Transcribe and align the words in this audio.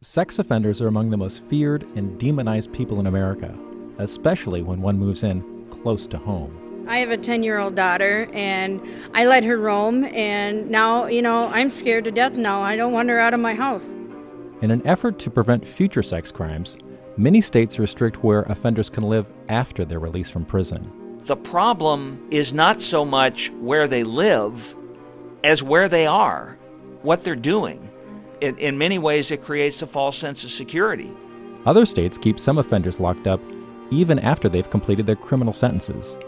Sex 0.00 0.38
offenders 0.38 0.80
are 0.80 0.86
among 0.86 1.10
the 1.10 1.16
most 1.16 1.42
feared 1.46 1.82
and 1.96 2.20
demonized 2.20 2.72
people 2.72 3.00
in 3.00 3.08
America, 3.08 3.52
especially 3.98 4.62
when 4.62 4.80
one 4.80 4.96
moves 4.96 5.24
in 5.24 5.66
close 5.70 6.06
to 6.06 6.16
home. 6.16 6.86
I 6.86 6.98
have 6.98 7.10
a 7.10 7.16
10 7.16 7.42
year 7.42 7.58
old 7.58 7.74
daughter 7.74 8.30
and 8.32 8.80
I 9.12 9.24
let 9.24 9.42
her 9.42 9.58
roam, 9.58 10.04
and 10.04 10.70
now, 10.70 11.06
you 11.06 11.20
know, 11.20 11.48
I'm 11.48 11.68
scared 11.68 12.04
to 12.04 12.12
death 12.12 12.34
now. 12.34 12.62
I 12.62 12.76
don't 12.76 12.92
want 12.92 13.08
her 13.08 13.18
out 13.18 13.34
of 13.34 13.40
my 13.40 13.54
house. 13.54 13.86
In 14.62 14.70
an 14.70 14.86
effort 14.86 15.18
to 15.18 15.30
prevent 15.30 15.66
future 15.66 16.04
sex 16.04 16.30
crimes, 16.30 16.76
many 17.16 17.40
states 17.40 17.80
restrict 17.80 18.22
where 18.22 18.42
offenders 18.42 18.88
can 18.88 19.02
live 19.02 19.26
after 19.48 19.84
their 19.84 19.98
release 19.98 20.30
from 20.30 20.44
prison. 20.44 21.20
The 21.24 21.34
problem 21.34 22.24
is 22.30 22.52
not 22.52 22.80
so 22.80 23.04
much 23.04 23.50
where 23.58 23.88
they 23.88 24.04
live 24.04 24.76
as 25.42 25.60
where 25.60 25.88
they 25.88 26.06
are, 26.06 26.56
what 27.02 27.24
they're 27.24 27.34
doing 27.34 27.88
in, 28.40 28.56
in 28.58 28.78
many 28.78 28.98
ways, 28.98 29.30
it 29.30 29.44
creates 29.44 29.82
a 29.82 29.86
false 29.86 30.16
sense 30.16 30.44
of 30.44 30.50
security. 30.50 31.12
Other 31.66 31.86
states 31.86 32.18
keep 32.18 32.38
some 32.38 32.58
offenders 32.58 33.00
locked 33.00 33.26
up 33.26 33.40
even 33.90 34.18
after 34.18 34.48
they've 34.48 34.70
completed 34.70 35.06
their 35.06 35.16
criminal 35.16 35.52
sentences. 35.52 36.18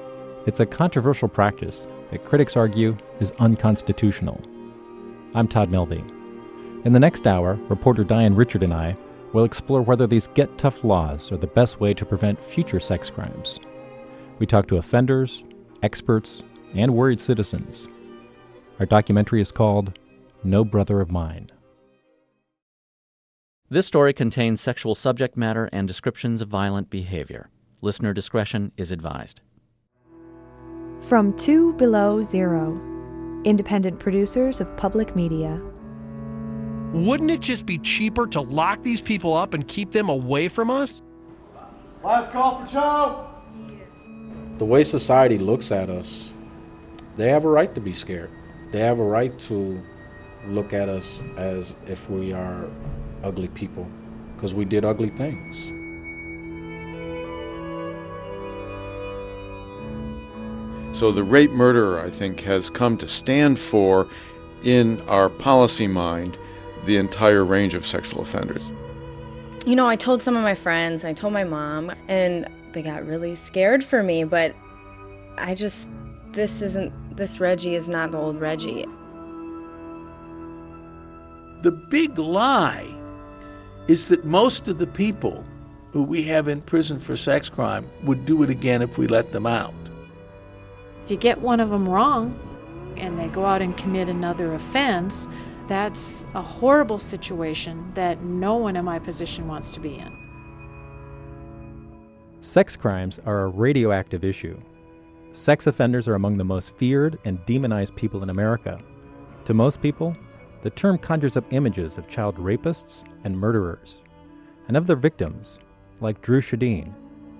It's 0.46 0.60
a 0.60 0.66
controversial 0.66 1.28
practice 1.28 1.86
that 2.10 2.24
critics 2.24 2.56
argue 2.56 2.96
is 3.20 3.32
unconstitutional. 3.38 4.40
I'm 5.34 5.46
Todd 5.46 5.70
Melby. 5.70 6.02
In 6.84 6.92
the 6.92 7.00
next 7.00 7.26
hour, 7.26 7.58
reporter 7.68 8.04
Diane 8.04 8.34
Richard 8.34 8.62
and 8.62 8.72
I 8.72 8.96
will 9.32 9.44
explore 9.44 9.82
whether 9.82 10.06
these 10.06 10.28
get 10.28 10.58
tough 10.58 10.82
laws 10.82 11.30
are 11.30 11.36
the 11.36 11.46
best 11.46 11.78
way 11.78 11.94
to 11.94 12.06
prevent 12.06 12.42
future 12.42 12.80
sex 12.80 13.10
crimes. 13.10 13.58
We 14.38 14.46
talk 14.46 14.66
to 14.68 14.78
offenders, 14.78 15.44
experts, 15.82 16.42
and 16.74 16.94
worried 16.94 17.20
citizens. 17.20 17.86
Our 18.78 18.86
documentary 18.86 19.42
is 19.42 19.52
called 19.52 19.98
No 20.42 20.64
Brother 20.64 21.00
of 21.00 21.10
Mine. 21.10 21.50
This 23.72 23.86
story 23.86 24.12
contains 24.12 24.60
sexual 24.60 24.96
subject 24.96 25.36
matter 25.36 25.68
and 25.72 25.86
descriptions 25.86 26.40
of 26.40 26.48
violent 26.48 26.90
behavior. 26.90 27.50
Listener 27.82 28.12
discretion 28.12 28.72
is 28.76 28.90
advised. 28.90 29.42
From 30.98 31.36
Two 31.36 31.72
Below 31.74 32.24
Zero, 32.24 32.72
independent 33.44 34.00
producers 34.00 34.60
of 34.60 34.76
public 34.76 35.14
media. 35.14 35.62
Wouldn't 36.92 37.30
it 37.30 37.38
just 37.38 37.64
be 37.64 37.78
cheaper 37.78 38.26
to 38.26 38.40
lock 38.40 38.82
these 38.82 39.00
people 39.00 39.34
up 39.34 39.54
and 39.54 39.68
keep 39.68 39.92
them 39.92 40.08
away 40.08 40.48
from 40.48 40.68
us? 40.68 41.00
Last 42.02 42.32
call 42.32 42.64
for 42.64 42.72
Joe! 42.72 43.28
The 44.58 44.64
way 44.64 44.82
society 44.82 45.38
looks 45.38 45.70
at 45.70 45.90
us, 45.90 46.32
they 47.14 47.28
have 47.28 47.44
a 47.44 47.48
right 47.48 47.72
to 47.76 47.80
be 47.80 47.92
scared. 47.92 48.32
They 48.72 48.80
have 48.80 48.98
a 48.98 49.04
right 49.04 49.38
to 49.38 49.80
look 50.48 50.72
at 50.72 50.88
us 50.88 51.20
as 51.36 51.76
if 51.86 52.10
we 52.10 52.32
are 52.32 52.68
ugly 53.22 53.48
people 53.48 53.88
because 54.34 54.54
we 54.54 54.64
did 54.64 54.84
ugly 54.84 55.10
things. 55.10 55.72
So 60.98 61.10
the 61.10 61.22
rape 61.24 61.50
murderer, 61.50 62.00
I 62.00 62.10
think, 62.10 62.40
has 62.40 62.68
come 62.68 62.98
to 62.98 63.08
stand 63.08 63.58
for, 63.58 64.06
in 64.62 65.00
our 65.08 65.30
policy 65.30 65.86
mind, 65.86 66.38
the 66.84 66.98
entire 66.98 67.44
range 67.44 67.74
of 67.74 67.86
sexual 67.86 68.20
offenders. 68.20 68.62
You 69.66 69.76
know, 69.76 69.86
I 69.86 69.96
told 69.96 70.22
some 70.22 70.36
of 70.36 70.42
my 70.42 70.54
friends, 70.54 71.04
I 71.04 71.12
told 71.12 71.32
my 71.32 71.44
mom, 71.44 71.90
and 72.08 72.48
they 72.72 72.82
got 72.82 73.06
really 73.06 73.34
scared 73.34 73.82
for 73.82 74.02
me, 74.02 74.24
but 74.24 74.54
I 75.38 75.54
just, 75.54 75.88
this 76.32 76.60
isn't, 76.60 77.16
this 77.16 77.40
Reggie 77.40 77.74
is 77.74 77.88
not 77.88 78.12
the 78.12 78.18
old 78.18 78.38
Reggie. 78.38 78.84
The 81.62 81.72
big 81.72 82.18
lie 82.18 82.94
is 83.90 84.06
that 84.06 84.24
most 84.24 84.68
of 84.68 84.78
the 84.78 84.86
people 84.86 85.44
who 85.90 86.00
we 86.00 86.22
have 86.22 86.46
in 86.46 86.62
prison 86.62 87.00
for 87.00 87.16
sex 87.16 87.48
crime 87.48 87.84
would 88.04 88.24
do 88.24 88.40
it 88.44 88.48
again 88.48 88.82
if 88.82 88.96
we 88.96 89.08
let 89.08 89.32
them 89.32 89.46
out. 89.46 89.74
If 91.02 91.10
you 91.10 91.16
get 91.16 91.40
one 91.40 91.58
of 91.58 91.70
them 91.70 91.88
wrong 91.88 92.38
and 92.96 93.18
they 93.18 93.26
go 93.26 93.44
out 93.44 93.60
and 93.60 93.76
commit 93.76 94.08
another 94.08 94.54
offense, 94.54 95.26
that's 95.66 96.24
a 96.34 96.40
horrible 96.40 97.00
situation 97.00 97.90
that 97.94 98.22
no 98.22 98.54
one 98.54 98.76
in 98.76 98.84
my 98.84 99.00
position 99.00 99.48
wants 99.48 99.72
to 99.72 99.80
be 99.80 99.96
in. 99.96 100.16
Sex 102.38 102.76
crimes 102.76 103.18
are 103.26 103.42
a 103.42 103.48
radioactive 103.48 104.22
issue. 104.22 104.56
Sex 105.32 105.66
offenders 105.66 106.06
are 106.06 106.14
among 106.14 106.36
the 106.36 106.44
most 106.44 106.76
feared 106.76 107.18
and 107.24 107.44
demonized 107.44 107.96
people 107.96 108.22
in 108.22 108.30
America. 108.30 108.80
To 109.46 109.54
most 109.54 109.82
people, 109.82 110.16
the 110.62 110.70
term 110.70 110.98
conjures 110.98 111.36
up 111.36 111.52
images 111.52 111.96
of 111.96 112.08
child 112.08 112.36
rapists 112.36 113.04
and 113.24 113.38
murderers, 113.38 114.02
and 114.68 114.76
of 114.76 114.86
their 114.86 114.96
victims, 114.96 115.58
like 116.00 116.20
Dru 116.20 116.40
Sjodin, 116.40 116.92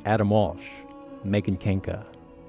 Adam 0.04 0.30
Walsh, 0.30 0.68
Megan 1.24 1.56
Kanka. 1.56 2.06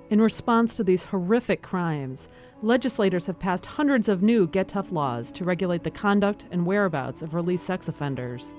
In 0.09 0.22
response 0.22 0.76
to 0.76 0.84
these 0.84 1.04
horrific 1.04 1.62
crimes, 1.62 2.28
legislators 2.62 3.26
have 3.28 3.40
passed 3.40 3.66
hundreds 3.66 4.09
of 4.09 4.22
new 4.22 4.48
Get 4.48 4.68
Tough 4.68 4.92
laws 4.92 5.32
to 5.34 5.46
regulate 5.46 5.84
the 5.84 5.92
conduct 5.92 6.46
and 6.52 6.66
whereabouts 6.66 7.22
of 7.22 7.34
released 7.34 7.66
sex 7.66 7.88
offenders. 7.88 8.53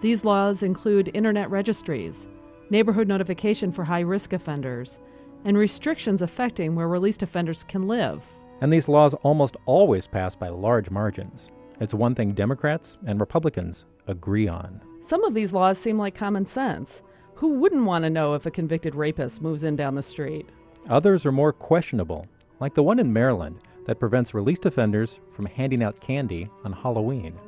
These 0.00 0.24
laws 0.24 0.62
include 0.62 1.10
internet 1.14 1.50
registries, 1.50 2.28
neighborhood 2.70 3.08
notification 3.08 3.72
for 3.72 3.84
high 3.84 4.00
risk 4.00 4.32
offenders, 4.32 4.98
and 5.44 5.56
restrictions 5.56 6.22
affecting 6.22 6.74
where 6.74 6.88
released 6.88 7.22
offenders 7.22 7.64
can 7.64 7.86
live. 7.86 8.22
And 8.60 8.72
these 8.72 8.88
laws 8.88 9.14
almost 9.14 9.56
always 9.66 10.06
pass 10.06 10.34
by 10.34 10.48
large 10.48 10.90
margins. 10.90 11.50
It's 11.80 11.92
one 11.92 12.14
thing 12.14 12.32
Democrats 12.32 12.96
and 13.06 13.20
Republicans 13.20 13.84
agree 14.06 14.48
on. 14.48 14.80
Some 15.02 15.24
of 15.24 15.34
these 15.34 15.52
laws 15.52 15.78
seem 15.78 15.98
like 15.98 16.14
common 16.14 16.46
sense. 16.46 17.02
Who 17.34 17.58
wouldn't 17.58 17.84
want 17.84 18.04
to 18.04 18.10
know 18.10 18.34
if 18.34 18.46
a 18.46 18.50
convicted 18.50 18.94
rapist 18.94 19.42
moves 19.42 19.62
in 19.62 19.76
down 19.76 19.94
the 19.94 20.02
street? 20.02 20.48
Others 20.88 21.26
are 21.26 21.32
more 21.32 21.52
questionable, 21.52 22.26
like 22.60 22.74
the 22.74 22.82
one 22.82 22.98
in 22.98 23.12
Maryland 23.12 23.60
that 23.84 24.00
prevents 24.00 24.32
released 24.32 24.64
offenders 24.64 25.20
from 25.30 25.46
handing 25.46 25.82
out 25.82 26.00
candy 26.00 26.48
on 26.64 26.72
Halloween. 26.72 27.38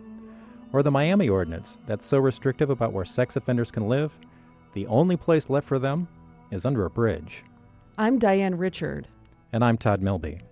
Or 0.72 0.82
the 0.82 0.90
Miami 0.90 1.28
ordinance 1.28 1.78
that's 1.86 2.04
so 2.04 2.18
restrictive 2.18 2.68
about 2.68 2.92
where 2.92 3.06
sex 3.06 3.34
offenders 3.36 3.70
can 3.70 3.88
live, 3.88 4.12
the 4.74 4.86
only 4.86 5.16
place 5.16 5.48
left 5.48 5.66
for 5.66 5.78
them 5.78 6.06
is 6.50 6.66
under 6.66 6.84
a 6.84 6.90
bridge. 6.90 7.44
I'm 7.96 8.18
Diane 8.18 8.56
Richard. 8.56 9.08
And 9.52 9.64
I'm 9.64 9.78
Todd 9.78 10.02
Melby. 10.02 10.42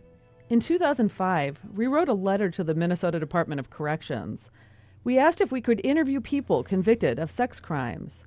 In 0.49 0.61
2005, 0.61 1.59
we 1.75 1.89
wrote 1.89 2.09
a 2.09 2.15
letter 2.15 2.51
to 2.51 2.63
the 2.63 2.75
Minnesota 2.75 3.19
Department 3.19 3.59
of 3.59 3.69
Corrections. 3.69 4.49
We 5.03 5.19
asked 5.19 5.41
if 5.41 5.51
we 5.51 5.61
could 5.61 5.81
interview 5.83 6.21
people 6.21 6.63
convicted 6.63 7.19
of 7.19 7.33
sex 7.33 7.59
crimes. 7.59 8.25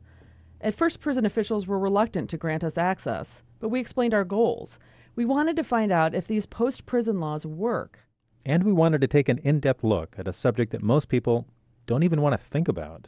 At 0.59 0.73
first, 0.73 0.99
prison 0.99 1.25
officials 1.25 1.65
were 1.65 1.79
reluctant 1.79 2.29
to 2.31 2.37
grant 2.37 2.65
us 2.65 2.77
access, 2.77 3.41
but 3.61 3.69
we 3.69 3.79
explained 3.79 4.13
our 4.13 4.25
goals. 4.25 4.77
We 5.15 5.23
wanted 5.23 5.55
to 5.55 5.63
find 5.63 5.93
out 5.93 6.13
if 6.13 6.27
these 6.27 6.45
post 6.45 6.85
prison 6.85 7.21
laws 7.21 7.45
work. 7.45 7.99
And 8.45 8.63
we 8.63 8.73
wanted 8.73 8.99
to 8.99 9.07
take 9.07 9.29
an 9.29 9.37
in 9.37 9.61
depth 9.61 9.85
look 9.85 10.15
at 10.17 10.27
a 10.27 10.33
subject 10.33 10.73
that 10.73 10.83
most 10.83 11.07
people 11.07 11.47
don't 11.85 12.03
even 12.03 12.21
want 12.21 12.33
to 12.33 12.45
think 12.45 12.67
about. 12.67 13.07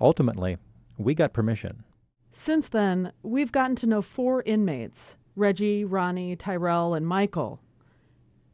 Ultimately, 0.00 0.56
we 0.96 1.14
got 1.14 1.34
permission. 1.34 1.84
Since 2.32 2.70
then, 2.70 3.12
we've 3.22 3.52
gotten 3.52 3.76
to 3.76 3.86
know 3.86 4.00
four 4.00 4.42
inmates 4.46 5.16
Reggie, 5.36 5.84
Ronnie, 5.84 6.36
Tyrell, 6.36 6.94
and 6.94 7.06
Michael. 7.06 7.60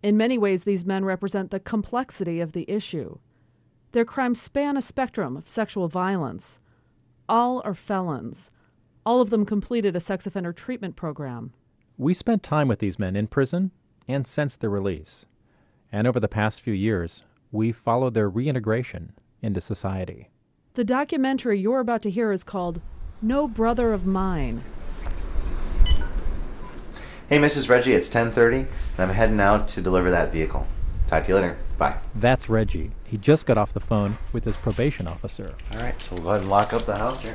In 0.03 0.17
many 0.17 0.39
ways, 0.39 0.65
these 0.65 0.85
men 0.85 1.05
represent 1.05 1.51
the 1.51 1.61
complexity 1.61 2.41
of 2.41 2.53
the 2.53 2.69
issue. 2.71 3.19
Their 3.93 4.05
crimes 4.05 4.41
span 4.41 4.77
a 4.77 4.83
spectrum 4.83 5.37
of 5.37 5.49
sexual 5.49 5.89
violence. 5.89 6.59
All 7.29 7.63
are 7.65 7.75
felons. 7.75 8.51
All 9.05 9.21
of 9.21 9.31
them 9.31 9.47
completed 9.47 9.97
a 9.97 10.01
sex 10.01 10.27
offender 10.27 10.53
treatment 10.53 10.97
program. 10.97 11.53
We 11.97 12.13
spent 12.13 12.43
time 12.43 12.69
with 12.69 12.79
these 12.79 12.99
men 12.99 13.17
in 13.17 13.27
prison 13.27 13.71
and 14.07 14.27
since 14.27 14.57
their 14.57 14.71
release. 14.71 15.25
And 15.91 16.07
over 16.07 16.21
the 16.21 16.29
past 16.29 16.61
few 16.61 16.75
years, 16.75 17.23
we 17.51 17.73
followed 17.73 18.15
their 18.15 18.29
reintegration 18.29 19.13
into 19.41 19.61
society. 19.61 20.29
The 20.75 20.85
documentary 20.85 21.59
you're 21.59 21.81
about 21.81 22.03
to 22.03 22.11
hear 22.11 22.33
is 22.33 22.45
called 22.45 22.81
No 23.23 23.49
Brother 23.49 23.93
of 23.93 24.07
Mine 24.07 24.63
Hey, 27.29 27.39
Mrs. 27.39 27.69
Reggie, 27.69 27.93
it's 27.93 28.09
10:30, 28.09 28.59
and 28.61 28.69
I'm 28.99 29.09
heading 29.09 29.41
out 29.41 29.67
to 29.69 29.81
deliver 29.81 30.13
that 30.13 30.33
vehicle. 30.33 30.65
Talk 31.09 31.25
to 31.25 31.31
you 31.31 31.35
later. 31.35 31.57
Bye. 31.77 31.97
That's 32.15 32.49
Reggie. 32.49 32.93
He 33.03 33.19
just 33.19 33.47
got 33.47 33.59
off 33.59 33.73
the 33.73 33.81
phone 33.81 34.19
with 34.33 34.45
his 34.45 34.57
probation 34.57 35.09
officer. 35.09 35.57
All 35.73 35.81
right, 35.81 36.01
so 36.01 36.15
we'll 36.15 36.23
go 36.23 36.31
ahead 36.31 36.43
and 36.43 36.51
lock 36.51 36.73
up 36.73 36.87
the 36.87 36.95
house 36.95 37.23
here. 37.23 37.35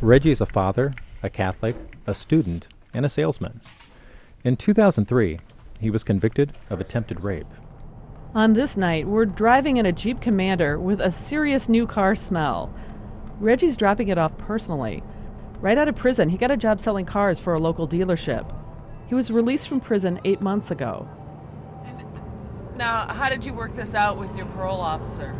Reggie 0.00 0.30
is 0.30 0.40
a 0.40 0.46
father, 0.46 0.94
a 1.22 1.28
Catholic, 1.28 1.76
a 2.06 2.14
student, 2.14 2.68
and 2.94 3.04
a 3.04 3.10
salesman. 3.10 3.60
In 4.44 4.56
2003, 4.56 5.40
he 5.78 5.90
was 5.90 6.04
convicted 6.04 6.54
of 6.70 6.80
attempted 6.80 7.22
rape. 7.22 7.52
On 8.34 8.54
this 8.54 8.78
night, 8.78 9.06
we're 9.06 9.26
driving 9.26 9.76
in 9.76 9.84
a 9.84 9.92
Jeep 9.92 10.22
Commander 10.22 10.80
with 10.80 11.02
a 11.02 11.12
serious 11.12 11.68
new 11.68 11.86
car 11.86 12.14
smell. 12.14 12.72
Reggie's 13.40 13.76
dropping 13.76 14.08
it 14.08 14.16
off 14.16 14.38
personally. 14.38 15.02
Right 15.60 15.76
out 15.76 15.88
of 15.88 15.96
prison, 15.96 16.30
he 16.30 16.38
got 16.38 16.50
a 16.50 16.56
job 16.56 16.80
selling 16.80 17.04
cars 17.04 17.38
for 17.38 17.52
a 17.52 17.58
local 17.58 17.86
dealership. 17.86 18.54
He 19.08 19.14
was 19.14 19.30
released 19.30 19.68
from 19.68 19.80
prison 19.80 20.20
eight 20.24 20.40
months 20.40 20.70
ago. 20.70 21.08
Now, 22.76 23.12
how 23.12 23.28
did 23.28 23.44
you 23.44 23.52
work 23.52 23.74
this 23.74 23.94
out 23.94 24.18
with 24.18 24.36
your 24.36 24.46
parole 24.46 24.80
officer? 24.80 25.34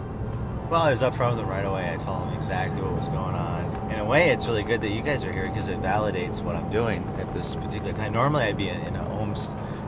Well, 0.70 0.82
I 0.82 0.90
was 0.90 1.02
up 1.02 1.14
front 1.14 1.36
with 1.36 1.40
them 1.40 1.48
right 1.48 1.64
away. 1.64 1.92
I 1.92 1.96
told 1.96 2.22
them 2.22 2.34
exactly 2.34 2.80
what 2.80 2.92
was 2.92 3.08
going 3.08 3.34
on. 3.34 3.90
In 3.92 3.98
a 4.00 4.04
way, 4.04 4.30
it's 4.30 4.46
really 4.46 4.62
good 4.62 4.80
that 4.80 4.90
you 4.90 5.02
guys 5.02 5.22
are 5.22 5.32
here 5.32 5.48
because 5.48 5.68
it 5.68 5.80
validates 5.80 6.42
what 6.42 6.56
I'm 6.56 6.68
doing 6.70 7.02
at 7.18 7.32
this 7.32 7.54
particular 7.54 7.92
time. 7.92 8.12
Normally, 8.12 8.44
I'd 8.44 8.56
be 8.56 8.68
in, 8.68 8.80
in 8.82 8.96
a 8.96 9.04
home, 9.04 9.34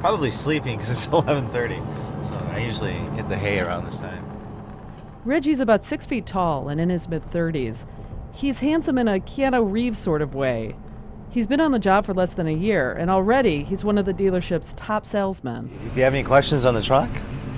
probably 0.01 0.31
sleeping 0.31 0.77
because 0.77 0.91
it's 0.91 1.07
11:30. 1.09 2.29
So 2.29 2.35
I 2.53 2.59
usually 2.59 2.93
hit 2.93 3.29
the 3.29 3.37
hay 3.37 3.61
around 3.61 3.85
this 3.87 3.99
time. 3.99 4.25
Reggie's 5.25 5.61
about 5.61 5.85
six 5.85 6.07
feet 6.07 6.25
tall 6.25 6.69
and 6.69 6.81
in 6.81 6.89
his 6.89 7.09
mid 7.09 7.25
30s. 7.25 7.85
He's 8.33 8.61
handsome 8.61 8.97
in 8.97 9.09
a 9.09 9.21
Keanu 9.21 9.71
Reeves 9.71 9.99
sort 9.99 10.23
of 10.23 10.35
way. 10.35 10.77
He's 11.33 11.47
been 11.47 11.61
on 11.61 11.71
the 11.71 11.79
job 11.79 12.07
for 12.07 12.13
less 12.13 12.35
than 12.35 12.49
a 12.49 12.53
year, 12.53 12.93
and 12.93 13.09
already 13.09 13.63
he's 13.63 13.85
one 13.85 13.99
of 13.99 14.05
the 14.05 14.13
dealership's 14.13 14.73
top 14.73 15.07
salesmen. 15.07 15.71
If 15.87 15.97
you 15.97 16.03
have 16.03 16.13
any 16.13 16.25
questions 16.25 16.67
on 16.67 16.75
the 16.75 16.83
truck, 16.83 17.09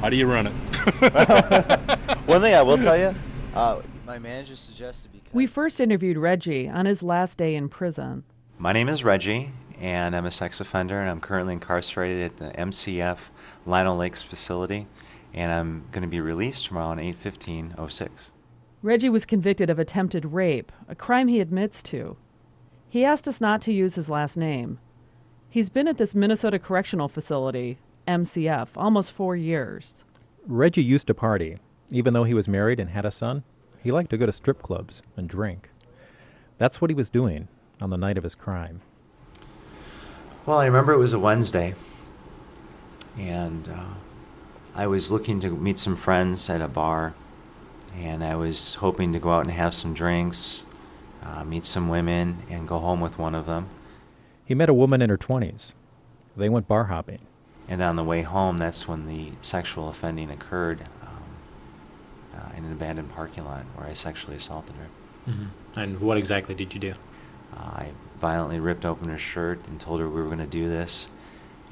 how 0.02 0.10
do 0.10 0.16
you 0.16 0.26
run 0.26 0.48
it? 0.48 0.52
One 2.26 2.42
thing 2.42 2.54
I 2.54 2.60
will 2.60 2.76
tell 2.76 2.98
you, 2.98 3.14
uh, 3.54 3.80
my 4.04 4.19
manager 4.19 4.56
suggested 4.56 5.10
because 5.12 5.32
We 5.32 5.46
first 5.46 5.80
interviewed 5.80 6.19
Reggie 6.19 6.69
on 6.69 6.84
his 6.84 7.02
last 7.02 7.38
day 7.38 7.54
in 7.54 7.70
prison. 7.70 8.24
My 8.58 8.72
name 8.72 8.90
is 8.90 9.04
Reggie, 9.04 9.52
and 9.80 10.14
I'm 10.14 10.26
a 10.26 10.30
sex 10.30 10.60
offender, 10.60 11.00
and 11.00 11.08
I'm 11.08 11.20
currently 11.20 11.54
incarcerated 11.54 12.22
at 12.25 12.36
the 12.36 12.50
MCF 12.60 13.18
Lino 13.64 13.94
Lakes 13.96 14.20
facility, 14.22 14.86
and 15.32 15.50
I'm 15.50 15.84
going 15.92 16.02
to 16.02 16.08
be 16.08 16.20
released 16.20 16.66
tomorrow 16.66 16.88
on 16.88 16.98
8/15/06. 16.98 18.32
Reggie 18.82 19.08
was 19.08 19.25
convicted 19.25 19.70
of 19.70 19.78
attempted 19.78 20.26
rape, 20.26 20.72
a 20.88 20.94
crime 20.94 21.28
he 21.28 21.40
admits 21.40 21.82
to. 21.84 22.18
He 22.92 23.06
asked 23.06 23.26
us 23.26 23.40
not 23.40 23.62
to 23.62 23.72
use 23.72 23.94
his 23.94 24.10
last 24.10 24.36
name. 24.36 24.78
He's 25.48 25.70
been 25.70 25.88
at 25.88 25.96
this 25.96 26.14
Minnesota 26.14 26.58
Correctional 26.58 27.08
Facility, 27.08 27.78
MCF, 28.06 28.68
almost 28.76 29.12
four 29.12 29.34
years. 29.34 30.04
Reggie 30.46 30.84
used 30.84 31.06
to 31.06 31.14
party. 31.14 31.56
Even 31.90 32.12
though 32.12 32.24
he 32.24 32.34
was 32.34 32.46
married 32.46 32.78
and 32.78 32.90
had 32.90 33.06
a 33.06 33.10
son, 33.10 33.44
he 33.82 33.90
liked 33.90 34.10
to 34.10 34.18
go 34.18 34.26
to 34.26 34.32
strip 34.32 34.60
clubs 34.60 35.00
and 35.16 35.26
drink. 35.26 35.70
That's 36.58 36.82
what 36.82 36.90
he 36.90 36.94
was 36.94 37.08
doing 37.08 37.48
on 37.80 37.88
the 37.88 37.96
night 37.96 38.18
of 38.18 38.24
his 38.24 38.34
crime. 38.34 38.82
Well, 40.44 40.58
I 40.58 40.66
remember 40.66 40.92
it 40.92 40.98
was 40.98 41.14
a 41.14 41.18
Wednesday, 41.18 41.74
and 43.16 43.70
uh, 43.70 43.94
I 44.74 44.86
was 44.86 45.10
looking 45.10 45.40
to 45.40 45.48
meet 45.48 45.78
some 45.78 45.96
friends 45.96 46.50
at 46.50 46.60
a 46.60 46.68
bar, 46.68 47.14
and 47.96 48.22
I 48.22 48.36
was 48.36 48.74
hoping 48.74 49.14
to 49.14 49.18
go 49.18 49.30
out 49.30 49.44
and 49.44 49.52
have 49.52 49.72
some 49.72 49.94
drinks, 49.94 50.64
uh, 51.24 51.44
meet 51.44 51.64
some 51.64 51.88
women, 51.88 52.42
and 52.50 52.66
go 52.66 52.78
home 52.78 53.00
with 53.00 53.19
one 53.19 53.34
of 53.34 53.46
them. 53.46 53.69
He 54.44 54.54
met 54.54 54.69
a 54.69 54.74
woman 54.74 55.00
in 55.00 55.10
her 55.10 55.19
20s. 55.19 55.72
They 56.36 56.48
went 56.48 56.69
bar 56.69 56.84
hopping. 56.84 57.20
And 57.69 57.80
on 57.82 57.96
the 57.96 58.04
way 58.04 58.22
home, 58.22 58.58
that's 58.58 58.88
when 58.88 59.06
the 59.06 59.32
sexual 59.40 59.88
offending 59.88 60.30
occurred 60.30 60.82
um, 61.02 61.24
uh, 62.34 62.56
in 62.56 62.64
an 62.64 62.72
abandoned 62.72 63.10
parking 63.10 63.44
lot 63.44 63.64
where 63.76 63.86
I 63.86 63.92
sexually 63.92 64.36
assaulted 64.36 64.74
her. 64.76 65.30
Mm-hmm. 65.30 65.78
And 65.78 66.00
what 66.00 66.16
exactly 66.16 66.54
did 66.54 66.74
you 66.74 66.80
do? 66.80 66.94
Uh, 67.56 67.60
I 67.60 67.92
violently 68.20 68.58
ripped 68.58 68.84
open 68.84 69.08
her 69.08 69.18
shirt 69.18 69.64
and 69.66 69.80
told 69.80 70.00
her 70.00 70.08
we 70.08 70.20
were 70.20 70.26
going 70.26 70.38
to 70.38 70.46
do 70.46 70.68
this. 70.68 71.08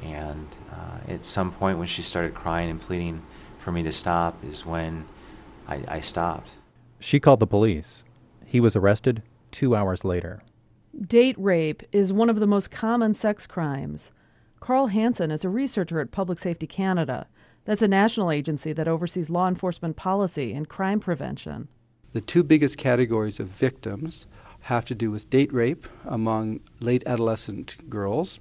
And 0.02 0.48
uh, 0.72 1.12
at 1.12 1.24
some 1.24 1.52
point, 1.52 1.78
when 1.78 1.86
she 1.86 2.02
started 2.02 2.34
crying 2.34 2.70
and 2.70 2.80
pleading 2.80 3.22
for 3.58 3.72
me 3.72 3.82
to 3.82 3.92
stop, 3.92 4.42
is 4.44 4.64
when 4.64 5.06
I, 5.68 5.84
I 5.86 6.00
stopped. 6.00 6.52
She 6.98 7.20
called 7.20 7.40
the 7.40 7.46
police. 7.46 8.04
He 8.46 8.60
was 8.60 8.74
arrested 8.74 9.22
two 9.50 9.74
hours 9.74 10.04
later. 10.04 10.42
Date 11.06 11.36
rape 11.38 11.82
is 11.92 12.12
one 12.12 12.28
of 12.30 12.40
the 12.40 12.46
most 12.46 12.70
common 12.70 13.14
sex 13.14 13.46
crimes. 13.46 14.10
Karl 14.60 14.88
Hanson 14.88 15.30
is 15.30 15.44
a 15.44 15.48
researcher 15.48 16.00
at 16.00 16.10
Public 16.10 16.38
Safety 16.38 16.66
Canada. 16.66 17.26
That's 17.64 17.82
a 17.82 17.88
national 17.88 18.30
agency 18.30 18.72
that 18.72 18.88
oversees 18.88 19.30
law 19.30 19.48
enforcement 19.48 19.96
policy 19.96 20.52
and 20.52 20.68
crime 20.68 21.00
prevention. 21.00 21.68
The 22.12 22.20
two 22.20 22.42
biggest 22.42 22.76
categories 22.76 23.38
of 23.38 23.48
victims 23.48 24.26
have 24.62 24.84
to 24.86 24.94
do 24.94 25.10
with 25.10 25.30
date 25.30 25.52
rape 25.52 25.86
among 26.04 26.60
late 26.80 27.02
adolescent 27.06 27.88
girls, 27.88 28.40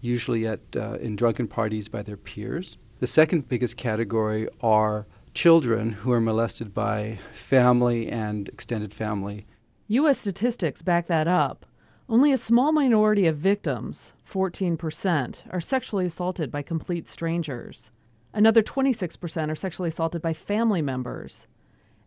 usually 0.00 0.46
at 0.46 0.60
uh, 0.74 0.94
in 1.00 1.16
drunken 1.16 1.46
parties 1.46 1.88
by 1.88 2.02
their 2.02 2.16
peers. 2.16 2.76
The 3.00 3.06
second 3.06 3.48
biggest 3.48 3.76
category 3.76 4.48
are 4.60 5.06
children 5.34 5.92
who 5.92 6.12
are 6.12 6.20
molested 6.20 6.74
by 6.74 7.18
family 7.32 8.08
and 8.08 8.48
extended 8.48 8.92
family. 8.92 9.46
U.S. 9.92 10.20
statistics 10.20 10.82
back 10.82 11.08
that 11.08 11.26
up. 11.26 11.66
Only 12.08 12.30
a 12.32 12.38
small 12.38 12.70
minority 12.70 13.26
of 13.26 13.38
victims, 13.38 14.12
14%, 14.24 15.38
are 15.50 15.60
sexually 15.60 16.06
assaulted 16.06 16.52
by 16.52 16.62
complete 16.62 17.08
strangers. 17.08 17.90
Another 18.32 18.62
26% 18.62 19.50
are 19.50 19.56
sexually 19.56 19.88
assaulted 19.88 20.22
by 20.22 20.32
family 20.32 20.80
members. 20.80 21.48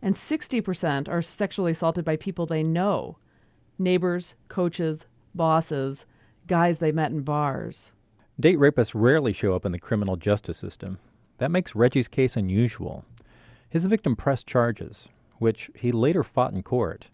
And 0.00 0.14
60% 0.14 1.10
are 1.10 1.20
sexually 1.20 1.72
assaulted 1.72 2.06
by 2.06 2.16
people 2.16 2.46
they 2.46 2.62
know 2.62 3.18
neighbors, 3.78 4.34
coaches, 4.48 5.04
bosses, 5.34 6.06
guys 6.46 6.78
they 6.78 6.90
met 6.90 7.10
in 7.10 7.20
bars. 7.20 7.92
Date 8.40 8.56
rapists 8.56 8.92
rarely 8.94 9.34
show 9.34 9.54
up 9.54 9.66
in 9.66 9.72
the 9.72 9.78
criminal 9.78 10.16
justice 10.16 10.56
system. 10.56 11.00
That 11.36 11.50
makes 11.50 11.74
Reggie's 11.74 12.08
case 12.08 12.34
unusual. 12.34 13.04
His 13.68 13.84
victim 13.84 14.16
pressed 14.16 14.46
charges, 14.46 15.10
which 15.36 15.70
he 15.76 15.92
later 15.92 16.22
fought 16.22 16.54
in 16.54 16.62
court. 16.62 17.10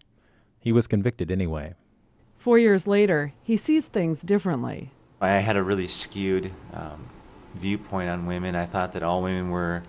He 0.61 0.71
was 0.71 0.87
convicted 0.87 1.31
anyway. 1.31 1.73
Four 2.37 2.57
years 2.57 2.87
later, 2.87 3.33
he 3.43 3.57
sees 3.57 3.87
things 3.87 4.21
differently. 4.21 4.91
I 5.19 5.33
had 5.33 5.57
a 5.57 5.63
really 5.63 5.87
skewed 5.87 6.51
um, 6.73 7.09
viewpoint 7.55 8.09
on 8.09 8.25
women. 8.25 8.55
I 8.55 8.65
thought 8.65 8.93
that 8.93 9.03
all 9.03 9.21
women 9.21 9.49
were 9.49 9.83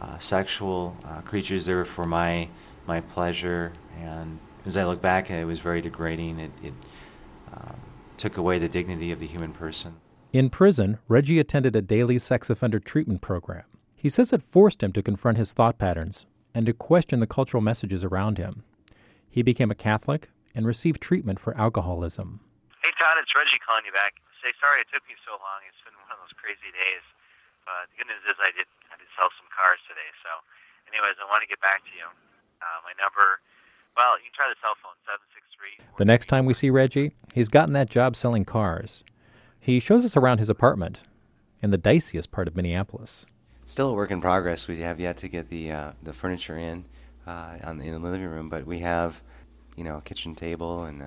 uh, 0.00 0.18
sexual 0.18 0.96
uh, 1.04 1.20
creatures. 1.20 1.66
They 1.66 1.74
were 1.74 1.84
for 1.84 2.06
my 2.06 2.48
my 2.86 3.00
pleasure. 3.00 3.72
And 4.00 4.38
as 4.66 4.76
I 4.76 4.84
look 4.84 5.00
back, 5.00 5.30
it 5.30 5.44
was 5.44 5.60
very 5.60 5.80
degrading. 5.80 6.38
It, 6.38 6.52
it 6.62 6.74
um, 7.52 7.80
took 8.16 8.36
away 8.36 8.58
the 8.58 8.68
dignity 8.68 9.10
of 9.12 9.20
the 9.20 9.26
human 9.26 9.52
person. 9.52 9.96
In 10.32 10.50
prison, 10.50 10.98
Reggie 11.08 11.38
attended 11.38 11.76
a 11.76 11.82
daily 11.82 12.18
sex 12.18 12.50
offender 12.50 12.80
treatment 12.80 13.20
program. 13.20 13.64
He 13.94 14.08
says 14.08 14.32
it 14.32 14.42
forced 14.42 14.82
him 14.82 14.92
to 14.92 15.02
confront 15.02 15.38
his 15.38 15.52
thought 15.52 15.78
patterns 15.78 16.26
and 16.54 16.66
to 16.66 16.72
question 16.72 17.20
the 17.20 17.26
cultural 17.26 17.60
messages 17.60 18.04
around 18.04 18.38
him. 18.38 18.64
He 19.34 19.42
became 19.42 19.74
a 19.74 19.74
Catholic 19.74 20.30
and 20.54 20.62
received 20.62 21.02
treatment 21.02 21.42
for 21.42 21.58
alcoholism. 21.58 22.38
Hey, 22.86 22.94
Todd, 22.94 23.18
it's 23.18 23.34
Reggie 23.34 23.58
calling 23.66 23.82
you 23.82 23.90
back. 23.90 24.22
Say 24.38 24.54
sorry 24.62 24.78
it 24.78 24.86
took 24.94 25.02
me 25.10 25.18
so 25.26 25.34
long. 25.42 25.58
It's 25.66 25.82
been 25.82 25.98
one 25.98 26.14
of 26.14 26.22
those 26.22 26.30
crazy 26.38 26.70
days. 26.70 27.02
But 27.66 27.90
the 27.90 27.98
good 27.98 28.14
news 28.14 28.22
is 28.30 28.38
I 28.38 28.54
did 28.54 28.70
I 28.94 28.94
did 28.94 29.10
sell 29.18 29.34
some 29.34 29.50
cars 29.50 29.82
today. 29.90 30.06
So, 30.22 30.30
anyways, 30.86 31.18
I 31.18 31.26
want 31.26 31.42
to 31.42 31.50
get 31.50 31.58
back 31.58 31.82
to 31.82 31.90
you. 31.98 32.06
Uh, 32.62 32.78
my 32.86 32.94
number, 32.94 33.42
well, 33.98 34.14
you 34.22 34.30
can 34.30 34.38
try 34.38 34.46
the 34.46 34.54
cell 34.62 34.78
phone 34.78 34.94
seven 35.02 35.26
six 35.34 35.42
three. 35.50 35.82
The 35.98 36.06
next 36.06 36.30
time 36.30 36.46
we 36.46 36.54
see 36.54 36.70
Reggie, 36.70 37.18
he's 37.34 37.50
gotten 37.50 37.74
that 37.74 37.90
job 37.90 38.14
selling 38.14 38.46
cars. 38.46 39.02
He 39.58 39.82
shows 39.82 40.06
us 40.06 40.14
around 40.14 40.38
his 40.38 40.46
apartment 40.46 41.02
in 41.58 41.74
the 41.74 41.80
diciest 41.80 42.30
part 42.30 42.46
of 42.46 42.54
Minneapolis. 42.54 43.26
Still 43.66 43.90
a 43.90 43.98
work 43.98 44.14
in 44.14 44.22
progress. 44.22 44.70
We 44.70 44.78
have 44.86 45.02
yet 45.02 45.18
to 45.18 45.26
get 45.26 45.50
the 45.50 45.74
uh, 45.74 45.90
the 45.98 46.14
furniture 46.14 46.54
in 46.54 46.86
uh, 47.26 47.56
on 47.64 47.78
the, 47.78 47.86
in 47.86 47.92
the 47.92 47.98
living 47.98 48.26
room, 48.26 48.48
but 48.48 48.66
we 48.66 48.80
have, 48.80 49.22
you 49.76 49.84
know, 49.84 49.96
a 49.96 50.02
kitchen 50.02 50.34
table 50.34 50.84
and 50.84 51.02
uh, 51.02 51.06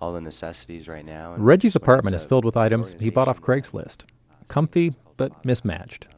all 0.00 0.12
the 0.12 0.20
necessities 0.20 0.88
right 0.88 1.04
now. 1.04 1.34
Reggie's 1.36 1.76
apartment 1.76 2.16
is 2.16 2.24
filled 2.24 2.44
with 2.44 2.56
items 2.56 2.94
he 2.98 3.10
bought 3.10 3.28
off 3.28 3.40
Craigslist. 3.40 4.04
Comfy, 4.48 4.94
but 5.16 5.44
mismatched. 5.44 6.08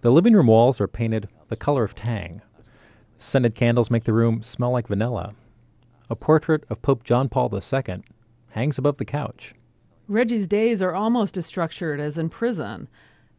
The 0.00 0.10
living 0.10 0.34
room 0.34 0.46
walls 0.46 0.80
are 0.80 0.88
painted 0.88 1.28
the 1.48 1.56
color 1.56 1.84
of 1.84 1.94
tang. 1.94 2.42
Scented 3.18 3.54
candles 3.54 3.90
make 3.90 4.04
the 4.04 4.12
room 4.12 4.42
smell 4.42 4.70
like 4.70 4.88
vanilla. 4.88 5.34
A 6.08 6.16
portrait 6.16 6.64
of 6.70 6.82
Pope 6.82 7.04
John 7.04 7.28
Paul 7.28 7.52
II 7.52 8.02
hangs 8.50 8.78
above 8.78 8.98
the 8.98 9.04
couch. 9.04 9.54
Reggie's 10.08 10.46
days 10.46 10.80
are 10.80 10.94
almost 10.94 11.36
as 11.36 11.46
structured 11.46 11.98
as 12.00 12.16
in 12.16 12.28
prison. 12.28 12.88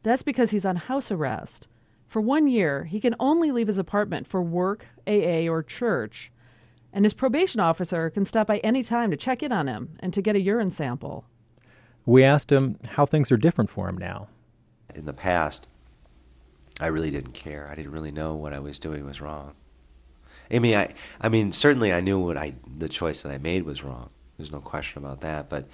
That's 0.04 0.24
because 0.24 0.52
he's 0.52 0.66
on 0.66 0.76
house 0.76 1.12
arrest. 1.12 1.68
For 2.08 2.22
one 2.22 2.48
year, 2.48 2.86
he 2.86 3.00
can 3.00 3.16
only 3.20 3.52
leave 3.52 3.68
his 3.68 3.78
apartment 3.78 4.28
for 4.28 4.42
work, 4.42 4.86
AA, 5.06 5.48
or 5.48 5.62
church, 5.62 6.32
and 6.94 7.06
his 7.06 7.14
probation 7.14 7.60
officer 7.60 8.10
can 8.10 8.26
stop 8.26 8.48
by 8.48 8.58
any 8.60 8.82
time 8.82 9.12
to 9.12 9.18
check 9.18 9.44
in 9.44 9.52
on 9.52 9.68
him 9.68 9.98
and 10.00 10.14
to 10.14 10.22
get 10.22 10.36
a 10.36 10.42
urine 10.42 10.72
sample. 10.72 11.26
We 12.06 12.24
asked 12.24 12.52
him 12.52 12.80
how 12.92 13.06
things 13.06 13.32
are 13.32 13.38
different 13.38 13.70
for 13.70 13.90
him 13.90 13.98
now. 13.98 14.30
In 14.96 15.06
the 15.06 15.14
past, 15.14 15.68
I 16.80 16.88
really 16.88 17.12
didn't 17.12 17.34
care. 17.34 17.68
I 17.70 17.76
didn't 17.76 17.92
really 17.92 18.12
know 18.12 18.36
what 18.36 18.54
I 18.54 18.60
was 18.60 18.80
doing 18.80 19.06
was 19.06 19.20
wrong. 19.20 19.54
I 20.50 20.60
mean, 20.60 20.76
I, 20.76 20.94
I 21.20 21.28
mean, 21.28 21.52
certainly 21.52 21.92
I 21.92 22.00
knew 22.00 22.20
what 22.20 22.38
I, 22.38 22.54
the 22.66 22.88
choice 22.88 23.22
that 23.22 23.32
I 23.34 23.38
made 23.38 23.64
was 23.64 23.84
wrong. 23.84 24.12
There's 24.38 24.52
no 24.52 24.62
question 24.62 25.04
about 25.04 25.20
that. 25.22 25.50
But 25.50 25.68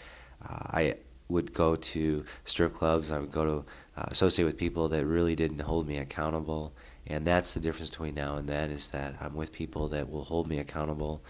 uh, 0.44 0.66
I 0.72 0.96
would 1.30 1.54
go 1.54 1.75
to 1.75 2.25
strip 2.46 2.74
clubs. 2.74 3.12
I 3.12 3.20
would 3.20 3.32
go 3.32 3.46
to 3.46 3.66
uh, 3.96 4.06
associate 4.08 4.46
with 4.46 4.58
people 4.58 4.90
that 4.90 5.06
really 5.06 5.36
didn't 5.36 5.60
hold 5.60 5.88
me 5.88 5.98
accountable. 5.98 6.74
And 7.06 7.26
that's 7.28 7.54
the 7.54 7.60
difference 7.60 7.90
between 7.90 8.16
now 8.16 8.38
and 8.38 8.48
then 8.48 8.72
is 8.72 8.90
that 8.92 9.16
I'm 9.20 9.36
with 9.36 9.52
people 9.52 9.90
that 9.90 10.10
will 10.10 10.24
hold 10.24 10.48
me 10.48 10.58
accountable. 10.58 11.22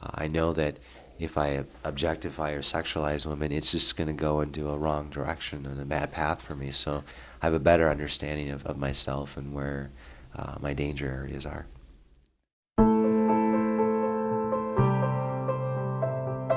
Uh, 0.00 0.10
I 0.14 0.28
know 0.28 0.52
that 0.52 0.78
if 1.18 1.38
I 1.38 1.64
objectify 1.84 2.52
or 2.52 2.62
sexualize 2.62 3.26
women, 3.26 3.52
it's 3.52 3.72
just 3.72 3.96
going 3.96 4.08
to 4.08 4.14
go 4.14 4.40
into 4.40 4.70
a 4.70 4.78
wrong 4.78 5.08
direction 5.08 5.66
and 5.66 5.80
a 5.80 5.84
bad 5.84 6.12
path 6.12 6.42
for 6.42 6.54
me. 6.54 6.70
So 6.70 7.04
I 7.40 7.46
have 7.46 7.54
a 7.54 7.60
better 7.60 7.88
understanding 7.88 8.50
of, 8.50 8.64
of 8.66 8.76
myself 8.76 9.36
and 9.36 9.54
where 9.54 9.90
uh, 10.36 10.56
my 10.60 10.74
danger 10.74 11.10
areas 11.10 11.46
are. 11.46 11.66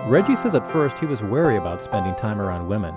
Reggie 0.08 0.36
says 0.36 0.54
at 0.54 0.72
first 0.72 1.00
he 1.00 1.08
was 1.08 1.24
wary 1.24 1.58
about 1.58 1.84
spending 1.84 2.14
time 2.16 2.40
around 2.40 2.68
women. 2.68 2.94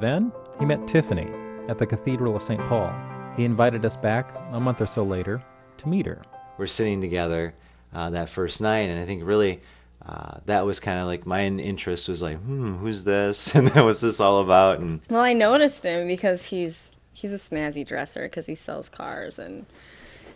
Then 0.00 0.30
he 0.58 0.66
met 0.66 0.86
Tiffany 0.86 1.43
at 1.68 1.78
the 1.78 1.86
Cathedral 1.86 2.36
of 2.36 2.42
St. 2.42 2.60
Paul. 2.68 2.92
He 3.36 3.44
invited 3.44 3.84
us 3.84 3.96
back 3.96 4.34
a 4.52 4.60
month 4.60 4.80
or 4.80 4.86
so 4.86 5.02
later 5.02 5.42
to 5.78 5.88
meet 5.88 6.06
her. 6.06 6.22
We're 6.58 6.66
sitting 6.66 7.00
together 7.00 7.54
uh, 7.92 8.10
that 8.10 8.28
first 8.28 8.60
night, 8.60 8.90
and 8.90 9.00
I 9.00 9.06
think 9.06 9.24
really 9.24 9.60
uh, 10.04 10.38
that 10.46 10.66
was 10.66 10.78
kind 10.78 10.98
of 10.98 11.06
like 11.06 11.26
my 11.26 11.44
interest 11.44 12.08
was 12.08 12.22
like, 12.22 12.38
hmm, 12.38 12.76
who's 12.76 13.04
this? 13.04 13.54
And 13.54 13.70
what's 13.70 14.00
this 14.00 14.20
all 14.20 14.40
about? 14.40 14.80
And 14.80 15.00
Well, 15.08 15.22
I 15.22 15.32
noticed 15.32 15.84
him 15.84 16.06
because 16.06 16.46
he's 16.46 16.92
he's 17.12 17.32
a 17.32 17.38
snazzy 17.38 17.86
dresser 17.86 18.24
because 18.24 18.46
he 18.46 18.54
sells 18.54 18.88
cars 18.88 19.38
and 19.38 19.66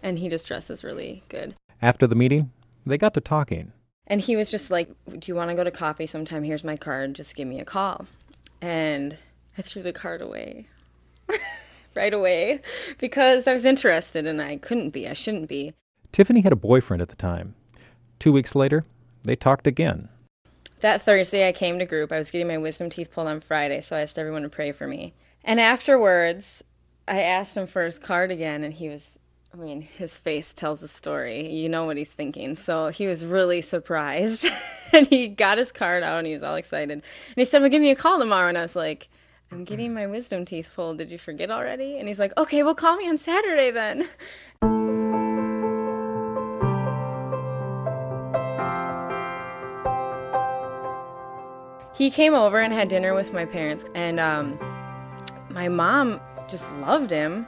and 0.02 0.18
he 0.18 0.28
just 0.28 0.46
dresses 0.46 0.82
really 0.82 1.22
good. 1.28 1.54
After 1.82 2.06
the 2.06 2.14
meeting, 2.14 2.50
they 2.86 2.98
got 2.98 3.14
to 3.14 3.20
talking. 3.20 3.72
And 4.06 4.20
he 4.20 4.36
was 4.36 4.50
just 4.50 4.70
like, 4.70 4.88
"Do 5.06 5.20
you 5.26 5.34
want 5.34 5.50
to 5.50 5.54
go 5.54 5.64
to 5.64 5.70
coffee 5.70 6.06
sometime? 6.06 6.44
Here's 6.44 6.64
my 6.64 6.76
card. 6.76 7.14
Just 7.14 7.36
give 7.36 7.46
me 7.46 7.60
a 7.60 7.64
call." 7.64 8.06
And 8.60 9.18
I 9.56 9.62
threw 9.62 9.82
the 9.82 9.92
card 9.92 10.22
away 10.22 10.66
right 11.98 12.14
away 12.14 12.62
because 12.96 13.46
I 13.46 13.52
was 13.52 13.64
interested 13.64 14.26
and 14.26 14.40
I 14.40 14.56
couldn't 14.56 14.90
be. 14.90 15.06
I 15.06 15.12
shouldn't 15.12 15.48
be. 15.48 15.74
Tiffany 16.12 16.40
had 16.40 16.52
a 16.52 16.56
boyfriend 16.56 17.02
at 17.02 17.08
the 17.08 17.16
time. 17.16 17.54
Two 18.18 18.32
weeks 18.32 18.54
later, 18.54 18.86
they 19.22 19.36
talked 19.36 19.66
again. 19.66 20.08
That 20.80 21.02
Thursday, 21.02 21.48
I 21.48 21.52
came 21.52 21.78
to 21.78 21.84
group. 21.84 22.12
I 22.12 22.18
was 22.18 22.30
getting 22.30 22.46
my 22.46 22.56
wisdom 22.56 22.88
teeth 22.88 23.10
pulled 23.10 23.26
on 23.26 23.40
Friday, 23.40 23.80
so 23.80 23.96
I 23.96 24.00
asked 24.00 24.18
everyone 24.18 24.42
to 24.42 24.48
pray 24.48 24.72
for 24.72 24.86
me. 24.86 25.12
And 25.44 25.60
afterwards, 25.60 26.62
I 27.08 27.22
asked 27.22 27.56
him 27.56 27.66
for 27.66 27.84
his 27.84 27.98
card 27.98 28.30
again, 28.30 28.62
and 28.62 28.72
he 28.72 28.88
was, 28.88 29.18
I 29.52 29.56
mean, 29.56 29.82
his 29.82 30.16
face 30.16 30.52
tells 30.52 30.82
a 30.82 30.88
story. 30.88 31.52
You 31.52 31.68
know 31.68 31.84
what 31.84 31.96
he's 31.96 32.12
thinking. 32.12 32.54
So 32.54 32.88
he 32.88 33.08
was 33.08 33.26
really 33.26 33.60
surprised. 33.60 34.46
and 34.92 35.08
he 35.08 35.28
got 35.28 35.58
his 35.58 35.72
card 35.72 36.04
out, 36.04 36.18
and 36.18 36.26
he 36.28 36.32
was 36.32 36.44
all 36.44 36.54
excited. 36.54 36.90
And 36.90 37.02
he 37.34 37.44
said, 37.44 37.60
Well, 37.60 37.70
give 37.70 37.82
me 37.82 37.90
a 37.90 37.96
call 37.96 38.18
tomorrow. 38.18 38.48
And 38.48 38.58
I 38.58 38.62
was 38.62 38.76
like, 38.76 39.08
I'm 39.50 39.64
getting 39.64 39.94
my 39.94 40.06
wisdom 40.06 40.44
teeth 40.44 40.70
pulled. 40.74 40.98
Did 40.98 41.10
you 41.10 41.18
forget 41.18 41.50
already? 41.50 41.98
And 41.98 42.06
he's 42.06 42.18
like, 42.18 42.32
Okay, 42.36 42.62
well, 42.62 42.74
call 42.74 42.96
me 42.96 43.08
on 43.08 43.18
Saturday 43.18 43.70
then. 43.70 44.08
he 51.98 52.10
came 52.10 52.32
over 52.32 52.60
and 52.60 52.72
had 52.72 52.88
dinner 52.88 53.12
with 53.12 53.32
my 53.32 53.44
parents 53.44 53.84
and 53.92 54.20
um, 54.20 54.56
my 55.50 55.68
mom 55.68 56.20
just 56.48 56.72
loved 56.76 57.10
him 57.10 57.44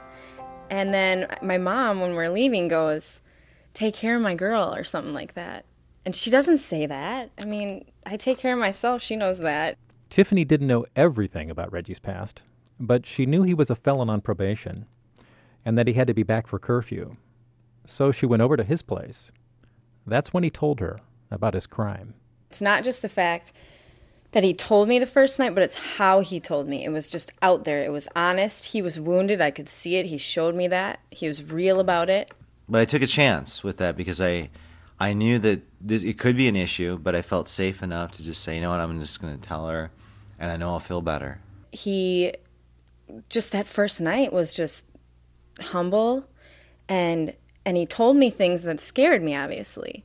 and 0.69 0.93
then 0.93 1.25
my 1.41 1.57
mom 1.57 2.01
when 2.01 2.15
we're 2.15 2.29
leaving 2.29 2.67
goes 2.67 3.21
take 3.73 3.93
care 3.93 4.17
of 4.17 4.21
my 4.21 4.35
girl 4.35 4.75
or 4.75 4.83
something 4.83 5.13
like 5.13 5.35
that 5.35 5.63
and 6.05 6.13
she 6.13 6.29
doesn't 6.29 6.57
say 6.57 6.85
that 6.85 7.31
i 7.39 7.45
mean 7.45 7.85
i 8.05 8.17
take 8.17 8.37
care 8.37 8.53
of 8.53 8.59
myself 8.59 9.01
she 9.01 9.15
knows 9.15 9.39
that 9.39 9.77
Tiffany 10.11 10.43
didn't 10.43 10.67
know 10.67 10.85
everything 10.93 11.49
about 11.49 11.71
Reggie's 11.71 11.97
past, 11.97 12.43
but 12.77 13.05
she 13.05 13.25
knew 13.25 13.43
he 13.43 13.53
was 13.53 13.69
a 13.69 13.75
felon 13.75 14.09
on 14.09 14.19
probation 14.19 14.85
and 15.65 15.77
that 15.77 15.87
he 15.87 15.93
had 15.93 16.07
to 16.07 16.13
be 16.13 16.21
back 16.21 16.47
for 16.47 16.59
curfew. 16.59 17.15
So 17.85 18.11
she 18.11 18.25
went 18.25 18.41
over 18.41 18.57
to 18.57 18.65
his 18.65 18.81
place. 18.81 19.31
That's 20.05 20.33
when 20.33 20.43
he 20.43 20.49
told 20.49 20.81
her 20.81 20.99
about 21.31 21.53
his 21.53 21.65
crime. 21.65 22.15
it's 22.49 22.59
not 22.59 22.83
just 22.83 23.01
the 23.01 23.07
fact 23.07 23.53
that 24.33 24.43
he 24.43 24.53
told 24.53 24.89
me 24.89 24.99
the 24.99 25.05
first 25.07 25.39
night 25.39 25.55
but 25.55 25.63
it's 25.63 25.95
how 25.95 26.19
he 26.19 26.41
told 26.41 26.67
me. 26.67 26.83
It 26.83 26.91
was 26.91 27.07
just 27.07 27.31
out 27.41 27.63
there. 27.63 27.81
It 27.81 27.93
was 27.93 28.09
honest. 28.13 28.65
He 28.65 28.81
was 28.81 28.99
wounded. 28.99 29.39
I 29.39 29.49
could 29.49 29.69
see 29.69 29.95
it. 29.95 30.07
He 30.07 30.17
showed 30.17 30.55
me 30.55 30.67
that. 30.67 30.99
He 31.09 31.25
was 31.29 31.41
real 31.41 31.79
about 31.79 32.09
it. 32.09 32.31
But 32.67 32.81
I 32.81 32.85
took 32.85 33.01
a 33.01 33.07
chance 33.07 33.63
with 33.63 33.77
that 33.77 33.95
because 33.95 34.19
I 34.19 34.49
I 34.99 35.13
knew 35.13 35.39
that 35.39 35.61
this 35.79 36.03
it 36.03 36.19
could 36.19 36.35
be 36.35 36.49
an 36.49 36.57
issue, 36.57 36.97
but 36.97 37.15
I 37.15 37.21
felt 37.21 37.47
safe 37.47 37.81
enough 37.81 38.11
to 38.13 38.23
just 38.23 38.43
say, 38.43 38.55
you 38.55 38.61
know 38.61 38.71
what, 38.71 38.81
I'm 38.81 38.99
just 38.99 39.21
going 39.21 39.33
to 39.33 39.41
tell 39.41 39.67
her, 39.67 39.89
and 40.41 40.51
I 40.51 40.57
know 40.57 40.71
I'll 40.71 40.79
feel 40.81 41.01
better. 41.01 41.39
he 41.71 42.33
just 43.29 43.51
that 43.53 43.67
first 43.67 44.01
night 44.01 44.33
was 44.33 44.53
just 44.53 44.85
humble 45.59 46.25
and 46.89 47.33
and 47.65 47.77
he 47.77 47.85
told 47.85 48.17
me 48.17 48.29
things 48.29 48.63
that 48.63 48.79
scared 48.79 49.21
me 49.21 49.35
obviously 49.35 50.03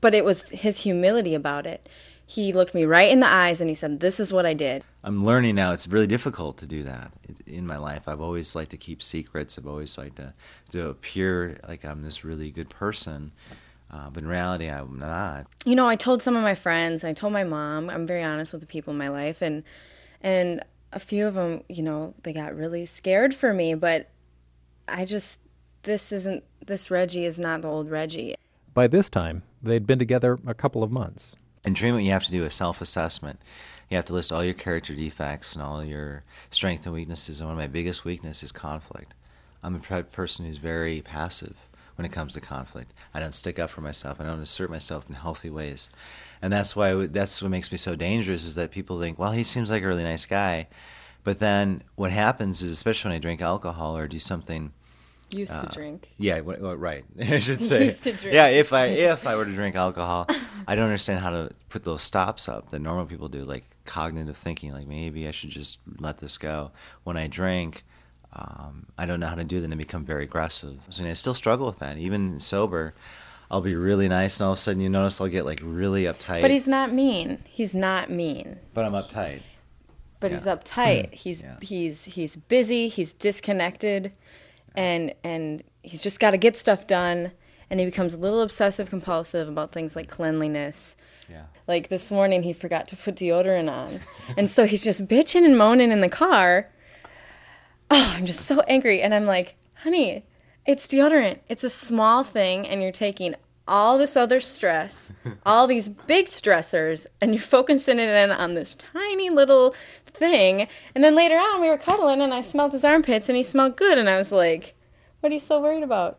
but 0.00 0.14
it 0.14 0.24
was 0.24 0.42
his 0.50 0.80
humility 0.80 1.34
about 1.34 1.66
it 1.66 1.88
he 2.24 2.52
looked 2.52 2.74
me 2.74 2.84
right 2.84 3.10
in 3.10 3.20
the 3.20 3.26
eyes 3.28 3.60
and 3.60 3.68
he 3.70 3.74
said 3.74 4.00
this 4.00 4.18
is 4.18 4.32
what 4.32 4.46
i 4.46 4.54
did 4.54 4.82
I'm 5.04 5.24
learning 5.24 5.54
now 5.54 5.72
it's 5.72 5.86
really 5.86 6.06
difficult 6.08 6.56
to 6.58 6.66
do 6.66 6.82
that 6.82 7.12
in 7.46 7.64
my 7.64 7.76
life. 7.76 8.08
I've 8.08 8.20
always 8.20 8.56
liked 8.56 8.72
to 8.72 8.76
keep 8.76 9.00
secrets. 9.00 9.56
I've 9.56 9.68
always 9.68 9.96
liked 9.96 10.16
to 10.16 10.34
to 10.72 10.88
appear 10.88 11.60
like 11.68 11.84
I'm 11.84 12.02
this 12.02 12.24
really 12.24 12.50
good 12.50 12.68
person, 12.68 13.30
uh, 13.90 14.10
but 14.10 14.22
in 14.22 14.28
reality, 14.28 14.68
I'm 14.68 14.98
not. 14.98 15.46
you 15.64 15.74
know 15.74 15.86
i 15.88 15.96
told 15.96 16.22
some 16.22 16.36
of 16.36 16.42
my 16.42 16.54
friends 16.54 17.04
i 17.04 17.12
told 17.12 17.32
my 17.32 17.44
mom 17.44 17.88
i'm 17.90 18.06
very 18.06 18.22
honest 18.22 18.52
with 18.52 18.60
the 18.60 18.66
people 18.66 18.92
in 18.92 18.98
my 18.98 19.08
life 19.08 19.40
and 19.42 19.62
and 20.20 20.62
a 20.92 20.98
few 21.00 21.26
of 21.26 21.34
them 21.34 21.62
you 21.68 21.82
know 21.82 22.14
they 22.22 22.32
got 22.32 22.54
really 22.56 22.86
scared 22.86 23.34
for 23.34 23.52
me 23.52 23.74
but 23.74 24.10
i 24.88 25.04
just 25.04 25.40
this 25.82 26.10
isn't 26.12 26.42
this 26.66 26.90
reggie 26.90 27.24
is 27.24 27.38
not 27.38 27.62
the 27.62 27.68
old 27.68 27.88
reggie 27.90 28.34
By 28.74 28.86
this 28.88 29.08
time, 29.08 29.42
they'd 29.62 29.86
been 29.86 29.98
together 29.98 30.38
a 30.46 30.52
couple 30.54 30.82
of 30.82 30.90
months. 30.90 31.34
In 31.64 31.72
treatment, 31.74 32.04
you 32.04 32.12
have 32.12 32.24
to 32.24 32.30
do 32.30 32.44
a 32.44 32.50
self 32.50 32.80
assessment. 32.82 33.40
You 33.88 33.96
have 33.96 34.04
to 34.06 34.12
list 34.12 34.32
all 34.32 34.44
your 34.44 34.52
character 34.54 34.94
defects 34.94 35.54
and 35.54 35.62
all 35.62 35.82
your 35.84 36.24
strengths 36.50 36.84
and 36.86 36.94
weaknesses. 36.94 37.40
And 37.40 37.48
one 37.48 37.56
of 37.56 37.62
my 37.62 37.68
biggest 37.68 38.04
weaknesses 38.04 38.42
is 38.42 38.52
conflict. 38.52 39.14
I'm 39.62 39.74
a 39.76 40.02
person 40.02 40.44
who's 40.44 40.58
very 40.58 41.00
passive 41.00 41.56
when 41.96 42.06
it 42.06 42.12
comes 42.12 42.34
to 42.34 42.40
conflict. 42.40 42.92
I 43.12 43.20
don't 43.20 43.34
stick 43.34 43.58
up 43.58 43.70
for 43.70 43.80
myself. 43.80 44.20
I 44.20 44.24
don't 44.24 44.40
assert 44.40 44.70
myself 44.70 45.08
in 45.08 45.14
healthy 45.14 45.50
ways. 45.50 45.88
And 46.40 46.52
that's 46.52 46.76
why 46.76 47.06
that's 47.06 47.42
what 47.42 47.50
makes 47.50 47.72
me 47.72 47.78
so 47.78 47.96
dangerous 47.96 48.44
is 48.44 48.54
that 48.54 48.70
people 48.70 49.00
think, 49.00 49.18
well, 49.18 49.32
he 49.32 49.42
seems 49.42 49.70
like 49.70 49.82
a 49.82 49.86
really 49.86 50.04
nice 50.04 50.26
guy. 50.26 50.68
But 51.24 51.38
then 51.40 51.82
what 51.96 52.12
happens 52.12 52.62
is, 52.62 52.70
especially 52.72 53.08
when 53.10 53.16
I 53.16 53.20
drink 53.20 53.42
alcohol 53.42 53.96
or 53.96 54.06
do 54.06 54.20
something 54.20 54.72
Used 55.32 55.50
to 55.50 55.58
uh, 55.58 55.72
drink. 55.72 56.08
Yeah, 56.18 56.36
w- 56.36 56.56
w- 56.56 56.76
right. 56.76 57.04
I 57.20 57.40
should 57.40 57.60
say. 57.60 57.86
Used 57.86 58.04
to 58.04 58.12
drink. 58.12 58.34
Yeah, 58.34 58.46
if 58.46 58.72
I 58.72 58.86
if 58.86 59.26
I 59.26 59.34
were 59.34 59.44
to 59.44 59.52
drink 59.52 59.74
alcohol, 59.74 60.28
I 60.68 60.76
don't 60.76 60.84
understand 60.84 61.20
how 61.20 61.30
to 61.30 61.50
put 61.68 61.82
those 61.82 62.02
stops 62.02 62.48
up 62.48 62.70
that 62.70 62.78
normal 62.78 63.06
people 63.06 63.26
do, 63.28 63.44
like 63.44 63.64
cognitive 63.84 64.36
thinking. 64.36 64.72
Like 64.72 64.86
maybe 64.86 65.26
I 65.26 65.32
should 65.32 65.50
just 65.50 65.78
let 65.98 66.18
this 66.18 66.38
go. 66.38 66.70
When 67.02 67.16
I 67.16 67.26
drink, 67.26 67.84
um, 68.36 68.86
I 68.98 69.06
don't 69.06 69.18
know 69.18 69.28
how 69.28 69.34
to 69.34 69.44
do 69.44 69.60
that, 69.60 69.70
and 69.70 69.78
become 69.78 70.04
very 70.04 70.24
aggressive. 70.24 70.78
So, 70.90 71.04
I 71.04 71.12
still 71.14 71.34
struggle 71.34 71.66
with 71.66 71.78
that, 71.78 71.96
even 71.96 72.38
sober. 72.38 72.94
I'll 73.50 73.62
be 73.62 73.74
really 73.74 74.08
nice, 74.08 74.38
and 74.38 74.46
all 74.46 74.52
of 74.52 74.58
a 74.58 74.60
sudden, 74.60 74.82
you 74.82 74.88
notice 74.88 75.20
I'll 75.20 75.28
get 75.28 75.46
like 75.46 75.60
really 75.62 76.04
uptight. 76.04 76.42
But 76.42 76.50
he's 76.50 76.66
not 76.66 76.92
mean. 76.92 77.42
He's 77.44 77.74
not 77.74 78.10
mean. 78.10 78.58
But 78.74 78.84
I'm 78.84 78.92
uptight. 78.92 79.40
But 80.20 80.32
he's 80.32 80.42
uptight. 80.42 81.14
He's 81.14 81.42
he's 81.60 82.04
he's 82.04 82.36
busy. 82.36 82.88
He's 82.88 83.12
disconnected, 83.12 84.12
and 84.74 85.14
and 85.22 85.62
he's 85.82 86.02
just 86.02 86.18
got 86.20 86.30
to 86.30 86.38
get 86.38 86.56
stuff 86.56 86.86
done. 86.86 87.32
And 87.68 87.80
he 87.80 87.86
becomes 87.86 88.14
a 88.14 88.18
little 88.18 88.42
obsessive 88.42 88.88
compulsive 88.88 89.48
about 89.48 89.72
things 89.72 89.96
like 89.96 90.08
cleanliness. 90.08 90.96
Yeah. 91.28 91.44
Like 91.66 91.88
this 91.88 92.10
morning, 92.10 92.44
he 92.44 92.52
forgot 92.52 92.86
to 92.88 92.96
put 92.96 93.16
deodorant 93.16 93.70
on, 93.70 94.00
and 94.36 94.48
so 94.48 94.66
he's 94.66 94.82
just 94.84 95.06
bitching 95.06 95.44
and 95.44 95.56
moaning 95.56 95.92
in 95.92 96.00
the 96.00 96.08
car. 96.08 96.70
Oh, 97.90 98.14
I'm 98.16 98.26
just 98.26 98.44
so 98.44 98.60
angry, 98.62 99.00
and 99.00 99.14
I'm 99.14 99.26
like, 99.26 99.56
honey, 99.82 100.24
it's 100.66 100.86
deodorant. 100.86 101.38
It's 101.48 101.64
a 101.64 101.70
small 101.70 102.24
thing, 102.24 102.66
and 102.66 102.82
you're 102.82 102.92
taking 102.92 103.34
all 103.68 103.98
this 103.98 104.16
other 104.16 104.40
stress, 104.40 105.12
all 105.46 105.66
these 105.66 105.88
big 105.88 106.26
stressors, 106.26 107.06
and 107.20 107.34
you're 107.34 107.42
focusing 107.42 107.98
it 107.98 108.08
in 108.08 108.30
on 108.30 108.54
this 108.54 108.74
tiny 108.74 109.30
little 109.30 109.74
thing. 110.06 110.68
And 110.94 111.04
then 111.04 111.14
later 111.14 111.36
on, 111.36 111.60
we 111.60 111.68
were 111.68 111.78
cuddling, 111.78 112.20
and 112.20 112.34
I 112.34 112.42
smelled 112.42 112.72
his 112.72 112.84
armpits, 112.84 113.28
and 113.28 113.36
he 113.36 113.42
smelled 113.42 113.76
good, 113.76 113.98
and 113.98 114.08
I 114.08 114.16
was 114.16 114.32
like, 114.32 114.74
what 115.20 115.30
are 115.30 115.34
you 115.34 115.40
so 115.40 115.60
worried 115.60 115.82
about? 115.82 116.18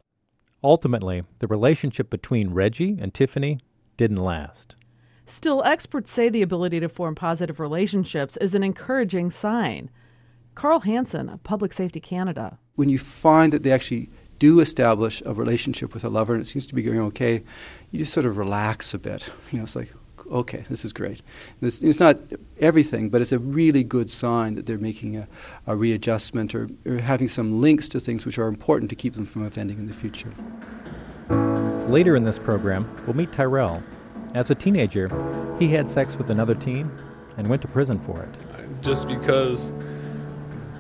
Ultimately, 0.64 1.24
the 1.40 1.48
relationship 1.48 2.10
between 2.10 2.54
Reggie 2.54 2.98
and 3.00 3.14
Tiffany 3.14 3.60
didn't 3.96 4.18
last. 4.18 4.76
Still, 5.26 5.62
experts 5.64 6.12
say 6.12 6.30
the 6.30 6.42
ability 6.42 6.80
to 6.80 6.90
form 6.90 7.14
positive 7.14 7.60
relationships 7.60 8.38
is 8.38 8.56
an 8.56 8.64
encouraging 8.64 9.30
sign. 9.30 9.90
Karl 10.58 10.80
Hanson 10.80 11.30
of 11.30 11.44
Public 11.44 11.72
Safety 11.72 12.00
Canada. 12.00 12.58
When 12.74 12.90
you 12.90 12.98
find 12.98 13.54
that 13.54 13.62
they 13.62 13.72
actually 13.72 14.10
do 14.40 14.60
establish 14.60 15.22
a 15.24 15.32
relationship 15.32 15.94
with 15.94 16.04
a 16.04 16.10
lover 16.10 16.34
and 16.34 16.42
it 16.42 16.48
seems 16.48 16.66
to 16.66 16.74
be 16.74 16.82
going 16.82 17.00
okay, 17.00 17.44
you 17.92 18.00
just 18.00 18.12
sort 18.12 18.26
of 18.26 18.38
relax 18.38 18.92
a 18.92 18.98
bit. 18.98 19.30
You 19.52 19.60
know, 19.60 19.66
it's 19.66 19.76
like, 19.76 19.94
okay, 20.32 20.66
this 20.68 20.84
is 20.84 20.94
great. 20.94 21.22
This, 21.62 21.84
it's 21.84 22.00
not 22.00 22.18
everything, 22.60 23.12
but 23.12 23.22
it's 23.22 23.32
a 23.32 23.38
really 23.38 23.84
good 23.84 24.10
sign 24.10 24.56
that 24.56 24.66
they're 24.66 24.80
making 24.80 25.16
a, 25.16 25.28
a 25.68 25.76
readjustment 25.76 26.56
or, 26.56 26.70
or 26.88 26.98
having 26.98 27.28
some 27.28 27.62
links 27.62 27.88
to 27.90 28.00
things 28.00 28.26
which 28.26 28.40
are 28.40 28.48
important 28.48 28.90
to 28.90 28.96
keep 28.96 29.14
them 29.14 29.28
from 29.28 29.46
offending 29.46 29.78
in 29.78 29.86
the 29.86 29.94
future. 29.94 30.34
Later 31.88 32.16
in 32.16 32.24
this 32.24 32.40
program, 32.40 32.90
we'll 33.06 33.16
meet 33.16 33.32
Tyrell. 33.32 33.84
As 34.34 34.50
a 34.50 34.56
teenager, 34.56 35.08
he 35.60 35.68
had 35.68 35.88
sex 35.88 36.16
with 36.16 36.32
another 36.32 36.56
teen 36.56 36.90
and 37.38 37.48
went 37.48 37.62
to 37.62 37.68
prison 37.68 38.00
for 38.00 38.24
it. 38.24 38.82
just 38.82 39.08
because 39.08 39.72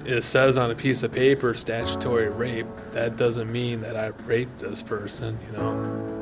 it 0.07 0.23
says 0.23 0.57
on 0.57 0.71
a 0.71 0.75
piece 0.75 1.03
of 1.03 1.11
paper 1.11 1.53
statutory 1.53 2.29
rape, 2.29 2.67
that 2.91 3.17
doesn't 3.17 3.51
mean 3.51 3.81
that 3.81 3.97
I 3.97 4.07
raped 4.25 4.59
this 4.59 4.81
person, 4.81 5.37
you 5.45 5.57
know. 5.57 6.16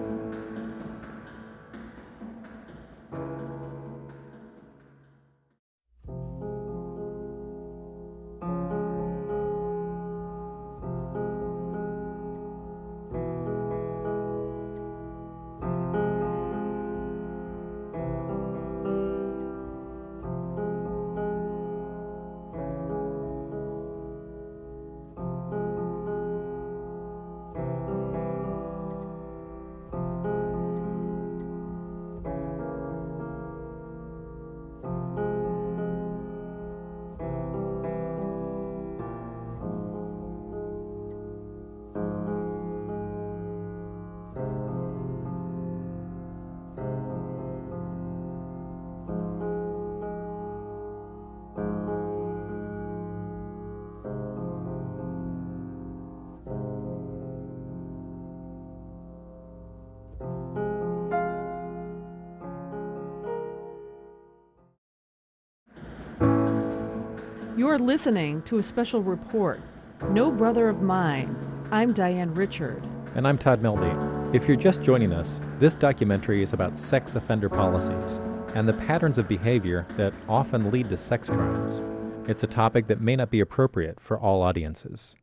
You're 67.57 67.79
listening 67.79 68.41
to 68.41 68.57
a 68.57 68.63
special 68.63 69.01
report, 69.01 69.61
No 70.09 70.29
Brother 70.29 70.67
of 70.67 70.81
Mine. 70.81 71.37
I'm 71.71 71.93
Diane 71.93 72.33
Richard. 72.33 72.85
And 73.13 73.25
I'm 73.25 73.37
Todd 73.37 73.63
Melby. 73.63 74.35
If 74.35 74.45
you're 74.45 74.57
just 74.57 74.81
joining 74.81 75.13
us, 75.13 75.39
this 75.57 75.73
documentary 75.73 76.43
is 76.43 76.51
about 76.51 76.75
sex 76.75 77.15
offender 77.15 77.47
policies 77.47 78.19
and 78.55 78.67
the 78.67 78.73
patterns 78.73 79.17
of 79.17 79.29
behavior 79.29 79.87
that 79.95 80.13
often 80.27 80.69
lead 80.69 80.89
to 80.89 80.97
sex 80.97 81.29
crimes. 81.29 81.79
It's 82.27 82.43
a 82.43 82.47
topic 82.47 82.87
that 82.87 82.99
may 82.99 83.15
not 83.15 83.31
be 83.31 83.39
appropriate 83.39 84.01
for 84.01 84.19
all 84.19 84.41
audiences. 84.41 85.15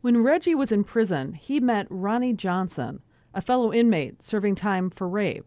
When 0.00 0.22
Reggie 0.22 0.54
was 0.54 0.72
in 0.72 0.82
prison, 0.82 1.34
he 1.34 1.60
met 1.60 1.86
Ronnie 1.90 2.32
Johnson, 2.32 3.02
a 3.34 3.42
fellow 3.42 3.70
inmate 3.70 4.22
serving 4.22 4.54
time 4.54 4.88
for 4.88 5.06
rape. 5.06 5.44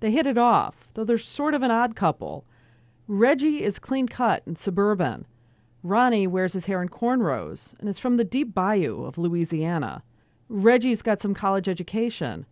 They 0.00 0.10
hit 0.10 0.26
it 0.26 0.38
off, 0.38 0.88
though 0.94 1.04
they're 1.04 1.18
sort 1.18 1.54
of 1.54 1.62
an 1.62 1.70
odd 1.70 1.94
couple. 1.94 2.44
Reggie 3.06 3.62
is 3.62 3.78
clean 3.78 4.08
cut 4.08 4.42
and 4.44 4.58
suburban. 4.58 5.24
Ronnie 5.82 6.26
wears 6.26 6.52
his 6.52 6.66
hair 6.66 6.82
in 6.82 6.88
cornrows 6.88 7.74
and 7.78 7.88
is 7.88 7.98
from 7.98 8.16
the 8.16 8.24
deep 8.24 8.54
bayou 8.54 9.04
of 9.04 9.18
Louisiana. 9.18 10.02
Reggie's 10.48 11.02
got 11.02 11.20
some 11.20 11.34
college 11.34 11.68
education. 11.68 12.46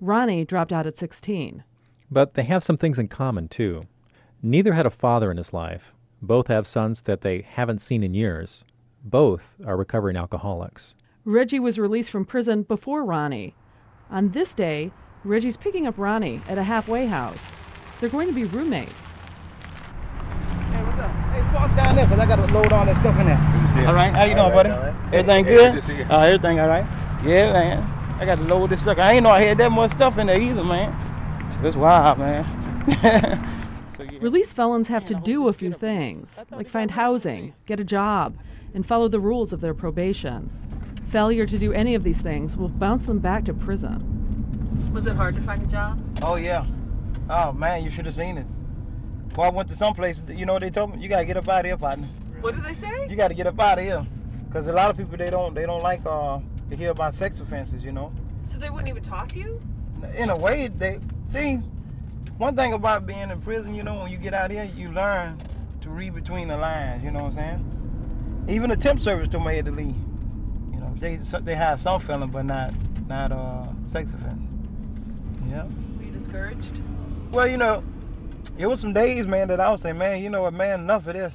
Ronnie 0.00 0.44
dropped 0.44 0.72
out 0.72 0.86
at 0.86 0.98
16. 0.98 1.64
But 2.10 2.34
they 2.34 2.44
have 2.44 2.64
some 2.64 2.76
things 2.76 2.98
in 2.98 3.08
common, 3.08 3.48
too. 3.48 3.86
Neither 4.42 4.72
had 4.72 4.86
a 4.86 4.90
father 4.90 5.30
in 5.30 5.36
his 5.36 5.52
life. 5.52 5.92
Both 6.22 6.48
have 6.48 6.66
sons 6.66 7.02
that 7.02 7.20
they 7.20 7.42
haven't 7.42 7.80
seen 7.80 8.02
in 8.02 8.14
years. 8.14 8.64
Both 9.04 9.54
are 9.64 9.76
recovering 9.76 10.16
alcoholics. 10.16 10.94
Reggie 11.24 11.60
was 11.60 11.78
released 11.78 12.10
from 12.10 12.24
prison 12.24 12.62
before 12.62 13.04
Ronnie. 13.04 13.54
On 14.10 14.30
this 14.30 14.54
day, 14.54 14.90
Reggie's 15.22 15.56
picking 15.56 15.86
up 15.86 15.98
Ronnie 15.98 16.40
at 16.48 16.58
a 16.58 16.62
halfway 16.62 17.06
house. 17.06 17.52
They're 18.00 18.08
going 18.08 18.28
to 18.28 18.34
be 18.34 18.44
roommates. 18.44 19.19
Hey, 21.50 21.56
what's 21.56 21.72
up? 21.72 21.76
Hey, 21.76 21.76
walk 21.76 21.76
down 21.76 21.96
there 21.96 22.06
because 22.06 22.18
I 22.20 22.26
got 22.26 22.36
to 22.36 22.54
load 22.54 22.72
all 22.72 22.86
that 22.86 22.96
stuff 22.96 23.18
in 23.18 23.26
there. 23.26 23.86
All 23.88 23.94
right, 23.94 24.12
how 24.14 24.24
you 24.24 24.34
doing, 24.34 24.52
buddy? 24.52 24.70
Everything 25.16 25.44
Hey, 25.44 25.54
good? 25.54 25.72
good 25.72 25.80
to 25.80 25.86
see 25.86 25.96
you. 25.96 26.04
Uh, 26.04 26.20
everything 26.20 26.60
all 26.60 26.68
right? 26.68 26.84
Yeah, 27.24 27.52
man. 27.52 27.82
I 28.20 28.24
got 28.26 28.36
to 28.36 28.44
load 28.44 28.70
this 28.70 28.82
stuff. 28.82 28.98
I 28.98 29.12
ain't 29.12 29.24
know 29.24 29.30
I 29.30 29.40
had 29.42 29.58
that 29.58 29.72
much 29.72 29.92
stuff 29.92 30.18
in 30.18 30.26
there 30.26 30.40
either, 30.40 30.62
man. 30.64 30.94
So 31.50 31.60
it's 31.62 31.76
wild, 31.76 32.18
man. 32.18 33.46
Released 34.20 34.54
felons 34.56 34.88
have 34.88 35.04
to 35.06 35.14
do 35.14 35.48
a 35.48 35.52
few 35.52 35.72
things, 35.72 36.40
like 36.50 36.68
find 36.68 36.92
housing, 36.92 37.54
get 37.66 37.80
a 37.80 37.84
job, 37.84 38.36
and 38.72 38.86
follow 38.86 39.08
the 39.08 39.20
rules 39.20 39.52
of 39.52 39.60
their 39.60 39.74
probation. 39.74 40.50
Failure 41.10 41.44
to 41.44 41.58
do 41.58 41.72
any 41.72 41.94
of 41.94 42.02
these 42.02 42.22
things 42.22 42.56
will 42.56 42.68
bounce 42.68 43.06
them 43.06 43.18
back 43.18 43.44
to 43.44 43.52
prison. 43.54 44.90
Was 44.92 45.06
it 45.06 45.14
hard 45.14 45.34
to 45.34 45.42
find 45.42 45.62
a 45.62 45.66
job? 45.66 46.00
Oh, 46.22 46.36
yeah. 46.36 46.64
Oh, 47.28 47.52
man, 47.52 47.84
you 47.84 47.90
should 47.90 48.06
have 48.06 48.14
seen 48.14 48.38
it. 48.38 48.46
I 49.42 49.50
went 49.50 49.68
to 49.68 49.76
some 49.76 49.94
place, 49.94 50.22
you 50.28 50.46
know 50.46 50.54
what 50.54 50.62
they 50.62 50.70
told 50.70 50.94
me? 50.94 51.02
You 51.02 51.08
got 51.08 51.20
to 51.20 51.24
get 51.24 51.36
up 51.36 51.48
out 51.48 51.60
of 51.60 51.66
here, 51.66 51.76
partner. 51.76 52.08
What 52.40 52.54
did 52.54 52.64
they 52.64 52.74
say? 52.74 53.06
You 53.08 53.16
got 53.16 53.28
to 53.28 53.34
get 53.34 53.46
up 53.46 53.58
out 53.60 53.78
of 53.78 53.84
here. 53.84 54.06
Because 54.46 54.66
a 54.66 54.72
lot 54.72 54.90
of 54.90 54.96
people, 54.96 55.16
they 55.16 55.30
don't 55.30 55.54
they 55.54 55.66
don't 55.66 55.82
like 55.82 56.00
uh, 56.04 56.40
to 56.70 56.76
hear 56.76 56.90
about 56.90 57.14
sex 57.14 57.38
offenses, 57.38 57.84
you 57.84 57.92
know? 57.92 58.12
So 58.44 58.58
they 58.58 58.70
wouldn't 58.70 58.88
even 58.88 59.02
talk 59.02 59.28
to 59.30 59.38
you? 59.38 59.60
in 60.16 60.30
a 60.30 60.36
way, 60.36 60.68
they 60.68 61.00
see 61.24 61.56
one 62.38 62.56
thing 62.56 62.72
about 62.72 63.06
being 63.06 63.30
in 63.30 63.40
prison. 63.40 63.74
You 63.74 63.82
know, 63.82 64.02
when 64.02 64.10
you 64.10 64.18
get 64.18 64.34
out 64.34 64.50
here, 64.50 64.64
you 64.64 64.90
learn 64.90 65.38
to 65.82 65.90
read 65.90 66.14
between 66.14 66.48
the 66.48 66.56
lines. 66.56 67.04
You 67.04 67.10
know 67.10 67.24
what 67.24 67.32
I'm 67.38 67.64
saying? 68.44 68.46
Even 68.48 68.70
the 68.70 68.76
temp 68.76 69.02
service 69.02 69.28
told 69.28 69.44
me 69.44 69.52
I 69.52 69.54
had 69.56 69.66
to 69.66 69.70
leave. 69.70 69.96
You 70.72 70.80
know, 70.80 70.92
they 70.96 71.16
they 71.16 71.54
had 71.54 71.78
some 71.78 72.00
felon, 72.00 72.30
but 72.30 72.44
not 72.44 72.72
not 73.06 73.32
uh 73.32 73.66
sex 73.84 74.14
offenders. 74.14 74.46
Yeah. 75.48 75.64
Were 75.98 76.04
you 76.04 76.12
discouraged? 76.12 76.80
Well, 77.30 77.46
you 77.46 77.56
know, 77.56 77.84
it 78.58 78.66
was 78.66 78.80
some 78.80 78.92
days, 78.92 79.26
man, 79.26 79.48
that 79.48 79.60
I 79.60 79.70
was 79.70 79.82
saying, 79.82 79.98
man, 79.98 80.22
you 80.22 80.30
know 80.30 80.42
what, 80.42 80.54
man, 80.54 80.80
enough 80.80 81.06
of 81.06 81.14
this. 81.14 81.34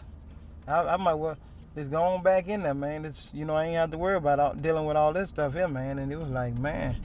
I, 0.67 0.81
I 0.81 0.97
might 0.97 1.13
well 1.13 1.37
just 1.75 1.91
go 1.91 2.01
on 2.01 2.23
back 2.23 2.47
in 2.47 2.63
there, 2.63 2.73
man. 2.73 3.05
It's 3.05 3.29
you 3.33 3.45
know 3.45 3.55
I 3.55 3.65
ain't 3.65 3.75
have 3.75 3.91
to 3.91 3.97
worry 3.97 4.15
about 4.15 4.39
all, 4.39 4.53
dealing 4.53 4.85
with 4.85 4.97
all 4.97 5.13
this 5.13 5.29
stuff 5.29 5.53
here, 5.53 5.67
man. 5.67 5.99
And 5.99 6.11
it 6.11 6.17
was 6.17 6.29
like, 6.29 6.57
man. 6.57 6.95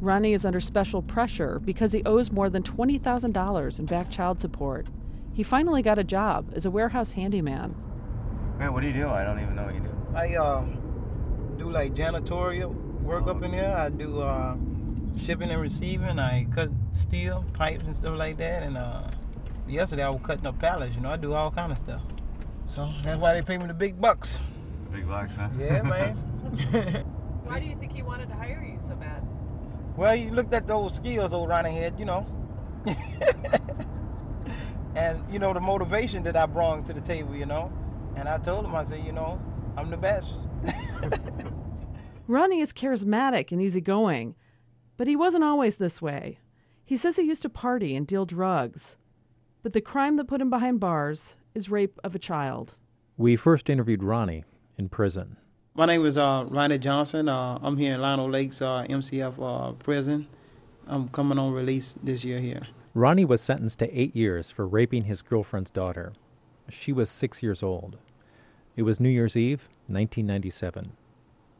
Ronnie 0.00 0.32
is 0.32 0.44
under 0.44 0.60
special 0.60 1.02
pressure 1.02 1.60
because 1.60 1.92
he 1.92 2.02
owes 2.04 2.32
more 2.32 2.50
than 2.50 2.62
$20,000 2.64 3.78
in 3.78 3.86
back 3.86 4.10
child 4.10 4.40
support. 4.40 4.88
He 5.32 5.42
finally 5.42 5.80
got 5.80 5.98
a 5.98 6.04
job 6.04 6.52
as 6.54 6.66
a 6.66 6.70
warehouse 6.70 7.12
handyman. 7.12 7.74
Man, 8.58 8.72
what 8.72 8.80
do 8.80 8.88
you 8.88 8.92
do? 8.92 9.08
I 9.08 9.24
don't 9.24 9.40
even 9.40 9.54
know 9.54 9.64
what 9.64 9.74
you 9.74 9.80
do. 9.80 9.96
I 10.14 10.34
uh, 10.34 10.64
do 11.56 11.70
like 11.70 11.94
janitorial 11.94 12.74
work 13.02 13.26
up 13.26 13.42
in 13.42 13.52
here. 13.52 13.74
I 13.76 13.88
do 13.90 14.20
uh, 14.20 14.56
shipping 15.16 15.50
and 15.50 15.60
receiving. 15.60 16.18
I 16.18 16.46
cut 16.52 16.70
steel 16.92 17.44
pipes 17.52 17.84
and 17.86 17.94
stuff 17.94 18.16
like 18.16 18.38
that. 18.38 18.62
And 18.62 18.76
uh, 18.76 19.04
yesterday 19.72 20.02
I 20.02 20.10
was 20.10 20.20
cutting 20.22 20.46
up 20.46 20.58
pallets. 20.58 20.94
You 20.94 21.00
know, 21.00 21.10
I 21.10 21.16
do 21.16 21.32
all 21.34 21.50
kind 21.50 21.72
of 21.72 21.78
stuff. 21.78 22.02
So 22.66 22.92
that's 23.04 23.20
why 23.20 23.34
they 23.34 23.42
pay 23.42 23.58
me 23.58 23.66
the 23.66 23.74
big 23.74 24.00
bucks. 24.00 24.38
Big 24.92 25.08
bucks, 25.08 25.36
huh? 25.36 25.48
Yeah, 25.58 25.82
man. 25.94 26.16
Why 27.44 27.58
do 27.58 27.66
you 27.66 27.76
think 27.76 27.92
he 27.92 28.02
wanted 28.02 28.28
to 28.28 28.34
hire 28.34 28.62
you 28.64 28.78
so 28.86 28.94
bad? 28.94 29.26
well, 29.96 30.14
you 30.14 30.30
looked 30.30 30.54
at 30.54 30.66
those 30.66 30.94
skills 30.94 31.32
old 31.32 31.48
Ronnie 31.48 31.74
had, 31.76 31.98
you 31.98 32.04
know. 32.04 32.26
and 34.94 35.22
you 35.32 35.38
know 35.38 35.52
the 35.52 35.60
motivation 35.60 36.22
that 36.24 36.36
I 36.36 36.46
brought 36.46 36.86
to 36.86 36.92
the 36.92 37.00
table, 37.00 37.34
you 37.34 37.46
know. 37.46 37.72
And 38.16 38.28
I 38.28 38.38
told 38.38 38.64
him, 38.64 38.74
I 38.74 38.84
said, 38.84 39.04
you 39.04 39.12
know, 39.12 39.40
I'm 39.76 39.90
the 39.90 39.96
best. 39.96 40.32
Ronnie 42.26 42.60
is 42.60 42.72
charismatic 42.72 43.52
and 43.52 43.60
easygoing, 43.60 44.34
but 44.96 45.06
he 45.06 45.16
wasn't 45.16 45.44
always 45.44 45.76
this 45.76 46.00
way. 46.00 46.38
He 46.84 46.96
says 46.96 47.16
he 47.16 47.22
used 47.22 47.42
to 47.42 47.48
party 47.48 47.94
and 47.96 48.06
deal 48.06 48.24
drugs. 48.24 48.96
But 49.62 49.74
the 49.74 49.80
crime 49.80 50.16
that 50.16 50.26
put 50.26 50.40
him 50.40 50.50
behind 50.50 50.80
bars 50.80 51.36
is 51.54 51.70
rape 51.70 52.00
of 52.02 52.16
a 52.16 52.18
child. 52.18 52.74
We 53.16 53.36
first 53.36 53.70
interviewed 53.70 54.02
Ronnie 54.02 54.44
in 54.76 54.88
prison. 54.88 55.36
My 55.74 55.86
name 55.86 56.04
is 56.04 56.18
uh, 56.18 56.46
Ronnie 56.48 56.78
Johnson. 56.78 57.28
Uh, 57.28 57.60
I'm 57.62 57.76
here 57.76 57.94
in 57.94 58.02
Lino 58.02 58.28
Lakes 58.28 58.60
uh, 58.60 58.84
MCF 58.88 59.34
uh, 59.40 59.72
prison. 59.74 60.26
I'm 60.88 61.08
coming 61.08 61.38
on 61.38 61.52
release 61.52 61.94
this 62.02 62.24
year 62.24 62.40
here. 62.40 62.66
Ronnie 62.92 63.24
was 63.24 63.40
sentenced 63.40 63.78
to 63.78 63.98
eight 63.98 64.16
years 64.16 64.50
for 64.50 64.66
raping 64.66 65.04
his 65.04 65.22
girlfriend's 65.22 65.70
daughter. 65.70 66.12
She 66.68 66.92
was 66.92 67.08
six 67.08 67.40
years 67.40 67.62
old. 67.62 67.98
It 68.74 68.82
was 68.82 68.98
New 68.98 69.08
Year's 69.08 69.36
Eve, 69.36 69.68
1997. 69.86 70.92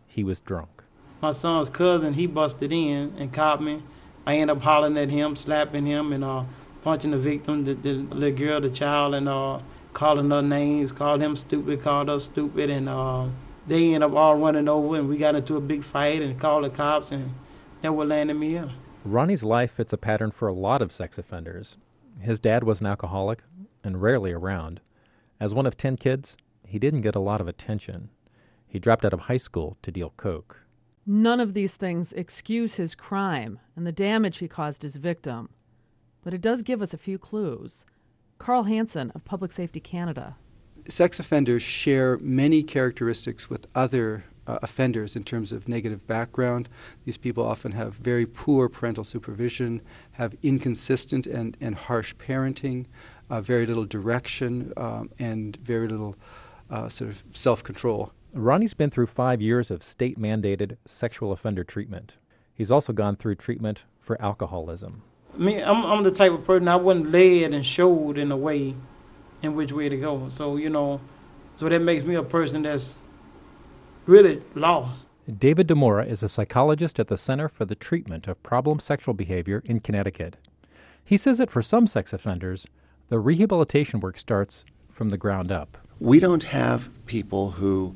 He 0.08 0.24
was 0.24 0.40
drunk. 0.40 0.82
My 1.20 1.30
son's 1.30 1.70
cousin, 1.70 2.14
he 2.14 2.26
busted 2.26 2.72
in 2.72 3.14
and 3.16 3.32
caught 3.32 3.62
me. 3.62 3.84
I 4.26 4.34
ended 4.34 4.56
up 4.56 4.62
hollering 4.64 4.98
at 4.98 5.08
him, 5.08 5.36
slapping 5.36 5.86
him, 5.86 6.12
and 6.12 6.24
uh, 6.24 6.44
punching 6.82 7.12
the 7.12 7.18
victim, 7.18 7.64
the, 7.64 7.74
the 7.74 7.94
little 7.94 8.36
girl, 8.36 8.60
the 8.60 8.70
child, 8.70 9.14
and 9.14 9.28
uh, 9.28 9.60
calling 9.92 10.30
her 10.30 10.42
names, 10.42 10.92
called 10.92 11.20
him 11.20 11.36
stupid, 11.36 11.80
called 11.80 12.10
us 12.10 12.24
stupid, 12.24 12.70
and 12.70 12.88
uh, 12.88 13.26
they 13.66 13.94
end 13.94 14.04
up 14.04 14.12
all 14.12 14.36
running 14.36 14.68
over, 14.68 14.96
and 14.96 15.08
we 15.08 15.16
got 15.16 15.34
into 15.34 15.56
a 15.56 15.60
big 15.60 15.84
fight 15.84 16.22
and 16.22 16.38
called 16.38 16.64
the 16.64 16.70
cops, 16.70 17.10
and 17.10 17.34
they 17.80 17.88
were 17.88 18.04
landing 18.04 18.38
me 18.38 18.58
up. 18.58 18.70
Ronnie's 19.04 19.42
life 19.42 19.72
fits 19.72 19.92
a 19.92 19.96
pattern 19.96 20.30
for 20.30 20.46
a 20.48 20.52
lot 20.52 20.82
of 20.82 20.92
sex 20.92 21.18
offenders. 21.18 21.76
His 22.20 22.38
dad 22.38 22.62
was 22.62 22.80
an 22.80 22.86
alcoholic 22.86 23.42
and 23.82 24.00
rarely 24.00 24.32
around. 24.32 24.80
As 25.40 25.54
one 25.54 25.66
of 25.66 25.76
ten 25.76 25.96
kids, 25.96 26.36
he 26.66 26.78
didn't 26.78 27.00
get 27.00 27.16
a 27.16 27.20
lot 27.20 27.40
of 27.40 27.48
attention. 27.48 28.10
He 28.66 28.78
dropped 28.78 29.04
out 29.04 29.12
of 29.12 29.20
high 29.20 29.38
school 29.38 29.76
to 29.82 29.90
deal 29.90 30.12
coke. 30.16 30.60
None 31.04 31.40
of 31.40 31.52
these 31.52 31.74
things 31.74 32.12
excuse 32.12 32.76
his 32.76 32.94
crime 32.94 33.58
and 33.74 33.84
the 33.84 33.92
damage 33.92 34.38
he 34.38 34.46
caused 34.46 34.82
his 34.82 34.96
victim, 34.96 35.50
but 36.22 36.34
it 36.34 36.40
does 36.40 36.62
give 36.62 36.82
us 36.82 36.94
a 36.94 36.98
few 36.98 37.18
clues. 37.18 37.84
Karl 38.38 38.64
Hanson 38.64 39.12
of 39.14 39.24
Public 39.24 39.52
Safety 39.52 39.80
Canada. 39.80 40.36
Sex 40.88 41.20
offenders 41.20 41.62
share 41.62 42.18
many 42.18 42.62
characteristics 42.62 43.48
with 43.48 43.68
other 43.74 44.24
uh, 44.46 44.58
offenders 44.62 45.14
in 45.14 45.24
terms 45.24 45.52
of 45.52 45.68
negative 45.68 46.06
background. 46.06 46.68
These 47.04 47.18
people 47.18 47.46
often 47.46 47.72
have 47.72 47.94
very 47.94 48.26
poor 48.26 48.68
parental 48.68 49.04
supervision, 49.04 49.80
have 50.12 50.34
inconsistent 50.42 51.26
and, 51.26 51.56
and 51.60 51.74
harsh 51.76 52.14
parenting, 52.16 52.86
uh, 53.30 53.40
very 53.40 53.66
little 53.66 53.84
direction, 53.84 54.72
um, 54.76 55.10
and 55.18 55.56
very 55.56 55.86
little 55.86 56.16
uh, 56.68 56.88
sort 56.88 57.10
of 57.10 57.22
self 57.32 57.62
control. 57.62 58.12
Ronnie's 58.34 58.74
been 58.74 58.90
through 58.90 59.06
five 59.06 59.40
years 59.40 59.70
of 59.70 59.82
state 59.82 60.18
mandated 60.18 60.78
sexual 60.86 61.32
offender 61.32 61.64
treatment. 61.64 62.16
He's 62.54 62.70
also 62.70 62.92
gone 62.92 63.16
through 63.16 63.36
treatment 63.36 63.84
for 64.00 64.20
alcoholism. 64.20 65.02
Me, 65.36 65.62
I'm, 65.62 65.84
I'm 65.84 66.02
the 66.02 66.10
type 66.10 66.32
of 66.32 66.44
person 66.44 66.68
I 66.68 66.76
wasn't 66.76 67.10
led 67.10 67.54
and 67.54 67.64
showed 67.64 68.18
in 68.18 68.30
a 68.30 68.36
way 68.36 68.74
in 69.40 69.54
which 69.54 69.72
way 69.72 69.88
to 69.88 69.96
go. 69.96 70.28
So, 70.28 70.56
you 70.56 70.70
know, 70.70 71.00
so 71.54 71.68
that 71.68 71.80
makes 71.80 72.04
me 72.04 72.14
a 72.14 72.22
person 72.22 72.62
that's 72.62 72.96
really 74.06 74.42
lost. 74.54 75.06
David 75.38 75.68
D'Amora 75.68 76.06
is 76.06 76.22
a 76.22 76.28
psychologist 76.28 76.98
at 76.98 77.08
the 77.08 77.16
Center 77.16 77.48
for 77.48 77.64
the 77.64 77.74
Treatment 77.74 78.26
of 78.26 78.42
Problem 78.42 78.80
Sexual 78.80 79.14
Behavior 79.14 79.62
in 79.64 79.80
Connecticut. 79.80 80.36
He 81.04 81.16
says 81.16 81.38
that 81.38 81.50
for 81.50 81.62
some 81.62 81.86
sex 81.86 82.12
offenders, 82.12 82.66
the 83.08 83.18
rehabilitation 83.18 84.00
work 84.00 84.18
starts 84.18 84.64
from 84.88 85.10
the 85.10 85.18
ground 85.18 85.52
up. 85.52 85.78
We 86.00 86.18
don't 86.18 86.44
have 86.44 86.90
people 87.06 87.52
who 87.52 87.94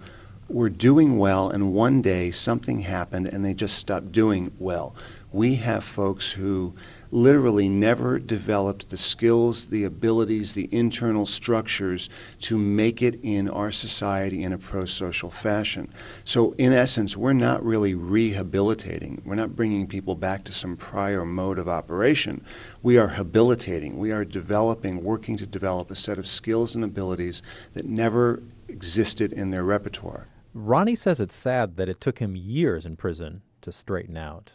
were 0.48 0.70
doing 0.70 1.18
well 1.18 1.50
and 1.50 1.72
one 1.72 2.02
day 2.02 2.30
something 2.30 2.80
happened 2.80 3.26
and 3.26 3.44
they 3.44 3.54
just 3.54 3.76
stopped 3.76 4.12
doing 4.12 4.52
well. 4.58 4.94
We 5.32 5.56
have 5.56 5.82
folks 5.84 6.32
who 6.32 6.74
literally 7.10 7.68
never 7.68 8.18
developed 8.18 8.88
the 8.88 8.96
skills, 8.96 9.66
the 9.66 9.84
abilities, 9.84 10.54
the 10.54 10.68
internal 10.72 11.26
structures 11.26 12.08
to 12.40 12.58
make 12.58 13.02
it 13.02 13.18
in 13.22 13.48
our 13.48 13.70
society 13.70 14.42
in 14.42 14.52
a 14.52 14.58
pro 14.58 14.84
social 14.84 15.30
fashion. 15.30 15.92
So, 16.24 16.52
in 16.58 16.72
essence, 16.72 17.16
we're 17.16 17.32
not 17.32 17.64
really 17.64 17.94
rehabilitating. 17.94 19.22
We're 19.24 19.34
not 19.34 19.56
bringing 19.56 19.86
people 19.86 20.14
back 20.14 20.44
to 20.44 20.52
some 20.52 20.76
prior 20.76 21.24
mode 21.24 21.58
of 21.58 21.68
operation. 21.68 22.44
We 22.82 22.98
are 22.98 23.08
habilitating. 23.08 23.98
We 23.98 24.12
are 24.12 24.24
developing, 24.24 25.02
working 25.02 25.36
to 25.38 25.46
develop 25.46 25.90
a 25.90 25.96
set 25.96 26.18
of 26.18 26.28
skills 26.28 26.74
and 26.74 26.84
abilities 26.84 27.42
that 27.74 27.86
never 27.86 28.42
existed 28.68 29.32
in 29.32 29.50
their 29.50 29.64
repertoire. 29.64 30.26
Ronnie 30.54 30.96
says 30.96 31.20
it's 31.20 31.36
sad 31.36 31.76
that 31.76 31.88
it 31.88 32.00
took 32.00 32.18
him 32.18 32.34
years 32.34 32.86
in 32.86 32.96
prison 32.96 33.42
to 33.60 33.70
straighten 33.70 34.16
out. 34.16 34.52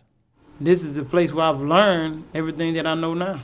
This 0.61 0.83
is 0.83 0.93
the 0.93 1.03
place 1.03 1.33
where 1.33 1.45
I've 1.47 1.59
learned 1.59 2.25
everything 2.35 2.75
that 2.75 2.85
I 2.85 2.93
know 2.93 3.15
now. 3.15 3.41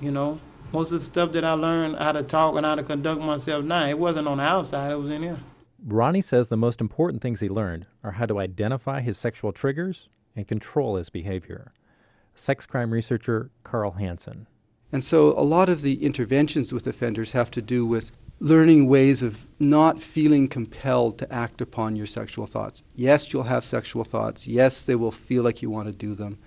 You 0.00 0.12
know, 0.12 0.38
most 0.72 0.92
of 0.92 1.00
the 1.00 1.04
stuff 1.04 1.32
that 1.32 1.44
I 1.44 1.54
learned 1.54 1.96
how 1.96 2.12
to 2.12 2.22
talk 2.22 2.54
and 2.54 2.64
how 2.64 2.76
to 2.76 2.84
conduct 2.84 3.20
myself 3.20 3.64
now, 3.64 3.88
it 3.88 3.98
wasn't 3.98 4.28
on 4.28 4.36
the 4.36 4.44
outside, 4.44 4.92
it 4.92 4.94
was 4.94 5.10
in 5.10 5.22
here. 5.22 5.40
Ronnie 5.84 6.22
says 6.22 6.46
the 6.46 6.56
most 6.56 6.80
important 6.80 7.22
things 7.22 7.40
he 7.40 7.48
learned 7.48 7.86
are 8.04 8.12
how 8.12 8.26
to 8.26 8.38
identify 8.38 9.00
his 9.00 9.18
sexual 9.18 9.50
triggers 9.50 10.08
and 10.36 10.46
control 10.46 10.94
his 10.94 11.10
behavior. 11.10 11.72
Sex 12.36 12.66
crime 12.66 12.92
researcher 12.92 13.50
Karl 13.64 13.90
Hanson. 13.92 14.46
And 14.92 15.02
so 15.02 15.36
a 15.36 15.42
lot 15.42 15.68
of 15.68 15.82
the 15.82 16.04
interventions 16.04 16.72
with 16.72 16.86
offenders 16.86 17.32
have 17.32 17.50
to 17.50 17.60
do 17.60 17.84
with 17.84 18.12
learning 18.40 18.86
ways 18.88 19.22
of 19.22 19.46
not 19.58 20.00
feeling 20.00 20.48
compelled 20.48 21.18
to 21.18 21.32
act 21.32 21.60
upon 21.60 21.96
your 21.96 22.06
sexual 22.06 22.46
thoughts. 22.46 22.82
Yes, 22.94 23.32
you'll 23.32 23.44
have 23.44 23.64
sexual 23.64 24.04
thoughts. 24.04 24.46
Yes, 24.46 24.80
they 24.80 24.94
will 24.94 25.10
feel 25.10 25.42
like 25.42 25.62
you 25.62 25.70
want 25.70 25.88
to 25.88 25.96
do 25.96 26.14
them, 26.14 26.38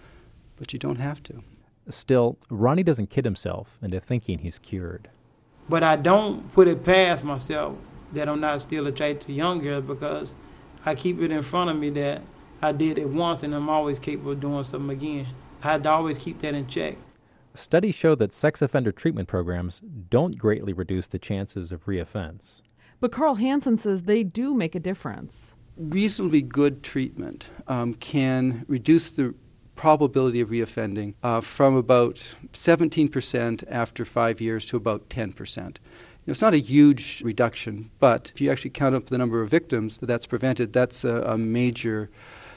but 0.58 0.72
you 0.72 0.80
don't 0.80 0.98
have 0.98 1.22
to. 1.24 1.44
Still, 1.90 2.38
Ronnie 2.50 2.84
doesn't 2.84 3.10
kid 3.10 3.26
himself 3.26 3.78
into 3.82 4.00
thinking 4.00 4.40
he's 4.40 4.60
cured. 4.60 5.10
But 5.68 5.84
I 5.84 5.96
don't 5.96 6.52
put 6.54 6.68
it 6.68 6.84
past 6.84 7.24
myself 7.24 7.78
that 8.14 8.30
I'm 8.30 8.40
not 8.40 8.62
still 8.62 8.88
attracted 8.88 9.28
to 9.28 9.34
young 9.34 9.62
girls 9.62 9.86
because 9.86 10.36
I 10.86 10.96
keep 10.96 11.20
it 11.22 11.32
in 11.32 11.44
front 11.44 11.70
of 11.70 11.78
me 11.78 11.90
that 11.92 12.22
I 12.62 12.72
did 12.72 12.98
it 12.98 13.10
once 13.10 13.44
and 13.44 13.54
I'm 13.54 13.70
always 13.70 14.00
capable 14.00 14.32
of 14.32 14.40
doing 14.40 14.64
something 14.64 14.90
again. 14.90 15.28
I 15.64 15.74
had 15.74 15.84
to 15.84 15.90
always 15.90 16.18
keep 16.18 16.40
that 16.40 16.54
in 16.54 16.68
check. 16.68 16.98
Studies 17.54 17.96
show 17.96 18.16
that 18.16 18.34
sex 18.34 18.62
offender 18.62 18.92
treatment 18.92 19.28
programs 19.28 19.82
don't 20.10 20.38
greatly 20.38 20.72
reduce 20.72 21.08
the 21.08 21.20
chances 21.20 21.72
of 21.72 21.86
reoffense. 21.86 22.62
But 23.02 23.12
Karl 23.12 23.36
Hanson 23.36 23.78
says 23.78 24.04
they 24.04 24.24
do 24.24 24.54
make 24.54 24.76
a 24.76 24.80
difference. 24.80 25.54
Reasonably 25.76 26.42
good 26.42 26.84
treatment 26.84 27.50
um, 27.68 27.96
can 27.96 28.64
reduce 28.68 29.10
the 29.10 29.34
probability 29.76 30.40
of 30.40 30.50
reoffending 30.50 31.16
uh, 31.24 31.42
from 31.42 31.76
about 31.76 32.36
17% 32.54 33.64
after 33.68 34.06
five 34.06 34.40
years 34.40 34.66
to 34.68 34.78
about 34.78 35.10
10%. 35.10 35.58
You 35.58 35.64
know, 36.28 36.32
it's 36.32 36.42
not 36.42 36.54
a 36.54 36.60
huge 36.60 37.22
reduction, 37.26 37.90
but 38.00 38.32
if 38.34 38.40
you 38.40 38.52
actually 38.52 38.70
count 38.70 38.96
up 38.96 39.08
the 39.08 39.18
number 39.18 39.42
of 39.42 39.50
victims 39.50 39.98
that 39.98 40.06
that's 40.06 40.28
prevented, 40.28 40.72
that's 40.72 41.04
a, 41.04 41.24
a 41.24 41.38
major, 41.38 42.12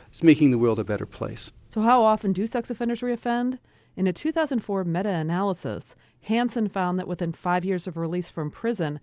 it's 0.09 0.23
making 0.23 0.51
the 0.51 0.59
world 0.59 0.79
a 0.79 0.85
better 0.85 1.07
place. 1.07 1.51
So, 1.71 1.81
how 1.81 2.03
often 2.03 2.35
do 2.35 2.47
sex 2.47 2.69
offenders 2.69 3.01
reoffend? 3.01 3.59
In 3.97 4.09
a 4.09 4.13
2004 4.13 4.85
meta 4.85 5.09
analysis, 5.09 5.95
Hanson 6.23 6.69
found 6.69 6.99
that 6.99 7.07
within 7.07 7.33
five 7.33 7.65
years 7.65 7.87
of 7.87 7.97
release 7.97 8.29
from 8.29 8.51
prison, 8.51 8.99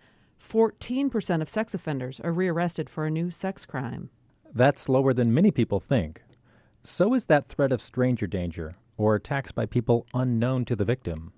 14% 0.46 1.42
of 1.42 1.50
sex 1.50 1.74
offenders 1.74 2.20
are 2.20 2.34
rearrested 2.34 2.90
for 2.90 3.06
a 3.06 3.12
new 3.12 3.32
sex 3.32 3.66
crime. 3.66 4.10
That's 4.54 4.90
lower 4.90 5.14
than 5.14 5.34
many 5.34 5.50
people 5.50 5.80
think. 5.80 6.22
So 6.84 7.14
is 7.14 7.28
that 7.28 7.48
threat 7.48 7.72
of 7.72 7.82
stranger 7.82 8.28
danger 8.28 8.76
or 8.98 9.16
attacks 9.16 9.54
by 9.54 9.66
people 9.66 10.08
unknown 10.14 10.66
to 10.66 10.76
the 10.76 10.84
victim. 10.84 11.32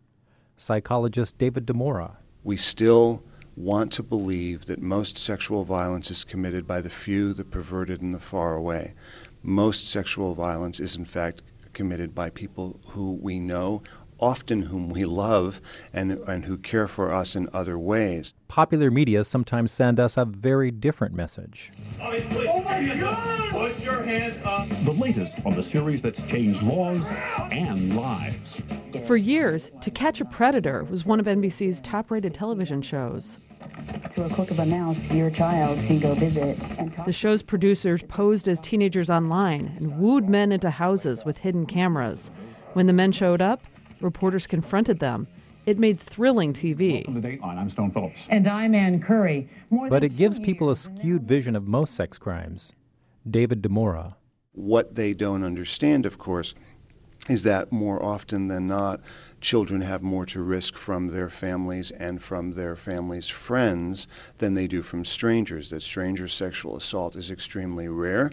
Psychologist 0.57 1.37
David 1.37 1.67
D'Amora. 1.67 2.17
We 2.43 2.57
still 2.57 3.23
want 3.55 3.91
to 3.91 4.03
believe 4.03 4.65
that 4.65 4.81
most 4.81 5.15
sexual 5.15 5.63
violence 5.63 6.09
is 6.09 6.23
committed 6.23 6.65
by 6.65 6.81
the 6.81 6.89
few, 6.89 7.33
the 7.33 7.45
perverted, 7.45 8.01
and 8.01 8.15
the 8.15 8.19
far 8.19 8.55
away. 8.55 8.95
Most 9.43 9.87
sexual 9.89 10.33
violence 10.33 10.79
is, 10.79 10.95
in 10.95 11.05
fact, 11.05 11.43
committed 11.73 12.15
by 12.15 12.29
people 12.29 12.79
who 12.89 13.13
we 13.13 13.39
know, 13.39 13.81
often 14.19 14.63
whom 14.63 14.89
we 14.89 15.03
love, 15.03 15.59
and, 15.91 16.11
and 16.11 16.45
who 16.45 16.57
care 16.57 16.87
for 16.87 17.13
us 17.13 17.35
in 17.35 17.49
other 17.53 17.77
ways. 17.77 18.33
Popular 18.47 18.89
media 18.89 19.23
sometimes 19.23 19.71
send 19.71 19.99
us 19.99 20.15
a 20.15 20.25
very 20.25 20.71
different 20.71 21.13
message. 21.13 21.71
Oh 21.99 22.61
my 22.61 22.95
God! 22.99 23.49
Put 23.49 23.79
your 23.79 24.01
hands 24.03 24.37
up. 24.45 24.69
The 24.85 24.91
latest 24.91 25.35
on 25.45 25.55
the 25.55 25.63
series 25.63 26.01
that's 26.01 26.21
changed 26.23 26.61
laws 26.63 27.03
and 27.51 27.95
lives. 27.95 28.61
For 29.05 29.17
years, 29.17 29.71
To 29.81 29.91
Catch 29.91 30.21
a 30.21 30.25
Predator 30.25 30.83
was 30.85 31.05
one 31.05 31.19
of 31.19 31.25
NBC's 31.25 31.81
top 31.81 32.11
rated 32.11 32.33
television 32.33 32.81
shows. 32.81 33.39
To 34.15 34.25
a 34.25 34.29
click 34.29 34.51
of 34.51 34.59
a 34.59 34.65
mouse, 34.65 35.05
your 35.07 35.29
child 35.29 35.79
can 35.79 35.99
go 35.99 36.13
visit 36.13 36.59
and 36.77 36.93
talk. 36.93 37.05
The 37.05 37.13
show's 37.13 37.41
producers 37.41 38.03
posed 38.03 38.47
as 38.47 38.59
teenagers 38.59 39.09
online 39.09 39.73
and 39.77 39.97
wooed 39.97 40.29
men 40.29 40.51
into 40.51 40.69
houses 40.69 41.25
with 41.25 41.37
hidden 41.39 41.65
cameras. 41.65 42.29
When 42.73 42.87
the 42.87 42.93
men 42.93 43.11
showed 43.11 43.41
up, 43.41 43.61
reporters 44.01 44.47
confronted 44.47 44.99
them. 44.99 45.27
It 45.65 45.79
made 45.79 45.99
thrilling 45.99 46.53
TV. 46.53 47.05
Welcome 47.07 47.21
to 47.21 47.27
Dateline. 47.27 47.57
I'm 47.57 47.69
Stone 47.69 47.91
Phillips. 47.91 48.27
And 48.29 48.47
I'm 48.47 48.75
Ann 48.75 49.01
Curry. 49.01 49.47
More 49.69 49.89
But 49.89 50.03
it 50.03 50.17
gives 50.17 50.39
people 50.39 50.69
a 50.69 50.75
skewed 50.75 51.23
vision 51.23 51.55
of 51.55 51.67
most 51.67 51.95
sex 51.95 52.17
crimes. 52.17 52.73
David 53.29 53.61
D'Amora. 53.61 54.15
What 54.51 54.95
they 54.95 55.13
don't 55.13 55.43
understand, 55.43 56.05
of 56.05 56.17
course, 56.17 56.53
is 57.29 57.43
that 57.43 57.71
more 57.71 58.03
often 58.03 58.49
than 58.49 58.67
not, 58.67 58.99
children 59.39 59.81
have 59.81 60.01
more 60.01 60.25
to 60.25 60.41
risk 60.41 60.75
from 60.75 61.07
their 61.07 61.29
families 61.29 61.89
and 61.91 62.21
from 62.21 62.53
their 62.53 62.75
families' 62.75 63.29
friends 63.29 64.07
than 64.39 64.55
they 64.55 64.67
do 64.67 64.81
from 64.81 65.05
strangers. 65.05 65.69
That 65.69 65.81
stranger 65.81 66.27
sexual 66.27 66.75
assault 66.75 67.15
is 67.15 67.31
extremely 67.31 67.87
rare, 67.87 68.31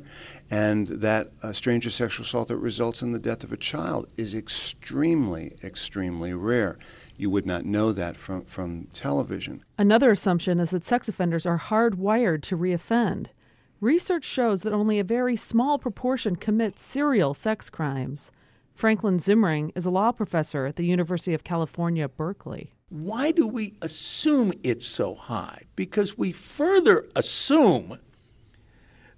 and 0.51 0.89
that 0.89 1.31
uh, 1.41 1.53
stranger 1.53 1.91
sexual 1.91 2.25
assault 2.25 2.49
that 2.49 2.57
results 2.57 3.01
in 3.01 3.13
the 3.13 3.21
death 3.21 3.45
of 3.45 3.53
a 3.53 3.57
child 3.57 4.13
is 4.17 4.35
extremely, 4.35 5.55
extremely 5.63 6.35
rare. 6.35 6.77
You 7.17 7.31
would 7.31 7.47
not 7.47 7.65
know 7.65 7.93
that 7.93 8.17
from, 8.17 8.45
from 8.45 8.89
television. 8.93 9.63
Another 9.79 10.11
assumption 10.11 10.59
is 10.59 10.71
that 10.71 10.85
sex 10.85 11.09
offenders 11.09 11.47
are 11.47 11.61
hardwired 11.61 12.43
to 12.43 12.57
reoffend. 12.57 13.27
Research 13.81 14.25
shows 14.25 14.63
that 14.63 14.73
only 14.73 14.99
a 14.99 15.05
very 15.05 15.37
small 15.37 15.79
proportion 15.79 16.35
commit 16.37 16.79
serial 16.79 17.35
sex 17.35 17.71
crimes. 17.71 18.33
Franklin 18.81 19.19
Zimring 19.19 19.73
is 19.75 19.85
a 19.85 19.91
law 19.91 20.11
professor 20.11 20.65
at 20.65 20.77
the 20.77 20.87
University 20.87 21.35
of 21.35 21.45
California, 21.45 22.09
Berkeley. 22.09 22.73
Why 22.89 23.31
do 23.31 23.47
we 23.47 23.75
assume 23.83 24.55
it's 24.63 24.87
so 24.87 25.15
high? 25.15 25.65
Because 25.77 26.17
we 26.17 26.33
further 26.33 27.07
assume 27.15 27.99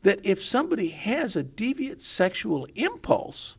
that 0.03 0.19
if 0.25 0.43
somebody 0.43 0.89
has 0.89 1.37
a 1.37 1.45
deviant 1.45 2.01
sexual 2.01 2.67
impulse, 2.75 3.57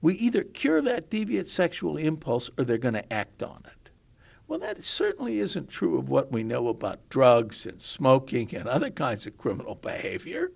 we 0.00 0.14
either 0.14 0.44
cure 0.44 0.80
that 0.80 1.10
deviant 1.10 1.48
sexual 1.48 1.96
impulse 1.96 2.48
or 2.56 2.62
they're 2.62 2.78
going 2.78 2.94
to 2.94 3.12
act 3.12 3.42
on 3.42 3.64
it. 3.66 3.90
Well, 4.46 4.60
that 4.60 4.84
certainly 4.84 5.40
isn't 5.40 5.68
true 5.68 5.98
of 5.98 6.08
what 6.08 6.30
we 6.30 6.44
know 6.44 6.68
about 6.68 7.08
drugs 7.08 7.66
and 7.66 7.80
smoking 7.80 8.54
and 8.54 8.68
other 8.68 8.90
kinds 8.90 9.26
of 9.26 9.36
criminal 9.36 9.74
behavior. 9.74 10.52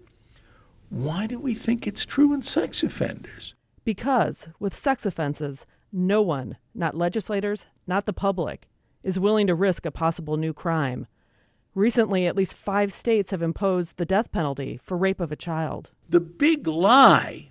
Why 0.89 1.27
do 1.27 1.41
we 1.41 1.55
think 1.55 1.85
it's 1.85 2.07
true 2.07 2.33
in 2.33 2.43
sex 2.43 2.85
offenders? 2.85 3.56
Because, 3.87 4.49
with 4.59 4.75
sex 4.75 5.07
offenses, 5.07 5.65
no 5.93 6.21
one, 6.21 6.57
not 6.75 6.97
legislators, 6.97 7.67
not 7.87 8.05
the 8.05 8.13
public, 8.13 8.67
is 9.05 9.17
willing 9.17 9.47
to 9.47 9.55
risk 9.55 9.87
a 9.87 9.93
possible 9.93 10.37
new 10.37 10.53
crime. 10.53 11.07
Recently, 11.73 12.27
at 12.27 12.35
least 12.35 12.55
five 12.55 12.93
states 12.93 13.31
have 13.31 13.43
imposed 13.43 13.97
the 13.97 14.05
death 14.05 14.33
penalty 14.33 14.81
for 14.83 14.97
rape 14.97 15.21
of 15.21 15.31
a 15.31 15.37
child. 15.37 15.93
The 16.09 16.19
big 16.19 16.67
lie 16.67 17.51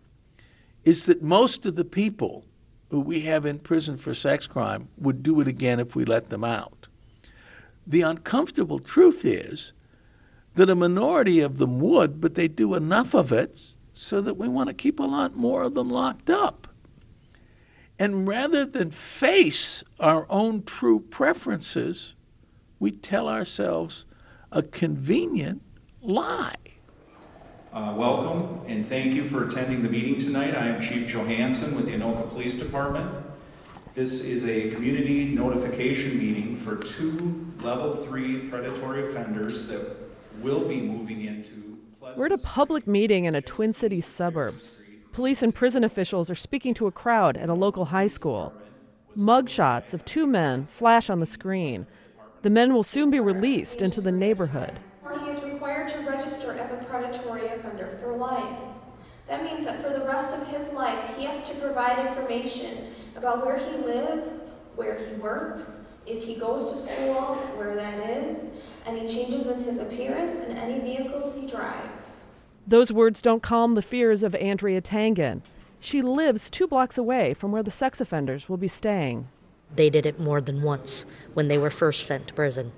is 0.84 1.06
that 1.06 1.24
most 1.24 1.66
of 1.66 1.78
the 1.78 1.86
people 1.86 2.44
who 2.90 3.00
we 3.00 3.22
have 3.22 3.46
in 3.46 3.60
prison 3.60 3.96
for 3.96 4.14
sex 4.14 4.46
crime 4.46 4.90
would 4.98 5.24
do 5.24 5.40
it 5.40 5.48
again 5.48 5.80
if 5.80 5.96
we 5.96 6.04
let 6.04 6.28
them 6.28 6.44
out. 6.44 6.88
The 7.88 8.02
uncomfortable 8.02 8.80
truth 8.80 9.24
is 9.24 9.72
that 10.56 10.70
a 10.70 10.76
minority 10.76 11.40
of 11.40 11.60
them 11.60 11.80
would, 11.80 12.20
but 12.20 12.36
they 12.36 12.50
do 12.50 12.76
enough 12.76 13.14
of 13.16 13.32
it 13.32 13.72
so 13.96 14.22
that 14.22 14.38
we 14.38 14.48
want 14.48 14.68
to 14.68 14.74
keep 14.74 15.00
a 15.00 15.04
lot 15.04 15.36
more 15.36 15.64
of 15.64 15.74
them 15.74 15.90
locked 15.90 16.30
up. 16.30 16.68
And 17.98 18.28
rather 18.28 18.66
than 18.66 18.92
face 18.92 19.84
our 20.00 20.28
own 20.30 20.64
true 20.64 21.00
preferences, 21.00 22.14
we 22.78 22.92
tell 22.92 23.30
ourselves 23.30 24.04
a 24.52 24.62
convenient 24.62 25.62
lie. 26.02 26.56
Uh, 27.72 27.94
welcome 27.96 28.62
and 28.68 28.86
thank 28.86 29.14
you 29.14 29.26
for 29.28 29.48
attending 29.48 29.82
the 29.82 29.90
meeting 29.90 30.18
tonight. 30.18 30.56
I 30.56 30.68
am 30.68 30.82
Chief 30.82 31.08
Johansson 31.08 31.76
with 31.76 31.86
the 31.86 31.94
Anoka 31.94 32.30
Police 32.30 32.56
Department. 32.56 33.10
This 33.94 34.26
is 34.26 34.46
a 34.46 34.72
community 34.72 35.26
notification 35.26 36.18
meeting 36.18 36.56
for 36.58 36.76
two 36.76 37.54
level 37.62 37.96
three 37.96 38.50
predatory 38.50 39.10
offenders 39.10 39.68
that 39.68 39.98
will 40.42 40.68
be 40.68 40.82
moving 40.82 41.24
into 41.24 41.75
We're 42.16 42.28
at 42.28 42.32
a 42.32 42.38
public 42.38 42.88
meeting 42.88 43.26
in 43.26 43.36
a 43.36 43.42
Twin 43.42 43.74
Cities 43.74 44.06
suburb. 44.06 44.56
Police 45.12 45.44
and 45.44 45.54
prison 45.54 45.84
officials 45.84 46.30
are 46.30 46.36
speaking 46.36 46.74
to 46.76 46.88
a 46.88 46.92
crowd 46.92 47.36
at 47.36 47.50
a 47.50 47.54
local 47.54 47.86
high 47.86 48.08
school. 48.08 48.54
Mugshots 49.18 49.94
of 49.94 50.06
two 50.06 50.26
men 50.26 50.64
flash 50.64 51.10
on 51.10 51.20
the 51.20 51.26
screen. 51.26 51.88
The 52.42 52.50
men 52.50 52.74
will 52.74 52.84
soon 52.84 53.10
be 53.10 53.20
released 53.20 53.82
into 53.82 54.02
the 54.02 54.12
neighborhood. 54.12 54.80
He 55.20 55.30
is 55.30 55.42
required 55.44 55.90
to 55.90 56.00
register 56.00 56.54
as 56.54 56.72
a 56.72 56.78
predatory 56.86 57.48
offender 57.48 57.98
for 58.00 58.16
life. 58.16 58.60
That 59.28 59.44
means 59.44 59.66
that 59.66 59.82
for 59.82 59.90
the 59.90 60.06
rest 60.06 60.38
of 60.38 60.48
his 60.48 60.72
life, 60.72 61.00
he 61.18 61.26
has 61.26 61.42
to 61.50 61.56
provide 61.56 62.06
information 62.08 62.94
about 63.16 63.46
where 63.46 63.58
he 63.58 63.78
lives, 63.78 64.44
where 64.76 65.00
he 65.00 65.16
works, 65.16 65.80
if 66.06 66.24
he 66.24 66.36
goes 66.36 66.72
to 66.72 66.78
school, 66.78 67.36
where 67.56 67.76
that 67.76 68.10
is, 68.10 68.50
any 68.86 69.08
changes 69.08 69.48
in 69.48 69.64
his 69.64 69.80
appearance, 69.80 70.38
and 70.38 70.58
any 70.58 70.80
vehicles 70.80 71.36
he 71.36 71.48
drives. 71.48 72.26
Those 72.68 72.92
words 72.92 73.22
don't 73.22 73.44
calm 73.44 73.76
the 73.76 73.82
fears 73.82 74.24
of 74.24 74.34
Andrea 74.36 74.82
Tangen. 74.82 75.42
She 75.80 76.02
lives 76.02 76.50
two 76.50 76.68
blocks 76.68 76.98
away 76.98 77.34
from 77.34 77.52
where 77.52 77.64
the 77.64 77.72
sex 77.72 78.02
offenders 78.02 78.50
will 78.50 78.58
be 78.58 78.68
staying. 78.68 79.28
They 79.76 79.90
did 79.90 80.06
it 80.06 80.20
more 80.20 80.42
than 80.42 80.62
once 80.62 81.06
when 81.34 81.48
they 81.48 81.58
were 81.58 81.70
first 81.70 82.06
sent 82.06 82.28
to 82.28 82.34
prison. 82.34 82.72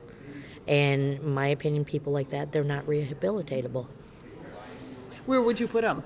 And 0.68 1.14
in 1.14 1.34
my 1.34 1.48
opinion, 1.48 1.86
people 1.86 2.12
like 2.12 2.30
that, 2.30 2.52
they're 2.52 2.64
not 2.64 2.86
rehabilitatable. 2.86 3.88
Where 5.26 5.42
would 5.42 5.60
you 5.60 5.68
put 5.68 5.84
them? 5.84 6.04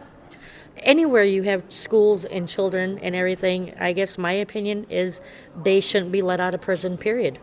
Anywhere 0.77 1.23
you 1.23 1.43
have 1.43 1.63
schools 1.69 2.25
and 2.25 2.47
children 2.47 2.99
and 2.99 3.15
everything, 3.15 3.73
I 3.79 3.93
guess 3.93 4.17
my 4.17 4.33
opinion 4.33 4.85
is 4.89 5.21
they 5.63 5.79
shouldn't 5.79 6.11
be 6.11 6.21
let 6.21 6.39
out 6.39 6.53
of 6.53 6.61
prison, 6.61 6.97
period. 6.97 7.39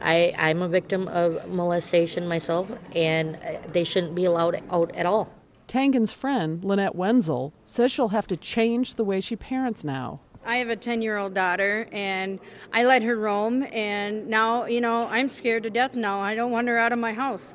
I, 0.00 0.34
I'm 0.36 0.62
a 0.62 0.68
victim 0.68 1.08
of 1.08 1.48
molestation 1.48 2.28
myself, 2.28 2.70
and 2.94 3.36
uh, 3.36 3.58
they 3.72 3.84
shouldn't 3.84 4.14
be 4.14 4.24
allowed 4.24 4.62
out 4.70 4.94
at 4.94 5.06
all. 5.06 5.32
Tangen's 5.68 6.12
friend, 6.12 6.62
Lynette 6.62 6.94
Wenzel, 6.94 7.52
says 7.64 7.90
she'll 7.90 8.08
have 8.08 8.26
to 8.28 8.36
change 8.36 8.94
the 8.94 9.04
way 9.04 9.20
she 9.20 9.36
parents 9.36 9.84
now. 9.84 10.20
I 10.44 10.56
have 10.58 10.68
a 10.68 10.76
10 10.76 11.02
year 11.02 11.18
old 11.18 11.34
daughter, 11.34 11.88
and 11.90 12.38
I 12.72 12.84
let 12.84 13.02
her 13.02 13.16
roam, 13.16 13.64
and 13.64 14.28
now, 14.28 14.66
you 14.66 14.80
know, 14.80 15.08
I'm 15.08 15.28
scared 15.28 15.64
to 15.64 15.70
death 15.70 15.94
now. 15.94 16.20
I 16.20 16.34
don't 16.34 16.52
want 16.52 16.68
her 16.68 16.78
out 16.78 16.92
of 16.92 16.98
my 16.98 17.12
house. 17.12 17.52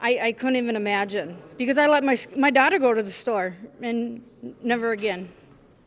I, 0.00 0.18
I 0.20 0.32
couldn't 0.32 0.56
even 0.56 0.74
imagine 0.74 1.38
because 1.58 1.78
I 1.78 1.86
let 1.86 2.02
my, 2.02 2.18
my 2.36 2.50
daughter 2.50 2.78
go 2.78 2.92
to 2.92 3.02
the 3.02 3.10
store 3.10 3.54
and 3.80 4.22
never 4.62 4.90
again. 4.90 5.30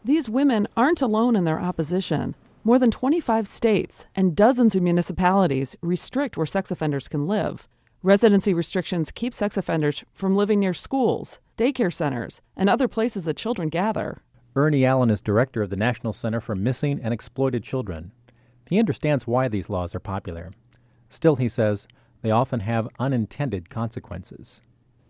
These 0.06 0.30
women 0.30 0.68
aren't 0.78 1.02
alone 1.02 1.36
in 1.36 1.44
their 1.44 1.60
opposition. 1.60 2.36
More 2.68 2.80
than 2.80 2.90
25 2.90 3.48
states 3.48 4.06
and 4.16 4.36
dozens 4.36 4.76
of 4.76 4.82
municipalities 4.82 5.76
restrict 5.84 6.36
where 6.36 6.48
sex 6.48 6.72
offenders 6.72 7.08
can 7.08 7.28
live. 7.28 7.68
Residency 8.02 8.56
restrictions 8.56 9.12
keep 9.12 9.36
sex 9.36 9.56
offenders 9.56 10.04
from 10.16 10.36
living 10.36 10.62
near 10.62 10.74
schools, 10.74 11.38
daycare 11.60 11.94
centers, 11.94 12.42
and 12.58 12.68
other 12.68 12.88
places 12.88 13.26
that 13.26 13.38
children 13.38 13.70
gather. 13.70 14.24
Ernie 14.56 14.84
Allen 14.84 15.12
is 15.12 15.22
director 15.22 15.62
of 15.62 15.70
the 15.70 15.76
National 15.76 16.12
Center 16.12 16.42
for 16.42 16.56
Missing 16.56 17.02
and 17.04 17.14
Exploited 17.14 17.62
Children. 17.64 18.12
He 18.68 18.80
understands 18.80 19.28
why 19.28 19.48
these 19.48 19.70
laws 19.70 19.94
are 19.94 20.00
popular. 20.00 20.52
Still, 21.08 21.36
he 21.36 21.48
says, 21.48 21.88
they 22.24 22.32
often 22.32 22.62
have 22.62 22.90
unintended 22.98 23.70
consequences. 23.70 24.64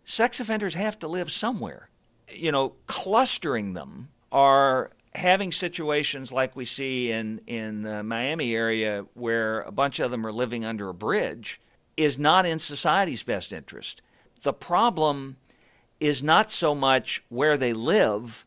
Sex 0.04 0.42
offenders 0.42 0.76
have 0.76 1.00
to 1.00 1.08
live 1.08 1.32
somewhere. 1.32 1.88
You 2.30 2.52
know, 2.52 2.74
clustering 2.88 3.76
them 3.76 4.10
or 4.30 4.92
having 5.16 5.52
situations 5.52 6.32
like 6.32 6.56
we 6.56 6.66
see 6.66 7.12
in, 7.12 7.40
in 7.48 7.84
the 7.84 8.04
Miami 8.04 8.54
area 8.54 9.06
where 9.14 9.62
a 9.62 9.72
bunch 9.72 10.00
of 10.00 10.12
them 10.12 10.26
are 10.26 10.32
living 10.32 10.66
under 10.66 10.90
a 10.90 10.94
bridge 10.94 11.60
is 11.96 12.20
not 12.20 12.46
in 12.46 12.60
society's 12.60 13.24
best 13.24 13.54
interest. 13.54 14.02
The 14.44 14.54
problem 14.54 15.38
is 16.00 16.22
not 16.22 16.52
so 16.52 16.76
much 16.76 17.24
where 17.30 17.58
they 17.58 17.74
live 17.74 18.46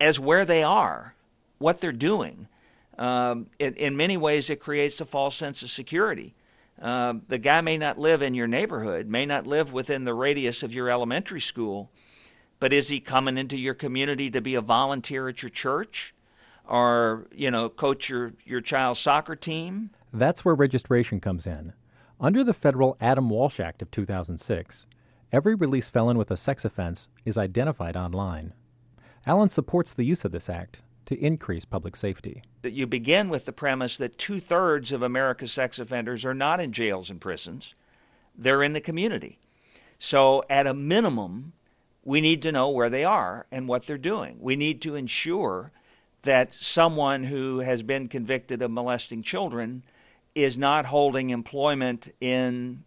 as 0.00 0.18
where 0.18 0.44
they 0.44 0.64
are, 0.64 1.14
what 1.58 1.80
they're 1.80 1.92
doing. 1.92 2.48
Um, 2.98 3.46
it, 3.58 3.76
in 3.76 3.96
many 3.96 4.16
ways, 4.16 4.50
it 4.50 4.60
creates 4.60 5.00
a 5.00 5.04
false 5.04 5.36
sense 5.36 5.62
of 5.62 5.70
security. 5.70 6.34
Uh, 6.80 7.14
the 7.28 7.38
guy 7.38 7.60
may 7.60 7.78
not 7.78 7.98
live 7.98 8.22
in 8.22 8.34
your 8.34 8.48
neighborhood, 8.48 9.06
may 9.06 9.24
not 9.24 9.46
live 9.46 9.72
within 9.72 10.04
the 10.04 10.14
radius 10.14 10.64
of 10.64 10.74
your 10.74 10.90
elementary 10.90 11.40
school, 11.40 11.90
but 12.62 12.72
is 12.72 12.88
he 12.88 13.00
coming 13.00 13.36
into 13.36 13.56
your 13.56 13.74
community 13.74 14.30
to 14.30 14.40
be 14.40 14.54
a 14.54 14.60
volunteer 14.60 15.28
at 15.28 15.42
your 15.42 15.50
church, 15.50 16.14
or 16.64 17.26
you 17.34 17.50
know, 17.50 17.68
coach 17.68 18.08
your 18.08 18.34
your 18.44 18.60
child's 18.60 19.00
soccer 19.00 19.34
team? 19.34 19.90
That's 20.12 20.44
where 20.44 20.54
registration 20.54 21.18
comes 21.18 21.44
in. 21.44 21.72
Under 22.20 22.44
the 22.44 22.54
federal 22.54 22.96
Adam 23.00 23.28
Walsh 23.30 23.58
Act 23.58 23.82
of 23.82 23.90
2006, 23.90 24.86
every 25.32 25.56
released 25.56 25.92
felon 25.92 26.16
with 26.16 26.30
a 26.30 26.36
sex 26.36 26.64
offense 26.64 27.08
is 27.24 27.36
identified 27.36 27.96
online. 27.96 28.52
Allen 29.26 29.48
supports 29.48 29.92
the 29.92 30.04
use 30.04 30.24
of 30.24 30.30
this 30.30 30.48
act 30.48 30.82
to 31.06 31.18
increase 31.18 31.64
public 31.64 31.96
safety. 31.96 32.44
You 32.62 32.86
begin 32.86 33.28
with 33.28 33.44
the 33.44 33.52
premise 33.52 33.96
that 33.96 34.18
two 34.18 34.38
thirds 34.38 34.92
of 34.92 35.02
America's 35.02 35.50
sex 35.50 35.80
offenders 35.80 36.24
are 36.24 36.32
not 36.32 36.60
in 36.60 36.72
jails 36.72 37.10
and 37.10 37.20
prisons, 37.20 37.74
they're 38.38 38.62
in 38.62 38.72
the 38.72 38.80
community. 38.80 39.40
So, 39.98 40.44
at 40.48 40.68
a 40.68 40.74
minimum, 40.74 41.54
we 42.04 42.20
need 42.20 42.42
to 42.42 42.52
know 42.52 42.70
where 42.70 42.90
they 42.90 43.04
are 43.04 43.46
and 43.50 43.68
what 43.68 43.86
they're 43.86 43.98
doing. 43.98 44.36
We 44.40 44.56
need 44.56 44.82
to 44.82 44.94
ensure 44.94 45.70
that 46.22 46.52
someone 46.54 47.24
who 47.24 47.60
has 47.60 47.82
been 47.82 48.08
convicted 48.08 48.62
of 48.62 48.70
molesting 48.70 49.22
children 49.22 49.84
is 50.34 50.56
not 50.56 50.86
holding 50.86 51.30
employment 51.30 52.14
in 52.20 52.84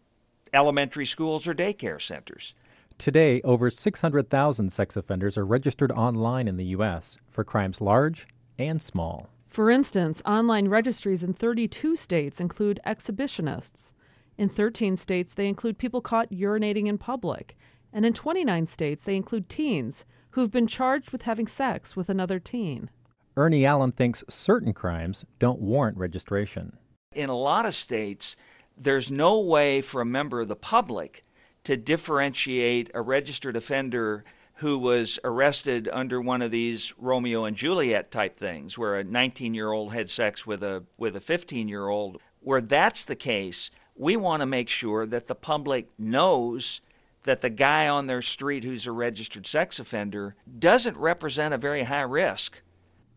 elementary 0.54 1.06
schools 1.06 1.47
or 1.47 1.54
daycare 1.54 2.01
centers. 2.01 2.54
Today, 2.97 3.41
over 3.41 3.69
600,000 3.69 4.71
sex 4.71 4.95
offenders 4.95 5.38
are 5.38 5.45
registered 5.45 5.91
online 5.91 6.47
in 6.47 6.56
the 6.56 6.65
U.S. 6.65 7.17
for 7.30 7.43
crimes 7.43 7.82
large 7.82 8.25
and 8.58 8.82
small. 8.82 9.28
For 9.49 9.69
instance, 9.69 10.21
online 10.25 10.69
registries 10.69 11.23
in 11.23 11.34
32 11.34 11.95
states 11.97 12.39
include 12.39 12.80
exhibitionists. 12.86 13.91
In 14.38 14.49
13 14.49 14.97
states, 14.97 15.34
they 15.34 15.47
include 15.47 15.78
people 15.78 16.01
caught 16.01 16.30
urinating 16.30 16.88
in 16.88 16.97
public. 16.97 17.58
And 17.95 18.05
in 18.05 18.12
29 18.12 18.65
states, 18.65 19.05
they 19.05 19.15
include 19.15 19.47
teens 19.47 20.03
who 20.31 20.41
have 20.41 20.51
been 20.51 20.67
charged 20.67 21.12
with 21.12 21.21
having 21.21 21.47
sex 21.47 21.95
with 21.95 22.10
another 22.10 22.39
teen. 22.39 22.89
Ernie 23.38 23.65
Allen 23.65 23.93
thinks 23.93 24.21
certain 24.27 24.73
crimes 24.73 25.23
don't 25.39 25.62
warrant 25.62 25.97
registration. 25.97 26.77
In 27.13 27.29
a 27.29 27.38
lot 27.38 27.65
of 27.65 27.73
states, 27.73 28.36
there's 28.77 29.10
no 29.10 29.39
way 29.39 29.79
for 29.79 30.01
a 30.01 30.05
member 30.05 30.41
of 30.41 30.49
the 30.49 30.58
public 30.58 31.21
to 31.63 31.77
differentiate 31.77 32.91
a 32.93 33.01
registered 33.01 33.55
offender 33.55 34.25
who 34.55 34.77
was 34.77 35.17
arrested 35.23 35.88
under 35.93 36.19
one 36.19 36.41
of 36.41 36.51
these 36.51 36.93
Romeo 36.97 37.45
and 37.45 37.55
Juliet 37.55 38.12
type 38.12 38.36
things, 38.36 38.77
where 38.77 38.95
a 38.95 39.05
19 39.05 39.53
year 39.53 39.71
old 39.71 39.93
had 39.93 40.10
sex 40.10 40.45
with 40.45 40.62
a 40.63 40.84
with 40.97 41.15
a 41.15 41.21
15 41.21 41.69
year 41.69 41.88
old. 41.88 42.21
Where 42.41 42.62
that's 42.62 43.05
the 43.05 43.15
case, 43.15 43.71
we 43.95 44.17
want 44.17 44.41
to 44.41 44.45
make 44.45 44.67
sure 44.67 45.05
that 45.05 45.27
the 45.27 45.36
public 45.36 45.89
knows 45.97 46.81
that 47.25 47.41
the 47.41 47.49
guy 47.49 47.88
on 47.88 48.07
their 48.07 48.21
street 48.21 48.63
who's 48.63 48.88
a 48.88 48.91
registered 48.91 49.45
sex 49.45 49.79
offender 49.79 50.31
doesn't 50.57 50.97
represent 50.97 51.53
a 51.53 51.57
very 51.57 51.83
high 51.83 52.01
risk. 52.01 52.61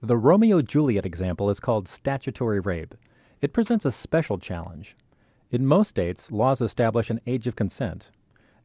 The 0.02 0.16
Romeo 0.16 0.60
Juliet 0.62 1.06
example 1.06 1.50
is 1.50 1.60
called 1.60 1.88
statutory 1.88 2.60
rape. 2.60 2.94
It 3.40 3.52
presents 3.52 3.84
a 3.84 3.92
special 3.92 4.38
challenge. 4.38 4.96
In 5.50 5.66
most 5.66 5.88
states, 5.88 6.30
laws 6.30 6.60
establish 6.60 7.10
an 7.10 7.20
age 7.26 7.46
of 7.46 7.56
consent. 7.56 8.10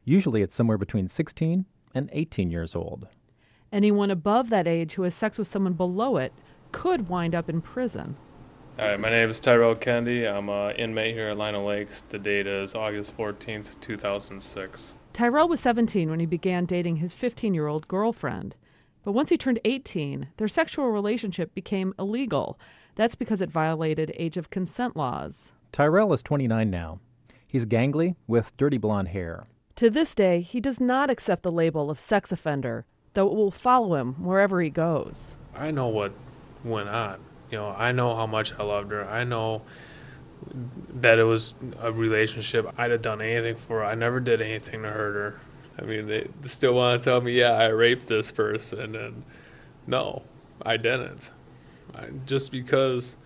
Usually 0.04 0.42
it's 0.42 0.54
somewhere 0.54 0.78
between 0.78 1.08
16 1.08 1.64
and 1.94 2.10
18 2.12 2.50
years 2.50 2.74
old. 2.74 3.08
Anyone 3.72 4.10
above 4.10 4.50
that 4.50 4.68
age 4.68 4.94
who 4.94 5.02
has 5.02 5.14
sex 5.14 5.38
with 5.38 5.48
someone 5.48 5.72
below 5.74 6.16
it 6.16 6.32
could 6.72 7.08
wind 7.08 7.34
up 7.34 7.48
in 7.48 7.60
prison. 7.60 8.16
All 8.78 8.86
right, 8.86 9.00
my 9.00 9.10
name 9.10 9.30
is 9.30 9.38
Tyrell 9.40 9.76
Kennedy. 9.76 10.26
I'm 10.26 10.48
an 10.48 10.76
inmate 10.76 11.14
here 11.14 11.28
at 11.28 11.38
Lino 11.38 11.66
Lakes. 11.66 12.02
The 12.08 12.18
date 12.18 12.46
is 12.46 12.74
August 12.74 13.16
14th, 13.16 13.80
2006. 13.80 14.96
Tyrell 15.14 15.48
was 15.48 15.60
17 15.60 16.10
when 16.10 16.18
he 16.18 16.26
began 16.26 16.64
dating 16.64 16.96
his 16.96 17.14
15 17.14 17.54
year 17.54 17.68
old 17.68 17.86
girlfriend. 17.86 18.56
But 19.04 19.12
once 19.12 19.30
he 19.30 19.38
turned 19.38 19.60
18, 19.64 20.26
their 20.38 20.48
sexual 20.48 20.90
relationship 20.90 21.54
became 21.54 21.94
illegal. 22.00 22.58
That's 22.96 23.14
because 23.14 23.40
it 23.40 23.48
violated 23.48 24.12
age 24.16 24.36
of 24.36 24.50
consent 24.50 24.96
laws. 24.96 25.52
Tyrell 25.70 26.12
is 26.12 26.22
29 26.22 26.68
now. 26.68 26.98
He's 27.46 27.64
gangly 27.64 28.16
with 28.26 28.56
dirty 28.56 28.76
blonde 28.76 29.08
hair. 29.08 29.46
To 29.76 29.88
this 29.88 30.16
day, 30.16 30.40
he 30.40 30.58
does 30.58 30.80
not 30.80 31.10
accept 31.10 31.44
the 31.44 31.52
label 31.52 31.90
of 31.90 32.00
sex 32.00 32.32
offender, 32.32 32.84
though 33.12 33.28
it 33.28 33.34
will 33.34 33.52
follow 33.52 33.94
him 33.94 34.14
wherever 34.24 34.60
he 34.60 34.70
goes. 34.70 35.36
I 35.54 35.70
know 35.70 35.86
what 35.86 36.12
went 36.64 36.88
on. 36.88 37.20
You 37.52 37.58
know, 37.58 37.68
I 37.68 37.92
know 37.92 38.16
how 38.16 38.26
much 38.26 38.52
I 38.58 38.64
loved 38.64 38.90
her. 38.90 39.04
I 39.04 39.22
know 39.22 39.62
that 40.94 41.18
it 41.18 41.24
was 41.24 41.54
a 41.80 41.92
relationship 41.92 42.72
I'd 42.76 42.90
have 42.90 43.02
done 43.02 43.20
anything 43.20 43.56
for. 43.56 43.80
Her. 43.80 43.84
I 43.84 43.94
never 43.94 44.20
did 44.20 44.40
anything 44.40 44.82
to 44.82 44.90
hurt 44.90 45.14
her. 45.14 45.40
I 45.78 45.82
mean, 45.82 46.06
they, 46.06 46.28
still 46.44 46.74
want 46.74 47.00
to 47.00 47.04
tell 47.04 47.20
me, 47.20 47.32
yeah, 47.32 47.52
I 47.52 47.66
raped 47.66 48.06
this 48.06 48.30
person, 48.30 48.94
and 48.94 49.24
no, 49.86 50.22
I 50.62 50.76
didn't. 50.76 51.30
I, 51.94 52.10
just 52.26 52.52
because 52.52 53.16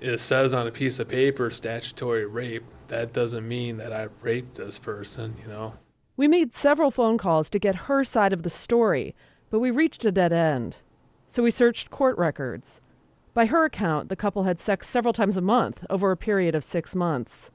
it 0.00 0.18
says 0.18 0.52
on 0.52 0.66
a 0.66 0.72
piece 0.72 0.98
of 0.98 1.08
paper 1.08 1.50
statutory 1.50 2.26
rape, 2.26 2.64
that 2.88 3.12
doesn't 3.12 3.46
mean 3.46 3.76
that 3.78 3.92
I 3.92 4.08
raped 4.22 4.56
this 4.56 4.78
person, 4.78 5.36
you 5.40 5.48
know. 5.48 5.74
We 6.16 6.28
made 6.28 6.54
several 6.54 6.90
phone 6.90 7.18
calls 7.18 7.50
to 7.50 7.58
get 7.58 7.74
her 7.74 8.02
side 8.02 8.32
of 8.32 8.42
the 8.42 8.50
story, 8.50 9.14
but 9.50 9.60
we 9.60 9.70
reached 9.70 10.04
a 10.04 10.12
dead 10.12 10.32
end. 10.32 10.76
So 11.28 11.42
we 11.42 11.50
searched 11.50 11.90
court 11.90 12.16
records. 12.16 12.80
By 13.36 13.44
her 13.44 13.66
account, 13.66 14.08
the 14.08 14.16
couple 14.16 14.44
had 14.44 14.58
sex 14.58 14.88
several 14.88 15.12
times 15.12 15.36
a 15.36 15.42
month 15.42 15.84
over 15.90 16.10
a 16.10 16.16
period 16.16 16.54
of 16.54 16.64
six 16.64 16.94
months. 16.96 17.50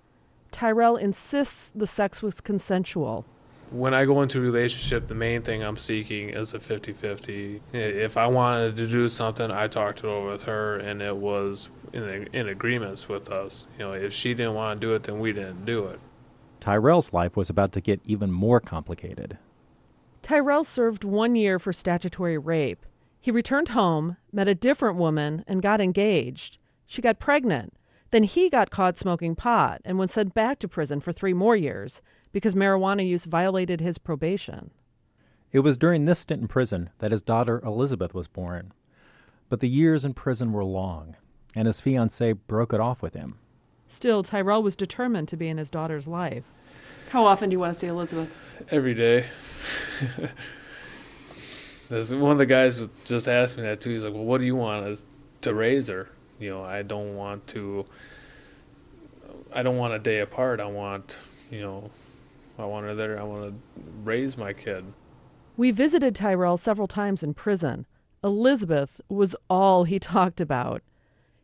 Tyrell 0.51 0.95
insists 0.95 1.71
the 1.73 1.87
sex 1.87 2.21
was 2.21 2.39
consensual. 2.39 3.25
When 3.71 3.91
I 3.91 4.05
go 4.05 4.21
into 4.21 4.37
a 4.37 4.41
relationship, 4.41 5.07
the 5.07 5.15
main 5.15 5.41
thing 5.41 5.63
I'm 5.63 5.77
seeking 5.77 6.29
is 6.29 6.53
a 6.53 6.59
50 6.59 6.93
50. 6.93 7.63
If 7.73 8.15
I 8.15 8.27
wanted 8.27 8.75
to 8.77 8.85
do 8.85 9.09
something, 9.09 9.51
I 9.51 9.65
talked 9.67 10.01
it 10.01 10.05
over 10.05 10.27
with 10.27 10.43
her, 10.43 10.77
and 10.77 11.01
it 11.01 11.17
was 11.17 11.69
in, 11.91 12.29
in 12.31 12.47
agreements 12.47 13.09
with 13.09 13.31
us. 13.31 13.65
You 13.79 13.85
know, 13.85 13.93
if 13.93 14.13
she 14.13 14.35
didn't 14.35 14.53
want 14.53 14.79
to 14.79 14.87
do 14.87 14.93
it, 14.93 15.01
then 15.01 15.19
we 15.19 15.33
didn't 15.33 15.65
do 15.65 15.87
it. 15.87 15.99
Tyrell's 16.59 17.11
life 17.11 17.35
was 17.35 17.49
about 17.49 17.71
to 17.71 17.81
get 17.81 18.01
even 18.05 18.31
more 18.31 18.59
complicated. 18.59 19.39
Tyrell 20.21 20.63
served 20.63 21.03
one 21.03 21.35
year 21.35 21.57
for 21.57 21.73
statutory 21.73 22.37
rape. 22.37 22.85
He 23.21 23.29
returned 23.29 23.69
home, 23.69 24.17
met 24.31 24.47
a 24.47 24.55
different 24.55 24.97
woman, 24.97 25.45
and 25.47 25.61
got 25.61 25.79
engaged. 25.79 26.57
She 26.87 27.03
got 27.03 27.19
pregnant. 27.19 27.73
Then 28.09 28.23
he 28.23 28.49
got 28.49 28.71
caught 28.71 28.97
smoking 28.97 29.35
pot 29.35 29.79
and 29.85 29.99
was 29.99 30.11
sent 30.11 30.33
back 30.33 30.57
to 30.59 30.67
prison 30.67 30.99
for 30.99 31.13
three 31.13 31.33
more 31.33 31.55
years 31.55 32.01
because 32.31 32.55
marijuana 32.55 33.07
use 33.07 33.25
violated 33.25 33.79
his 33.79 33.97
probation. 33.97 34.71
It 35.51 35.59
was 35.59 35.77
during 35.77 36.05
this 36.05 36.19
stint 36.19 36.41
in 36.41 36.47
prison 36.47 36.89
that 36.99 37.11
his 37.11 37.21
daughter 37.21 37.61
Elizabeth 37.63 38.13
was 38.13 38.27
born. 38.27 38.73
But 39.49 39.59
the 39.59 39.69
years 39.69 40.03
in 40.03 40.13
prison 40.13 40.51
were 40.51 40.63
long, 40.63 41.15
and 41.55 41.67
his 41.67 41.79
fiancee 41.79 42.33
broke 42.33 42.73
it 42.73 42.79
off 42.79 43.01
with 43.01 43.13
him. 43.13 43.37
Still, 43.87 44.23
Tyrell 44.23 44.63
was 44.63 44.75
determined 44.75 45.27
to 45.27 45.37
be 45.37 45.47
in 45.47 45.57
his 45.57 45.69
daughter's 45.69 46.07
life. 46.07 46.45
How 47.09 47.25
often 47.25 47.49
do 47.49 47.53
you 47.53 47.59
want 47.59 47.73
to 47.73 47.79
see 47.79 47.87
Elizabeth? 47.87 48.35
Every 48.71 48.93
day. 48.93 49.25
There's 51.91 52.13
one 52.13 52.31
of 52.31 52.37
the 52.37 52.45
guys 52.45 52.81
just 53.03 53.27
asked 53.27 53.57
me 53.57 53.63
that 53.63 53.81
too. 53.81 53.89
He's 53.89 54.05
like, 54.05 54.13
"Well, 54.13 54.23
what 54.23 54.37
do 54.37 54.45
you 54.45 54.55
want 54.55 54.85
us 54.85 55.03
to 55.41 55.53
raise 55.53 55.89
her? 55.89 56.07
You 56.39 56.49
know, 56.51 56.63
I 56.63 56.83
don't 56.83 57.17
want 57.17 57.47
to. 57.47 57.85
I 59.53 59.61
don't 59.61 59.75
want 59.75 59.93
a 59.93 59.99
day 59.99 60.19
apart. 60.19 60.61
I 60.61 60.67
want, 60.67 61.17
you 61.49 61.59
know, 61.59 61.91
I 62.57 62.63
want 62.63 62.85
her 62.85 62.95
there. 62.95 63.19
I 63.19 63.23
want 63.23 63.51
to 63.51 63.81
raise 64.05 64.37
my 64.37 64.53
kid." 64.53 64.85
We 65.57 65.71
visited 65.71 66.15
Tyrell 66.15 66.55
several 66.55 66.87
times 66.87 67.23
in 67.23 67.33
prison. 67.33 67.85
Elizabeth 68.23 69.01
was 69.09 69.35
all 69.49 69.83
he 69.83 69.99
talked 70.15 70.39
about. 70.39 70.81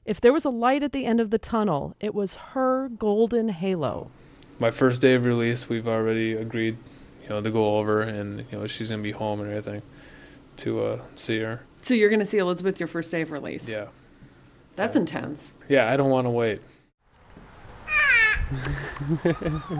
If 0.05 0.21
there 0.21 0.31
was 0.31 0.45
a 0.45 0.49
light 0.49 0.81
at 0.81 0.93
the 0.93 1.03
end 1.03 1.19
of 1.19 1.29
the 1.29 1.37
tunnel, 1.37 1.93
it 1.99 2.15
was 2.15 2.35
her 2.53 2.87
golden 2.87 3.49
halo. 3.49 4.11
My 4.59 4.71
first 4.71 5.01
day 5.01 5.15
of 5.15 5.25
release, 5.25 5.67
we've 5.67 5.89
already 5.89 6.31
agreed, 6.31 6.77
you 7.23 7.29
know, 7.29 7.41
to 7.41 7.51
go 7.51 7.75
over, 7.75 8.01
and 8.01 8.45
you 8.49 8.59
know, 8.59 8.65
she's 8.65 8.87
gonna 8.87 9.03
be 9.03 9.11
home 9.11 9.41
and 9.41 9.49
everything, 9.51 9.81
to 10.57 10.83
uh, 10.83 10.99
see 11.15 11.39
her. 11.39 11.61
So 11.81 11.93
you're 11.93 12.09
going 12.09 12.19
to 12.19 12.25
see 12.25 12.37
Elizabeth 12.37 12.79
your 12.79 12.87
first 12.87 13.11
day 13.11 13.21
of 13.21 13.31
release? 13.31 13.69
Yeah. 13.69 13.87
That's 14.75 14.95
intense. 14.95 15.53
Yeah, 15.67 15.91
I 15.91 15.97
don't 15.97 16.09
want 16.09 16.25
to 16.25 16.29
wait. 16.29 16.61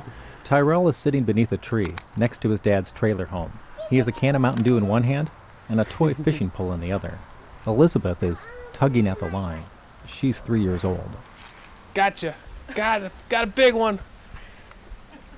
Tyrell 0.44 0.88
is 0.88 0.98
sitting 0.98 1.24
beneath 1.24 1.52
a 1.52 1.58
tree 1.58 1.94
next 2.16 2.42
to 2.42 2.50
his 2.50 2.60
dad's 2.60 2.92
trailer 2.92 3.26
home. 3.26 3.60
He 3.90 3.98
has 3.98 4.08
a 4.08 4.12
can 4.12 4.36
of 4.36 4.42
Mountain 4.42 4.64
Dew 4.64 4.78
in 4.78 4.88
one 4.88 5.04
hand 5.04 5.30
and 5.70 5.80
a 5.80 5.86
toy 5.86 6.14
fishing 6.24 6.50
pole 6.50 6.72
in 6.72 6.80
the 6.80 6.92
other. 6.92 7.20
Elizabeth 7.66 8.24
is 8.24 8.48
tugging 8.74 9.08
at 9.08 9.20
the 9.20 9.30
line. 9.30 9.66
She's 10.08 10.42
three 10.42 10.62
years 10.62 10.84
old. 10.84 11.12
Gotcha. 11.94 12.36
Got 12.76 13.04
it. 13.04 13.12
Got 13.30 13.44
a 13.44 13.48
big 13.48 13.74
one. 13.74 14.00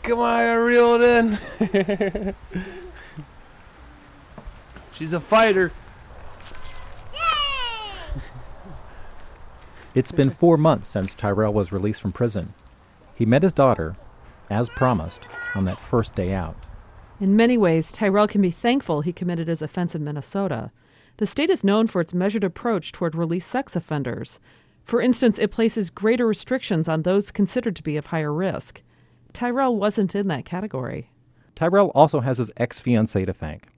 Come 0.04 0.19
on, 0.19 0.39
I 0.39 0.54
reel 0.54 1.02
it 1.02 1.04
in. 1.04 2.36
She's 4.99 5.13
a 5.13 5.21
fighter. 5.21 5.71
Yay! 7.13 8.21
It's 9.95 10.12
been 10.12 10.29
four 10.29 10.57
months 10.57 10.89
since 10.89 11.13
Tyrell 11.13 11.53
was 11.53 11.71
released 11.71 12.01
from 12.01 12.12
prison. 12.12 12.53
He 13.15 13.25
met 13.25 13.43
his 13.43 13.53
daughter, 13.53 13.95
as 14.49 14.67
promised, 14.67 15.25
on 15.55 15.63
that 15.63 15.79
first 15.79 16.15
day 16.15 16.33
out. 16.33 16.57
In 17.21 17.38
many 17.38 17.57
ways, 17.57 17.93
Tyrell 17.93 18.27
can 18.27 18.41
be 18.41 18.51
thankful 18.51 18.99
he 18.99 19.13
committed 19.13 19.47
his 19.47 19.62
offense 19.62 19.95
in 19.95 20.03
Minnesota. 20.03 20.69
The 21.15 21.25
state 21.25 21.49
is 21.49 21.63
known 21.63 21.88
for 21.88 22.01
its 22.01 22.13
measured 22.13 22.43
approach 22.43 22.91
toward 22.91 23.15
released 23.15 23.49
sex 23.49 23.77
offenders. 23.77 24.38
For 24.83 25.01
instance, 25.01 25.39
it 25.39 25.49
places 25.49 25.89
greater 25.89 26.27
restrictions 26.27 26.89
on 26.89 27.03
those 27.03 27.31
considered 27.31 27.77
to 27.77 27.83
be 27.83 27.95
of 27.95 28.07
higher 28.07 28.33
risk. 28.33 28.81
Tyrell 29.31 29.77
wasn't 29.77 30.13
in 30.13 30.27
that 30.27 30.43
category. 30.43 31.09
Tyrell 31.55 31.91
also 31.95 32.19
has 32.19 32.38
his 32.38 32.51
ex 32.57 32.81
fiancee 32.81 33.25
to 33.25 33.31
thank. 33.31 33.69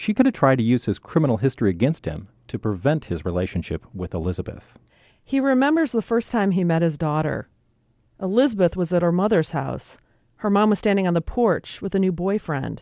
She 0.00 0.14
could 0.14 0.24
have 0.24 0.34
tried 0.34 0.56
to 0.56 0.64
use 0.64 0.86
his 0.86 0.98
criminal 0.98 1.36
history 1.36 1.68
against 1.68 2.06
him 2.06 2.28
to 2.48 2.58
prevent 2.58 3.04
his 3.04 3.26
relationship 3.26 3.84
with 3.92 4.14
Elizabeth. 4.14 4.78
He 5.22 5.40
remembers 5.40 5.92
the 5.92 6.00
first 6.00 6.32
time 6.32 6.52
he 6.52 6.64
met 6.64 6.80
his 6.80 6.96
daughter. 6.96 7.50
Elizabeth 8.18 8.78
was 8.78 8.94
at 8.94 9.02
her 9.02 9.12
mother's 9.12 9.50
house. 9.50 9.98
Her 10.36 10.48
mom 10.48 10.70
was 10.70 10.78
standing 10.78 11.06
on 11.06 11.12
the 11.12 11.20
porch 11.20 11.82
with 11.82 11.94
a 11.94 11.98
new 11.98 12.12
boyfriend. 12.12 12.80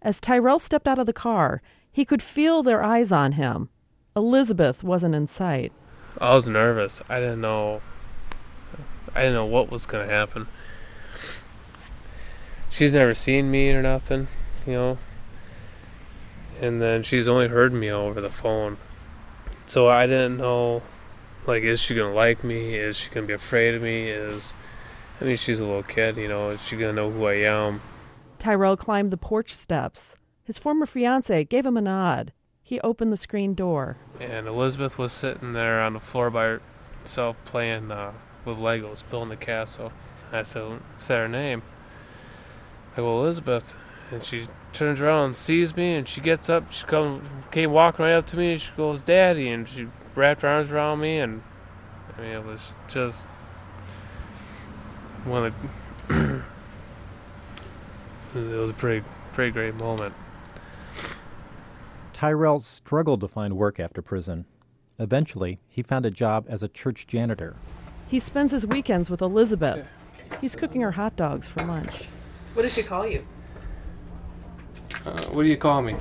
As 0.00 0.20
Tyrell 0.20 0.60
stepped 0.60 0.86
out 0.86 1.00
of 1.00 1.06
the 1.06 1.12
car, 1.12 1.60
he 1.90 2.04
could 2.04 2.22
feel 2.22 2.62
their 2.62 2.84
eyes 2.84 3.10
on 3.10 3.32
him. 3.32 3.68
Elizabeth 4.14 4.84
wasn't 4.84 5.16
in 5.16 5.26
sight. 5.26 5.72
I 6.20 6.36
was 6.36 6.48
nervous. 6.48 7.02
I 7.08 7.18
didn't 7.18 7.40
know. 7.40 7.82
I 9.12 9.22
didn't 9.22 9.34
know 9.34 9.46
what 9.46 9.72
was 9.72 9.86
gonna 9.86 10.06
happen. 10.06 10.46
She's 12.70 12.92
never 12.92 13.12
seen 13.12 13.50
me 13.50 13.72
or 13.72 13.82
nothing, 13.82 14.28
you 14.64 14.74
know. 14.74 14.98
And 16.60 16.80
then 16.80 17.02
she's 17.02 17.28
only 17.28 17.48
heard 17.48 17.72
me 17.72 17.90
over 17.90 18.20
the 18.20 18.30
phone. 18.30 18.76
So 19.66 19.88
I 19.88 20.06
didn't 20.06 20.38
know 20.38 20.82
like 21.46 21.62
is 21.62 21.80
she 21.80 21.94
gonna 21.94 22.14
like 22.14 22.44
me? 22.44 22.74
Is 22.74 22.96
she 22.96 23.10
gonna 23.10 23.26
be 23.26 23.32
afraid 23.32 23.74
of 23.74 23.82
me? 23.82 24.08
Is 24.08 24.54
I 25.20 25.24
mean 25.24 25.36
she's 25.36 25.60
a 25.60 25.64
little 25.64 25.82
kid, 25.82 26.16
you 26.16 26.28
know, 26.28 26.50
is 26.50 26.62
she 26.62 26.76
gonna 26.76 26.92
know 26.92 27.10
who 27.10 27.26
I 27.26 27.34
am? 27.34 27.80
Tyrell 28.38 28.76
climbed 28.76 29.10
the 29.10 29.16
porch 29.16 29.54
steps. 29.54 30.16
His 30.42 30.58
former 30.58 30.86
fiancee 30.86 31.44
gave 31.44 31.64
him 31.64 31.76
a 31.76 31.80
nod. 31.80 32.32
He 32.62 32.80
opened 32.80 33.12
the 33.12 33.16
screen 33.16 33.54
door. 33.54 33.96
And 34.20 34.46
Elizabeth 34.46 34.98
was 34.98 35.12
sitting 35.12 35.52
there 35.52 35.80
on 35.80 35.94
the 35.94 36.00
floor 36.00 36.30
by 36.30 36.58
herself 37.02 37.36
playing 37.44 37.90
uh, 37.90 38.12
with 38.44 38.58
Legos, 38.58 39.02
building 39.08 39.32
a 39.32 39.36
castle. 39.36 39.92
I 40.32 40.42
said, 40.42 40.80
said 40.98 41.18
her 41.18 41.28
name. 41.28 41.62
I 42.94 42.96
go, 42.96 43.18
Elizabeth. 43.20 43.76
And 44.14 44.24
she 44.24 44.46
turns 44.72 45.00
around 45.00 45.24
and 45.24 45.36
sees 45.36 45.74
me, 45.74 45.96
and 45.96 46.06
she 46.08 46.20
gets 46.20 46.48
up. 46.48 46.70
She 46.70 46.86
come, 46.86 47.22
came 47.50 47.72
walking 47.72 48.04
right 48.04 48.14
up 48.14 48.26
to 48.26 48.36
me, 48.36 48.52
and 48.52 48.60
she 48.60 48.70
goes, 48.76 49.00
Daddy. 49.00 49.48
And 49.48 49.68
she 49.68 49.88
wrapped 50.14 50.42
her 50.42 50.48
arms 50.48 50.70
around 50.70 51.00
me, 51.00 51.18
and 51.18 51.42
I 52.16 52.20
mean, 52.20 52.30
it 52.30 52.44
was 52.44 52.72
just 52.86 53.26
one 55.24 55.46
of 55.46 55.54
it 56.10 56.42
was 58.34 58.70
a 58.70 58.74
pretty, 58.74 59.04
pretty 59.32 59.50
great 59.50 59.74
moment. 59.74 60.14
Tyrell 62.12 62.60
struggled 62.60 63.20
to 63.20 63.26
find 63.26 63.56
work 63.56 63.80
after 63.80 64.00
prison. 64.00 64.44
Eventually, 64.96 65.58
he 65.68 65.82
found 65.82 66.06
a 66.06 66.10
job 66.10 66.46
as 66.48 66.62
a 66.62 66.68
church 66.68 67.08
janitor. 67.08 67.56
He 68.06 68.20
spends 68.20 68.52
his 68.52 68.64
weekends 68.64 69.10
with 69.10 69.20
Elizabeth. 69.20 69.84
He's 70.40 70.54
cooking 70.54 70.82
her 70.82 70.92
hot 70.92 71.16
dogs 71.16 71.48
for 71.48 71.64
lunch. 71.64 72.04
What 72.52 72.62
did 72.62 72.70
she 72.70 72.84
call 72.84 73.08
you? 73.08 73.24
Uh, 75.06 75.22
what 75.32 75.42
do 75.42 75.48
you 75.48 75.56
call 75.56 75.82
me? 75.82 75.96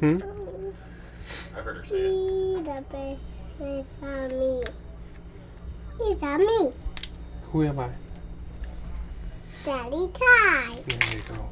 Hmm? 0.00 0.18
I've 1.56 1.64
heard 1.64 1.76
her 1.76 1.84
say 1.84 1.96
it. 1.96 2.64
The 2.64 2.84
best 2.90 3.24
is 3.60 3.86
on 4.02 4.28
me. 4.28 4.62
He's 5.98 6.22
on 6.22 6.40
me. 6.40 6.72
Who 7.52 7.64
am 7.64 7.80
I? 7.80 7.90
Daddy 9.64 10.08
Ty. 10.14 10.78
There 10.86 11.16
you 11.16 11.22
go. 11.24 11.48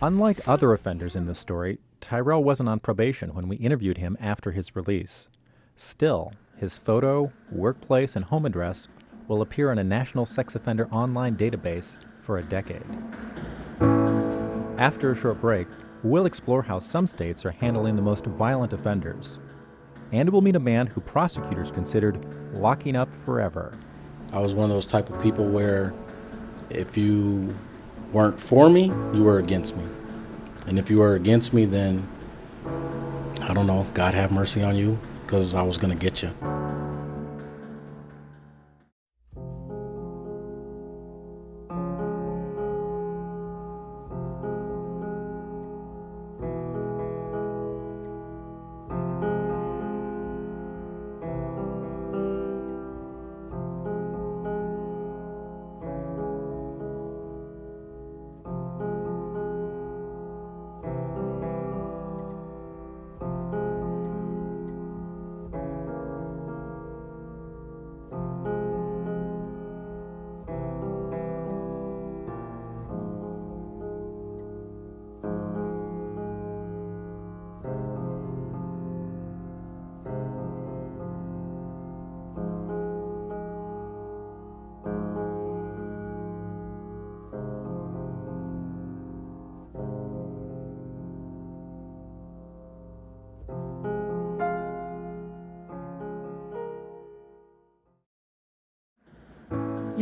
Unlike 0.00 0.46
other 0.46 0.72
offenders 0.72 1.16
in 1.16 1.26
this 1.26 1.38
story, 1.38 1.78
Tyrell 2.00 2.44
wasn't 2.44 2.68
on 2.68 2.78
probation 2.78 3.34
when 3.34 3.48
we 3.48 3.56
interviewed 3.56 3.98
him 3.98 4.16
after 4.20 4.52
his 4.52 4.76
release. 4.76 5.28
Still, 5.76 6.32
his 6.56 6.78
photo, 6.78 7.32
workplace, 7.50 8.14
and 8.14 8.26
home 8.26 8.44
address 8.44 8.88
will 9.26 9.42
appear 9.42 9.72
in 9.72 9.78
a 9.78 9.84
national 9.84 10.26
sex 10.26 10.54
offender 10.54 10.88
online 10.92 11.36
database 11.36 11.96
for 12.28 12.36
a 12.36 12.42
decade. 12.42 12.84
After 14.76 15.12
a 15.12 15.16
short 15.16 15.40
break, 15.40 15.66
we'll 16.02 16.26
explore 16.26 16.60
how 16.60 16.78
some 16.78 17.06
states 17.06 17.46
are 17.46 17.52
handling 17.52 17.96
the 17.96 18.02
most 18.02 18.26
violent 18.26 18.74
offenders. 18.74 19.38
And 20.12 20.28
we'll 20.28 20.42
meet 20.42 20.54
a 20.54 20.60
man 20.60 20.88
who 20.88 21.00
prosecutors 21.00 21.70
considered 21.70 22.22
locking 22.52 22.96
up 22.96 23.14
forever. 23.14 23.78
I 24.30 24.40
was 24.40 24.54
one 24.54 24.64
of 24.64 24.70
those 24.70 24.86
type 24.86 25.08
of 25.08 25.22
people 25.22 25.46
where 25.46 25.94
if 26.68 26.98
you 26.98 27.56
weren't 28.12 28.38
for 28.38 28.68
me, 28.68 28.88
you 29.14 29.22
were 29.22 29.38
against 29.38 29.74
me. 29.74 29.84
And 30.66 30.78
if 30.78 30.90
you 30.90 30.98
were 30.98 31.14
against 31.14 31.54
me, 31.54 31.64
then 31.64 32.06
I 33.40 33.54
don't 33.54 33.66
know, 33.66 33.86
God 33.94 34.12
have 34.12 34.32
mercy 34.32 34.62
on 34.62 34.76
you, 34.76 34.98
because 35.24 35.54
I 35.54 35.62
was 35.62 35.78
going 35.78 35.96
to 35.96 35.98
get 35.98 36.22
you. 36.22 36.57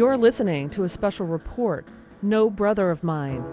You're 0.07 0.17
listening 0.17 0.71
to 0.71 0.85
a 0.85 0.89
special 0.89 1.27
report, 1.27 1.89
No 2.23 2.49
Brother 2.49 2.93
of 2.93 3.03
Mine. 3.03 3.45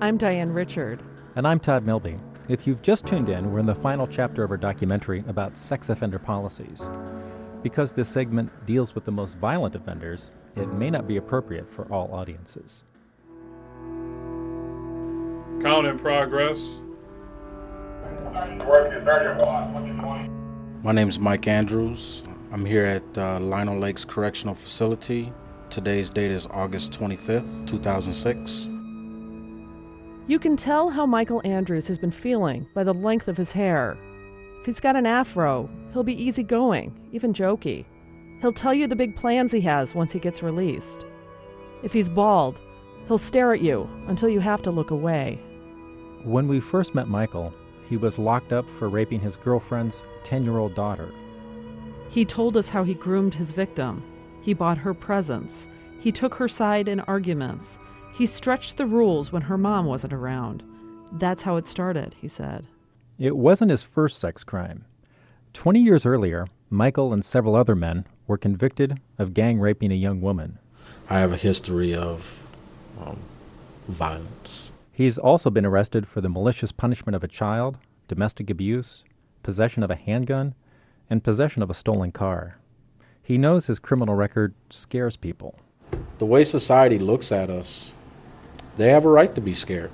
I'm 0.00 0.16
Diane 0.16 0.52
Richard. 0.52 1.02
And 1.34 1.48
I'm 1.48 1.58
Todd 1.58 1.84
Melby. 1.84 2.20
If 2.48 2.64
you've 2.64 2.80
just 2.80 3.06
tuned 3.06 3.28
in, 3.28 3.50
we're 3.50 3.58
in 3.58 3.66
the 3.66 3.74
final 3.74 4.06
chapter 4.06 4.44
of 4.44 4.52
our 4.52 4.56
documentary 4.56 5.24
about 5.26 5.58
sex 5.58 5.88
offender 5.88 6.20
policies. 6.20 6.88
Because 7.60 7.90
this 7.90 8.08
segment 8.08 8.52
deals 8.66 8.94
with 8.94 9.04
the 9.04 9.10
most 9.10 9.36
violent 9.38 9.74
offenders, 9.74 10.30
it 10.54 10.72
may 10.72 10.90
not 10.90 11.08
be 11.08 11.16
appropriate 11.16 11.68
for 11.68 11.92
all 11.92 12.14
audiences. 12.14 12.84
Count 15.60 15.88
in 15.88 15.98
progress. 15.98 16.64
My 20.84 20.92
name 20.92 21.08
is 21.08 21.18
Mike 21.18 21.48
Andrews. 21.48 22.22
I'm 22.52 22.64
here 22.64 22.84
at 22.84 23.18
uh, 23.18 23.40
Lino 23.40 23.76
Lakes 23.76 24.04
Correctional 24.04 24.54
Facility. 24.54 25.32
Today's 25.70 26.10
date 26.10 26.30
is 26.30 26.46
August 26.52 26.92
25th, 26.92 27.66
2006. 27.66 28.68
You 30.28 30.38
can 30.38 30.56
tell 30.56 30.88
how 30.90 31.04
Michael 31.06 31.42
Andrews 31.44 31.88
has 31.88 31.98
been 31.98 32.10
feeling 32.10 32.66
by 32.72 32.84
the 32.84 32.94
length 32.94 33.28
of 33.28 33.36
his 33.36 33.52
hair. 33.52 33.98
If 34.60 34.66
he's 34.66 34.80
got 34.80 34.96
an 34.96 35.06
afro, 35.06 35.68
he'll 35.92 36.02
be 36.02 36.20
easygoing, 36.20 36.94
even 37.12 37.32
jokey. 37.32 37.84
He'll 38.40 38.52
tell 38.52 38.72
you 38.72 38.86
the 38.86 38.96
big 38.96 39.16
plans 39.16 39.52
he 39.52 39.60
has 39.62 39.94
once 39.94 40.12
he 40.12 40.18
gets 40.18 40.42
released. 40.42 41.04
If 41.82 41.92
he's 41.92 42.08
bald, 42.08 42.60
he'll 43.06 43.18
stare 43.18 43.52
at 43.52 43.60
you 43.60 43.88
until 44.06 44.28
you 44.28 44.40
have 44.40 44.62
to 44.62 44.70
look 44.70 44.92
away. 44.92 45.40
When 46.22 46.48
we 46.48 46.60
first 46.60 46.94
met 46.94 47.08
Michael, 47.08 47.52
he 47.88 47.96
was 47.96 48.18
locked 48.18 48.52
up 48.52 48.68
for 48.78 48.88
raping 48.88 49.20
his 49.20 49.36
girlfriend's 49.36 50.04
10 50.24 50.44
year 50.44 50.58
old 50.58 50.74
daughter. 50.74 51.12
He 52.08 52.24
told 52.24 52.56
us 52.56 52.68
how 52.68 52.82
he 52.82 52.94
groomed 52.94 53.34
his 53.34 53.52
victim. 53.52 54.02
He 54.46 54.54
bought 54.54 54.78
her 54.78 54.94
presents. 54.94 55.66
He 55.98 56.12
took 56.12 56.36
her 56.36 56.46
side 56.46 56.86
in 56.86 57.00
arguments. 57.00 57.80
He 58.14 58.26
stretched 58.26 58.76
the 58.76 58.86
rules 58.86 59.32
when 59.32 59.42
her 59.42 59.58
mom 59.58 59.86
wasn't 59.86 60.12
around. 60.12 60.62
That's 61.10 61.42
how 61.42 61.56
it 61.56 61.66
started, 61.66 62.14
he 62.20 62.28
said. 62.28 62.68
It 63.18 63.36
wasn't 63.36 63.72
his 63.72 63.82
first 63.82 64.20
sex 64.20 64.44
crime. 64.44 64.84
Twenty 65.52 65.80
years 65.80 66.06
earlier, 66.06 66.46
Michael 66.70 67.12
and 67.12 67.24
several 67.24 67.56
other 67.56 67.74
men 67.74 68.06
were 68.28 68.38
convicted 68.38 69.00
of 69.18 69.34
gang 69.34 69.58
raping 69.58 69.90
a 69.90 69.96
young 69.96 70.20
woman. 70.20 70.60
I 71.10 71.18
have 71.18 71.32
a 71.32 71.36
history 71.36 71.92
of 71.92 72.48
um, 73.04 73.18
violence. 73.88 74.70
He's 74.92 75.18
also 75.18 75.50
been 75.50 75.66
arrested 75.66 76.06
for 76.06 76.20
the 76.20 76.28
malicious 76.28 76.70
punishment 76.70 77.16
of 77.16 77.24
a 77.24 77.28
child, 77.28 77.78
domestic 78.06 78.48
abuse, 78.48 79.02
possession 79.42 79.82
of 79.82 79.90
a 79.90 79.96
handgun, 79.96 80.54
and 81.10 81.24
possession 81.24 81.64
of 81.64 81.70
a 81.70 81.74
stolen 81.74 82.12
car. 82.12 82.58
He 83.26 83.38
knows 83.38 83.66
his 83.66 83.80
criminal 83.80 84.14
record 84.14 84.54
scares 84.70 85.16
people. 85.16 85.58
The 86.18 86.24
way 86.24 86.44
society 86.44 87.00
looks 87.00 87.32
at 87.32 87.50
us, 87.50 87.90
they 88.76 88.90
have 88.90 89.04
a 89.04 89.08
right 89.08 89.34
to 89.34 89.40
be 89.40 89.52
scared. 89.52 89.90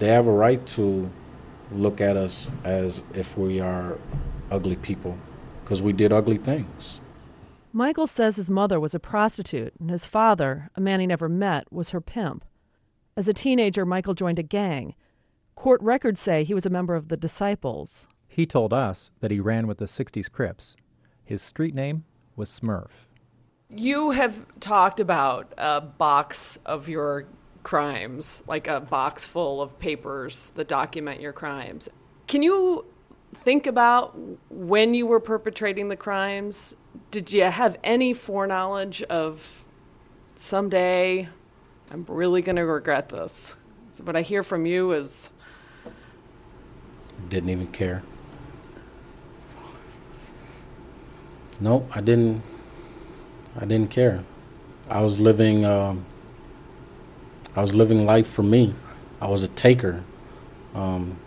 They 0.00 0.08
have 0.08 0.26
a 0.26 0.32
right 0.32 0.66
to 0.66 1.10
look 1.72 1.98
at 1.98 2.14
us 2.14 2.50
as 2.62 3.02
if 3.14 3.38
we 3.38 3.58
are 3.58 3.96
ugly 4.50 4.76
people 4.76 5.16
because 5.64 5.80
we 5.80 5.94
did 5.94 6.12
ugly 6.12 6.36
things. 6.36 7.00
Michael 7.72 8.06
says 8.06 8.36
his 8.36 8.50
mother 8.50 8.78
was 8.78 8.94
a 8.94 9.00
prostitute 9.00 9.72
and 9.80 9.88
his 9.88 10.04
father, 10.04 10.68
a 10.76 10.80
man 10.82 11.00
he 11.00 11.06
never 11.06 11.30
met, 11.30 11.72
was 11.72 11.88
her 11.88 12.02
pimp. 12.02 12.44
As 13.16 13.28
a 13.28 13.32
teenager, 13.32 13.86
Michael 13.86 14.12
joined 14.12 14.38
a 14.38 14.42
gang. 14.42 14.94
Court 15.54 15.80
records 15.80 16.20
say 16.20 16.44
he 16.44 16.52
was 16.52 16.66
a 16.66 16.70
member 16.70 16.94
of 16.94 17.08
the 17.08 17.16
Disciples. 17.16 18.06
He 18.28 18.44
told 18.44 18.74
us 18.74 19.10
that 19.20 19.30
he 19.30 19.40
ran 19.40 19.66
with 19.66 19.78
the 19.78 19.86
60s 19.86 20.30
Crips. 20.30 20.76
His 21.30 21.42
street 21.42 21.76
name 21.76 22.02
was 22.34 22.50
Smurf. 22.50 22.88
You 23.68 24.10
have 24.10 24.44
talked 24.58 24.98
about 24.98 25.54
a 25.56 25.80
box 25.80 26.58
of 26.66 26.88
your 26.88 27.26
crimes, 27.62 28.42
like 28.48 28.66
a 28.66 28.80
box 28.80 29.24
full 29.24 29.62
of 29.62 29.78
papers 29.78 30.50
that 30.56 30.66
document 30.66 31.20
your 31.20 31.32
crimes. 31.32 31.88
Can 32.26 32.42
you 32.42 32.84
think 33.44 33.68
about 33.68 34.18
when 34.50 34.92
you 34.92 35.06
were 35.06 35.20
perpetrating 35.20 35.86
the 35.86 35.94
crimes? 35.94 36.74
Did 37.12 37.32
you 37.32 37.44
have 37.44 37.78
any 37.84 38.12
foreknowledge 38.12 39.00
of 39.04 39.64
someday 40.34 41.28
I'm 41.92 42.04
really 42.08 42.42
going 42.42 42.56
to 42.56 42.62
regret 42.62 43.08
this? 43.08 43.54
So 43.90 44.02
what 44.02 44.16
I 44.16 44.22
hear 44.22 44.42
from 44.42 44.66
you 44.66 44.90
is 44.90 45.30
Didn't 47.28 47.50
even 47.50 47.68
care. 47.68 48.02
No, 51.60 51.86
I 51.92 52.00
didn't. 52.00 52.42
I 53.56 53.64
didn't 53.66 53.90
care. 53.90 54.24
I 54.88 55.02
was 55.02 55.20
living. 55.20 55.64
Um, 55.64 56.06
I 57.54 57.62
was 57.62 57.74
living 57.74 58.06
life 58.06 58.28
for 58.28 58.42
me. 58.42 58.74
I 59.20 59.26
was 59.28 59.42
a 59.42 59.48
taker. 59.48 60.02
Um, 60.74 61.18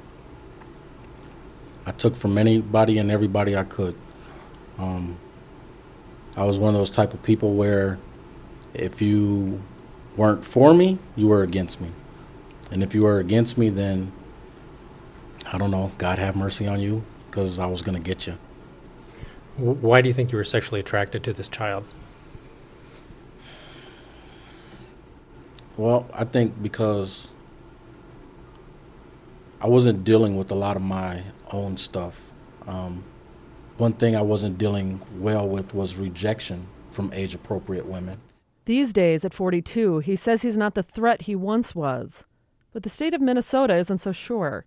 I 1.86 1.92
took 1.92 2.16
from 2.16 2.38
anybody 2.38 2.98
and 2.98 3.12
everybody 3.12 3.56
I 3.56 3.64
could. 3.64 3.96
Um, 4.80 5.18
I 6.36 6.46
was 6.46 6.58
one 6.58 6.74
of 6.74 6.80
those 6.80 6.90
type 6.90 7.14
of 7.14 7.22
people 7.22 7.54
where 7.54 8.00
if 8.74 9.02
you 9.02 9.62
weren't 10.16 10.46
for 10.46 10.74
me, 10.74 10.98
you 11.16 11.28
were 11.28 11.44
against 11.44 11.80
me. 11.80 11.90
And 12.72 12.82
if 12.82 12.96
you 12.96 13.04
were 13.04 13.20
against 13.20 13.58
me, 13.58 13.70
then 13.70 14.12
I 15.46 15.58
don't 15.58 15.70
know, 15.72 15.92
God 15.98 16.18
have 16.18 16.36
mercy 16.36 16.68
on 16.68 16.80
you 16.80 17.04
because 17.30 17.60
I 17.60 17.68
was 17.68 17.82
going 17.84 17.98
to 17.98 18.04
get 18.04 18.26
you. 18.26 18.38
Why 19.58 20.02
do 20.02 20.08
you 20.08 20.14
think 20.14 20.32
you 20.32 20.38
were 20.38 20.44
sexually 20.44 20.80
attracted 20.80 21.24
to 21.24 21.34
this 21.34 21.48
child? 21.48 21.86
Well, 25.78 26.08
I 26.14 26.24
think 26.24 26.62
because 26.62 27.30
I 29.62 29.68
wasn't 29.68 30.04
dealing 30.04 30.36
with 30.38 30.52
a 30.52 30.56
lot 30.56 30.76
of 30.76 30.82
my 30.82 31.24
own 31.52 31.78
stuff. 31.78 32.20
Um, 32.68 33.04
one 33.78 33.94
thing 33.94 34.16
I 34.16 34.22
wasn't 34.22 34.58
dealing 34.58 35.02
well 35.20 35.48
with 35.48 35.74
was 35.74 35.96
rejection 35.98 36.68
from 36.92 37.12
age 37.14 37.34
appropriate 37.34 37.86
women. 37.86 38.20
These 38.66 38.94
days, 38.94 39.26
at 39.26 39.34
42, 39.34 40.00
he 40.00 40.16
says 40.16 40.42
he's 40.42 40.58
not 40.58 40.76
the 40.76 40.84
threat 40.84 41.24
he 41.24 41.36
once 41.36 41.76
was. 41.76 42.26
But 42.72 42.84
the 42.84 42.90
state 42.90 43.14
of 43.14 43.22
Minnesota 43.22 43.76
isn't 43.76 43.98
so 44.00 44.12
sure. 44.12 44.66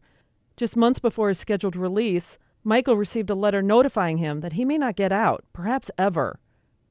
Just 0.57 0.76
months 0.76 0.99
before 0.99 1.28
his 1.28 1.39
scheduled 1.39 1.76
release, 1.76 2.39
Michael 2.68 2.96
received 2.96 3.30
a 3.30 3.36
letter 3.36 3.62
notifying 3.62 4.18
him 4.18 4.40
that 4.40 4.54
he 4.54 4.64
may 4.64 4.76
not 4.76 4.96
get 4.96 5.12
out, 5.12 5.44
perhaps 5.52 5.88
ever. 5.96 6.40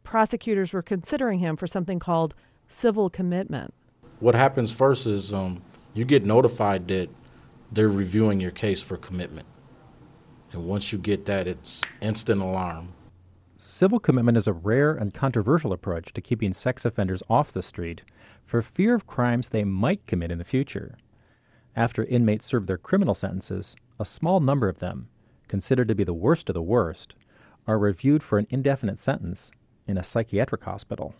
Prosecutors 0.05 0.71
were 0.71 0.81
considering 0.81 1.39
him 1.39 1.57
for 1.57 1.67
something 1.67 1.99
called 1.99 2.33
civil 2.69 3.09
commitment. 3.09 3.73
What 4.21 4.35
happens 4.35 4.71
first 4.71 5.05
is 5.05 5.33
um, 5.33 5.61
you 5.93 6.05
get 6.05 6.23
notified 6.23 6.87
that 6.87 7.09
they're 7.73 7.89
reviewing 7.89 8.39
your 8.39 8.51
case 8.51 8.81
for 8.81 8.95
commitment. 8.95 9.47
And 10.53 10.65
once 10.65 10.93
you 10.93 10.97
get 10.97 11.25
that, 11.25 11.45
it's 11.45 11.81
instant 11.99 12.41
alarm. 12.41 12.93
Civil 13.57 13.99
commitment 13.99 14.37
is 14.37 14.47
a 14.47 14.53
rare 14.53 14.91
and 14.95 15.13
controversial 15.13 15.73
approach 15.73 16.13
to 16.13 16.21
keeping 16.21 16.53
sex 16.53 16.85
offenders 16.85 17.21
off 17.29 17.51
the 17.51 17.61
street 17.61 18.01
for 18.45 18.61
fear 18.61 18.95
of 18.95 19.07
crimes 19.07 19.49
they 19.49 19.65
might 19.65 20.05
commit 20.05 20.31
in 20.31 20.37
the 20.37 20.45
future. 20.45 20.95
After 21.75 22.05
inmates 22.05 22.45
serve 22.45 22.65
their 22.65 22.77
criminal 22.77 23.13
sentences, 23.13 23.75
a 23.99 24.05
small 24.05 24.39
number 24.39 24.69
of 24.69 24.79
them, 24.79 25.09
considered 25.55 25.87
to 25.87 25.95
be 25.95 26.03
the 26.03 26.13
worst 26.13 26.49
of 26.49 26.53
the 26.53 26.61
worst, 26.61 27.15
are 27.65 27.79
reviewed 27.79 28.21
for 28.21 28.37
an 28.37 28.45
indefinite 28.49 28.99
sentence 28.99 29.51
in 29.87 29.97
a 29.97 30.03
psychiatric 30.03 30.65
hospital. 30.65 31.15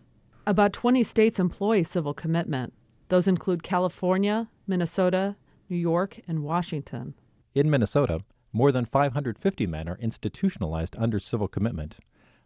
About 0.46 0.74
20 0.74 1.04
states 1.04 1.40
employ 1.40 1.84
civil 1.84 2.14
commitment. 2.14 2.74
Those 3.08 3.30
include 3.30 3.64
California, 3.64 4.50
Minnesota, 4.68 5.38
New 5.70 5.78
York, 5.78 6.20
and 6.28 6.44
Washington. 6.44 7.14
In 7.54 7.70
Minnesota, 7.70 8.24
more 8.52 8.74
than 8.74 8.84
550 8.84 9.68
men 9.68 9.88
are 9.88 9.98
institutionalized 10.02 10.98
under 10.98 11.18
civil 11.18 11.48
commitment. 11.48 12.00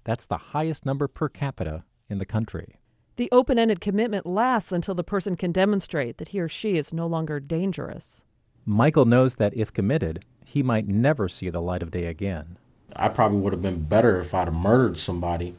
That's 0.03 0.27
the 0.27 0.37
highest 0.53 0.85
number 0.85 1.07
per 1.07 1.27
capita 1.27 1.85
in 2.07 2.19
the 2.19 2.25
country. 2.25 2.75
The 3.15 3.29
open 3.31 3.57
ended 3.57 3.81
commitment 3.81 4.27
lasts 4.27 4.71
until 4.71 4.93
the 4.93 5.03
person 5.03 5.35
can 5.35 5.51
demonstrate 5.51 6.19
that 6.19 6.29
he 6.29 6.39
or 6.39 6.47
she 6.47 6.77
is 6.77 6.93
no 6.93 7.07
longer 7.07 7.39
dangerous. 7.39 8.23
Michael 8.63 9.05
knows 9.05 9.37
that 9.37 9.57
if 9.57 9.73
committed, 9.73 10.23
he 10.49 10.63
might 10.63 10.87
never 10.87 11.29
see 11.29 11.51
the 11.51 11.61
light 11.61 11.83
of 11.83 11.91
day 11.91 12.05
again. 12.05 12.57
I 12.95 13.09
probably 13.09 13.37
would 13.37 13.53
have 13.53 13.61
been 13.61 13.83
better 13.83 14.19
if 14.19 14.33
I'd 14.33 14.47
have 14.47 14.53
murdered 14.55 14.97
somebody, 14.97 15.53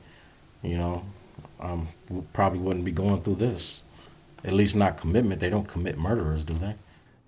you 0.64 0.76
know. 0.76 1.04
Um, 1.60 1.88
probably 2.32 2.58
wouldn't 2.58 2.84
be 2.84 2.90
going 2.90 3.22
through 3.22 3.36
this. 3.36 3.82
At 4.42 4.52
least 4.52 4.74
not 4.74 4.96
commitment. 4.96 5.40
They 5.40 5.48
don't 5.48 5.68
commit 5.68 5.96
murderers, 5.96 6.44
do 6.44 6.54
they? 6.54 6.74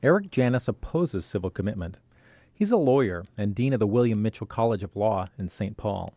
Eric 0.03 0.33
Janus 0.33 0.67
opposes 0.67 1.25
civil 1.25 1.51
commitment. 1.51 1.99
He's 2.53 2.73
a 2.73 2.77
lawyer 2.77 3.27
and 3.39 3.55
dean 3.55 3.73
of 3.73 3.79
the 3.79 3.87
William 3.87 4.21
Mitchell 4.21 4.47
College 4.47 4.83
of 4.83 4.97
Law 4.97 5.29
in 5.39 5.49
St. 5.49 5.77
Paul. 5.77 6.15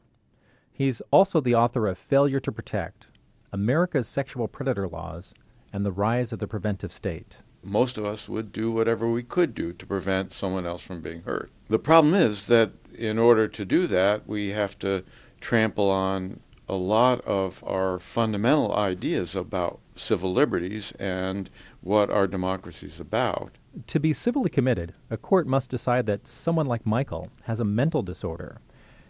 He's 0.74 1.02
also 1.12 1.41
the 1.41 1.54
author 1.54 1.86
of 1.88 2.00
Failure 2.00 2.39
to 2.39 2.52
Protect 2.52 3.10
America's 3.54 4.08
Sexual 4.08 4.48
Predator 4.48 4.88
Laws 4.88 5.36
and 5.72 5.86
the 5.86 5.91
Rise 5.91 6.34
of 6.34 6.39
the 6.39 6.48
Preventive 6.48 6.91
State. 6.91 7.38
Most 7.66 7.97
of 7.97 8.05
us 8.05 8.30
would 8.30 8.51
do 8.51 8.72
whatever 8.72 9.09
we 9.09 9.24
could 9.24 9.55
do 9.55 9.74
to 9.74 9.86
prevent 9.88 10.34
someone 10.34 10.68
else 10.68 10.86
from 10.86 11.01
being 11.01 11.24
hurt. 11.24 11.49
The 11.68 11.80
problem 11.80 12.13
is 12.13 12.45
that 12.45 12.74
in 12.93 13.18
order 13.18 13.47
to 13.47 13.66
do 13.66 13.88
that, 13.88 14.28
we 14.28 14.49
have 14.49 14.78
to 14.80 15.03
trample 15.41 15.89
on 15.89 16.41
a 16.70 16.76
lot 16.76 17.22
of 17.26 17.63
our 17.66 17.97
fundamental 17.99 18.74
ideas 18.76 19.36
about 19.36 19.80
civil 19.95 20.32
liberties 20.32 20.93
and 20.99 21.49
what 21.82 22.09
our 22.11 22.28
democracy 22.28 22.86
is 22.88 22.99
about. 22.99 23.57
To 23.88 23.99
be 23.99 24.13
civilly 24.13 24.49
committed, 24.49 24.93
a 25.09 25.18
court 25.18 25.47
must 25.47 25.70
decide 25.72 26.05
that 26.05 26.28
someone 26.28 26.68
like 26.68 26.86
Michael 26.86 27.32
has 27.43 27.59
a 27.59 27.66
mental 27.66 28.03
disorder 28.03 28.61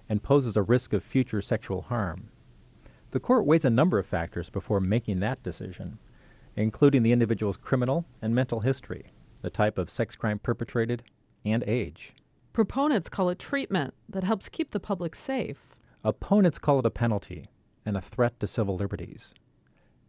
and 0.07 0.23
poses 0.23 0.55
a 0.55 0.61
risk 0.61 0.93
of 0.93 1.03
future 1.03 1.41
sexual 1.41 1.83
harm. 1.83 2.29
The 3.11 3.19
court 3.19 3.45
weighs 3.45 3.65
a 3.65 3.69
number 3.69 3.99
of 3.99 4.05
factors 4.05 4.49
before 4.49 4.79
making 4.79 5.19
that 5.19 5.43
decision, 5.43 5.99
including 6.55 7.03
the 7.03 7.11
individual's 7.11 7.57
criminal 7.57 8.05
and 8.21 8.33
mental 8.33 8.61
history, 8.61 9.11
the 9.41 9.49
type 9.49 9.77
of 9.77 9.89
sex 9.89 10.15
crime 10.15 10.39
perpetrated, 10.39 11.03
and 11.43 11.63
age. 11.67 12.13
Proponents 12.53 13.09
call 13.09 13.29
it 13.29 13.39
treatment 13.39 13.93
that 14.09 14.23
helps 14.23 14.49
keep 14.49 14.71
the 14.71 14.79
public 14.79 15.15
safe. 15.15 15.75
Opponents 16.03 16.57
call 16.57 16.79
it 16.79 16.85
a 16.85 16.91
penalty 16.91 17.47
and 17.85 17.97
a 17.97 18.01
threat 18.01 18.39
to 18.39 18.47
civil 18.47 18.75
liberties. 18.75 19.33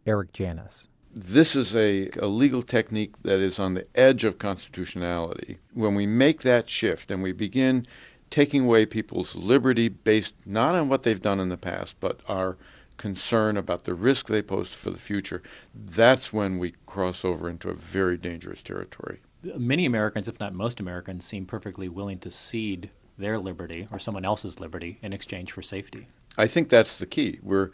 Eric 0.05 0.31
Janus. 0.31 0.87
This 1.13 1.55
is 1.55 1.75
a, 1.75 2.09
a 2.19 2.27
legal 2.27 2.61
technique 2.61 3.23
that 3.23 3.39
is 3.39 3.59
on 3.59 3.73
the 3.73 3.87
edge 3.95 4.23
of 4.23 4.37
constitutionality. 4.37 5.57
When 5.73 5.95
we 5.95 6.05
make 6.05 6.41
that 6.41 6.69
shift 6.69 7.11
and 7.11 7.21
we 7.23 7.33
begin 7.33 7.85
taking 8.29 8.65
away 8.65 8.85
people's 8.85 9.35
liberty 9.35 9.89
based 9.89 10.35
not 10.45 10.75
on 10.75 10.89
what 10.89 11.03
they've 11.03 11.21
done 11.21 11.39
in 11.39 11.49
the 11.49 11.57
past, 11.57 11.99
but 11.99 12.21
our 12.27 12.57
concern 12.97 13.57
about 13.57 13.83
the 13.83 13.93
risk 13.93 14.27
they 14.27 14.41
pose 14.41 14.73
for 14.73 14.89
the 14.89 14.99
future, 14.99 15.41
that's 15.73 16.33
when 16.33 16.57
we 16.57 16.73
cross 16.85 17.23
over 17.23 17.49
into 17.49 17.69
a 17.69 17.73
very 17.73 18.17
dangerous 18.17 18.61
territory. 18.61 19.19
Many 19.43 19.85
Americans, 19.85 20.27
if 20.27 20.39
not 20.39 20.53
most 20.53 20.79
Americans, 20.79 21.25
seem 21.25 21.45
perfectly 21.45 21.87
willing 21.87 22.19
to 22.19 22.31
cede 22.31 22.89
their 23.17 23.37
liberty 23.37 23.87
or 23.91 23.99
someone 23.99 24.25
else's 24.25 24.59
liberty 24.59 24.99
in 25.01 25.13
exchange 25.13 25.51
for 25.51 25.61
safety. 25.61 26.07
I 26.37 26.47
think 26.47 26.69
that's 26.69 26.99
the 26.99 27.05
key. 27.05 27.39
Where 27.41 27.71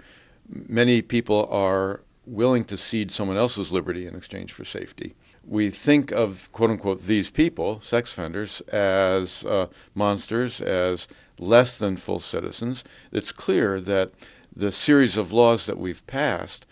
many 0.47 1.01
people 1.01 1.47
are 1.49 2.01
willing 2.25 2.63
to 2.65 2.77
cede 2.77 3.11
someone 3.11 3.37
else's 3.37 3.71
liberty 3.71 4.07
in 4.07 4.15
exchange 4.15 4.53
for 4.53 4.63
safety. 4.63 5.15
We 5.45 5.69
think 5.69 6.11
of 6.11 6.49
quote 6.53 6.69
unquote 6.69 7.03
these 7.03 7.29
people, 7.29 7.81
sex 7.81 8.13
offenders, 8.13 8.61
as 8.61 9.43
uh, 9.43 9.67
monsters, 9.93 10.61
as 10.61 11.07
less 11.37 11.75
than 11.75 11.97
full 11.97 12.21
citizens. 12.21 12.83
It's 13.11 13.31
clear 13.31 13.81
that 13.81 14.11
the 14.55 14.71
series 14.71 15.17
of 15.17 15.31
laws 15.31 15.65
that 15.65 15.77
we've 15.77 16.05
passed 16.07 16.65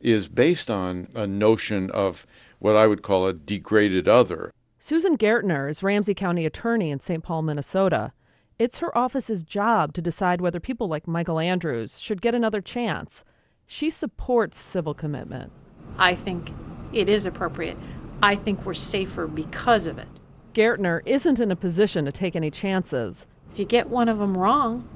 is 0.00 0.28
based 0.28 0.70
on 0.70 1.08
a 1.14 1.26
notion 1.26 1.90
of 1.90 2.26
what 2.58 2.76
I 2.76 2.86
would 2.86 3.02
call 3.02 3.26
a 3.26 3.32
degraded 3.32 4.08
other. 4.08 4.52
Susan 4.78 5.16
Gaertner 5.16 5.68
is 5.68 5.82
Ramsey 5.82 6.14
County 6.14 6.46
attorney 6.46 6.90
in 6.90 7.00
St. 7.00 7.22
Paul, 7.22 7.42
Minnesota. 7.42 8.12
It's 8.58 8.78
her 8.78 8.96
office's 8.96 9.42
job 9.42 9.92
to 9.94 10.02
decide 10.02 10.40
whether 10.40 10.60
people 10.60 10.88
like 10.88 11.06
Michael 11.06 11.38
Andrews 11.38 12.00
should 12.00 12.22
get 12.22 12.34
another 12.34 12.60
chance. 12.60 13.24
She 13.66 13.90
supports 13.90 14.58
civil 14.58 14.94
commitment. 14.94 15.52
I 15.96 16.14
think 16.14 16.52
it 16.92 17.08
is 17.08 17.26
appropriate. 17.26 17.76
I 18.22 18.34
think 18.34 18.64
we're 18.64 18.74
safer 18.74 19.26
because 19.26 19.86
of 19.86 19.98
it. 19.98 20.08
Gaertner 20.54 21.02
isn't 21.06 21.38
in 21.38 21.52
a 21.52 21.56
position 21.56 22.04
to 22.04 22.12
take 22.12 22.34
any 22.34 22.50
chances. 22.50 23.26
If 23.52 23.58
you 23.58 23.64
get 23.64 23.88
one 23.88 24.08
of 24.08 24.18
them 24.18 24.36
wrong, 24.36 24.88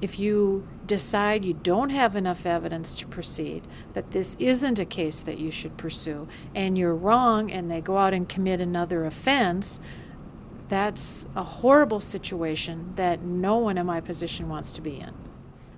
if 0.00 0.18
you 0.18 0.66
decide 0.90 1.44
you 1.44 1.54
don't 1.54 1.90
have 1.90 2.16
enough 2.16 2.44
evidence 2.44 2.96
to 2.96 3.06
proceed, 3.06 3.62
that 3.92 4.10
this 4.10 4.36
isn't 4.40 4.80
a 4.80 4.84
case 4.84 5.20
that 5.20 5.38
you 5.38 5.48
should 5.48 5.76
pursue, 5.76 6.26
and 6.52 6.76
you're 6.76 6.96
wrong, 6.96 7.48
and 7.48 7.70
they 7.70 7.80
go 7.80 7.96
out 7.96 8.12
and 8.12 8.28
commit 8.28 8.60
another 8.60 9.04
offense, 9.04 9.78
that's 10.68 11.28
a 11.36 11.44
horrible 11.44 12.00
situation 12.00 12.92
that 12.96 13.22
no 13.22 13.56
one 13.56 13.78
in 13.78 13.86
my 13.86 14.00
position 14.00 14.48
wants 14.48 14.72
to 14.72 14.80
be 14.80 14.98
in. 14.98 15.14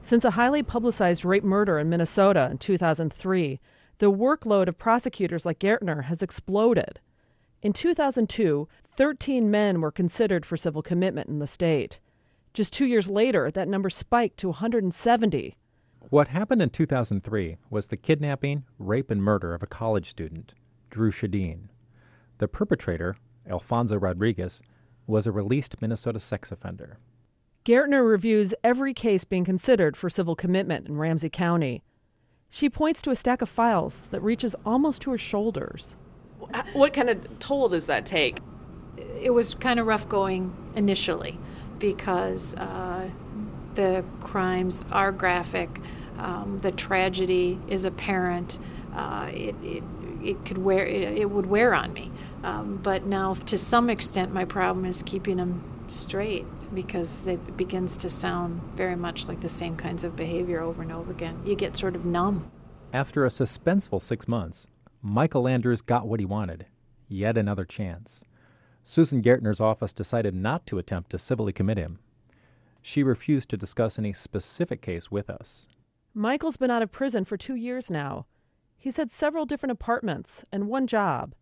Since 0.01 0.25
a 0.25 0.31
highly 0.31 0.63
publicized 0.63 1.27
rape 1.27 1.45
murder 1.45 1.79
in 1.79 1.91
Minnesota 1.91 2.49
in 2.51 2.57
2003, 2.57 3.61
the 3.99 4.11
workload 4.11 4.67
of 4.67 4.79
prosecutors 4.79 5.45
like 5.45 5.59
Gaertner 5.59 6.05
has 6.05 6.23
exploded. 6.23 7.01
In 7.61 7.75
2002, 7.75 8.67
13 8.97 9.51
men 9.51 9.83
were 9.83 9.93
considered 9.93 10.47
for 10.47 10.57
civil 10.57 10.81
commitment 10.81 11.29
in 11.29 11.39
the 11.39 11.47
state. 11.47 12.01
Just 12.55 12.73
two 12.73 12.85
years 12.85 13.09
later, 13.09 13.51
that 13.51 13.69
number 13.69 13.89
spiked 13.89 14.37
to 14.39 14.49
170. 14.49 15.57
What 16.11 16.29
happened 16.29 16.61
in 16.61 16.69
2003 16.69 17.57
was 17.71 17.87
the 17.87 17.97
kidnapping, 17.97 18.65
rape, 18.79 19.11
and 19.11 19.23
murder 19.23 19.55
of 19.55 19.63
a 19.63 19.67
college 19.67 20.11
student, 20.11 20.53
Dru 20.91 21.11
Sjodin. 21.11 21.69
The 22.37 22.49
perpetrator, 22.49 23.17
Alfonso 23.49 23.97
Rodriguez, 23.97 24.61
was 25.07 25.27
a 25.27 25.33
released 25.33 25.81
Minnesota 25.81 26.21
sex 26.21 26.53
offender. 26.53 26.99
Gaertner 27.65 28.07
reviews 28.07 28.53
every 28.63 28.93
case 28.93 29.25
being 29.25 29.45
considered 29.45 29.97
for 29.97 30.11
civil 30.11 30.37
commitment 30.37 30.89
in 30.89 30.99
Ramsey 30.99 31.31
County. 31.31 31.83
She 32.51 32.69
points 32.69 33.01
to 33.03 33.11
a 33.11 33.17
stack 33.17 33.41
of 33.41 33.49
files 33.49 34.09
that 34.11 34.21
reaches 34.21 34.55
almost 34.67 35.01
to 35.03 35.13
her 35.13 35.19
shoulders. 35.19 35.95
What 36.75 36.93
kind 36.93 37.09
of 37.09 37.39
toll 37.39 37.71
does 37.71 37.87
that 37.87 38.05
take? 38.05 38.41
It 39.23 39.31
was 39.31 39.55
kind 39.55 39.81
of 39.81 39.87
rough 39.87 40.07
going 40.07 40.55
initially 40.77 41.39
because 41.83 42.55
uh, 42.55 43.11
the 43.75 44.05
crimes 44.21 44.85
are 44.93 45.11
graphic, 45.11 45.81
um, 46.17 46.59
the 46.59 46.71
tragedy 46.71 47.59
is 47.67 47.85
apparent. 47.85 48.61
Uh, 48.95 49.29
it, 49.33 49.57
it, 49.65 49.83
it 50.23 50.45
could 50.45 50.59
wear 50.59 50.87
it, 50.87 51.19
it 51.19 51.29
would 51.29 51.47
wear 51.47 51.75
on 51.75 51.93
me, 51.93 52.13
um, 52.45 52.79
but 52.81 53.05
now 53.05 53.35
to 53.35 53.59
some 53.59 53.91
extent 53.91 54.33
my 54.33 54.45
problem 54.45 54.85
is 54.85 55.03
keeping 55.03 55.39
them 55.39 55.61
straight 55.89 56.47
because 56.73 57.27
it 57.27 57.57
begins 57.57 57.97
to 57.97 58.09
sound 58.09 58.63
very 58.77 58.95
much 58.95 59.27
like 59.27 59.41
the 59.41 59.49
same 59.49 59.77
kinds 59.77 60.05
of 60.05 60.15
behavior 60.15 60.61
over 60.61 60.83
and 60.83 60.93
over 60.93 61.11
again. 61.11 61.43
You 61.45 61.57
get 61.57 61.77
sort 61.77 61.97
of 61.97 62.05
numb. 62.05 62.49
After 62.93 63.27
a 63.27 63.29
suspenseful 63.29 64.01
six 64.01 64.29
months, 64.29 64.69
Michael 65.03 65.49
Andrews 65.49 65.81
got 65.81 66.07
what 66.07 66.21
he 66.21 66.27
wanted 66.27 66.67
yet 67.09 67.37
another 67.37 67.65
chance. 67.65 68.23
Susan 68.83 69.23
Gaertner's 69.23 69.61
office 69.61 69.93
decided 69.93 70.35
not 70.35 70.67
to 70.67 70.79
attempt 70.79 71.11
to 71.11 71.19
civilly 71.19 71.53
commit 71.53 71.79
him. 71.79 71.99
She 72.83 73.03
refused 73.03 73.49
to 73.51 73.57
discuss 73.57 73.99
any 73.99 74.13
specific 74.13 74.83
case 74.83 75.11
with 75.11 75.31
us. 75.31 75.69
Michael's 76.15 76.57
been 76.57 76.71
out 76.71 76.83
of 76.83 76.91
prison 76.91 77.25
for 77.25 77.37
two 77.37 77.55
years 77.55 77.91
now. 77.91 78.27
He's 78.77 78.97
had 78.97 79.11
several 79.11 79.47
different 79.47 79.71
apartments 79.71 80.45
and 80.51 80.69
one 80.69 80.87
job. 80.87 81.35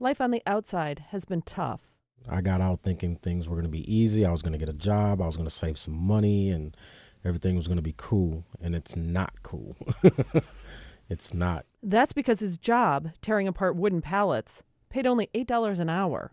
Life 0.00 0.20
on 0.20 0.32
the 0.32 0.42
outside 0.46 1.04
has 1.10 1.24
been 1.24 1.42
tough. 1.42 1.80
I 2.28 2.40
got 2.40 2.60
out 2.60 2.80
thinking 2.82 3.16
things 3.16 3.48
were 3.48 3.54
going 3.54 3.64
to 3.64 3.70
be 3.70 3.92
easy. 3.92 4.26
I 4.26 4.32
was 4.32 4.42
going 4.42 4.52
to 4.52 4.58
get 4.58 4.68
a 4.68 4.74
job. 4.74 5.22
I 5.22 5.26
was 5.26 5.36
going 5.36 5.48
to 5.48 5.54
save 5.54 5.78
some 5.78 5.94
money 5.94 6.50
and 6.50 6.76
everything 7.24 7.54
was 7.54 7.68
going 7.68 7.76
to 7.76 7.82
be 7.82 7.94
cool. 7.96 8.44
And 8.60 8.74
it's 8.74 8.96
not 8.96 9.42
cool. 9.44 9.76
it's 11.08 11.32
not. 11.32 11.64
That's 11.80 12.12
because 12.12 12.40
his 12.40 12.58
job, 12.58 13.10
tearing 13.22 13.46
apart 13.46 13.76
wooden 13.76 14.02
pallets, 14.02 14.62
paid 14.90 15.06
only 15.06 15.30
$8 15.34 15.78
an 15.78 15.88
hour. 15.88 16.32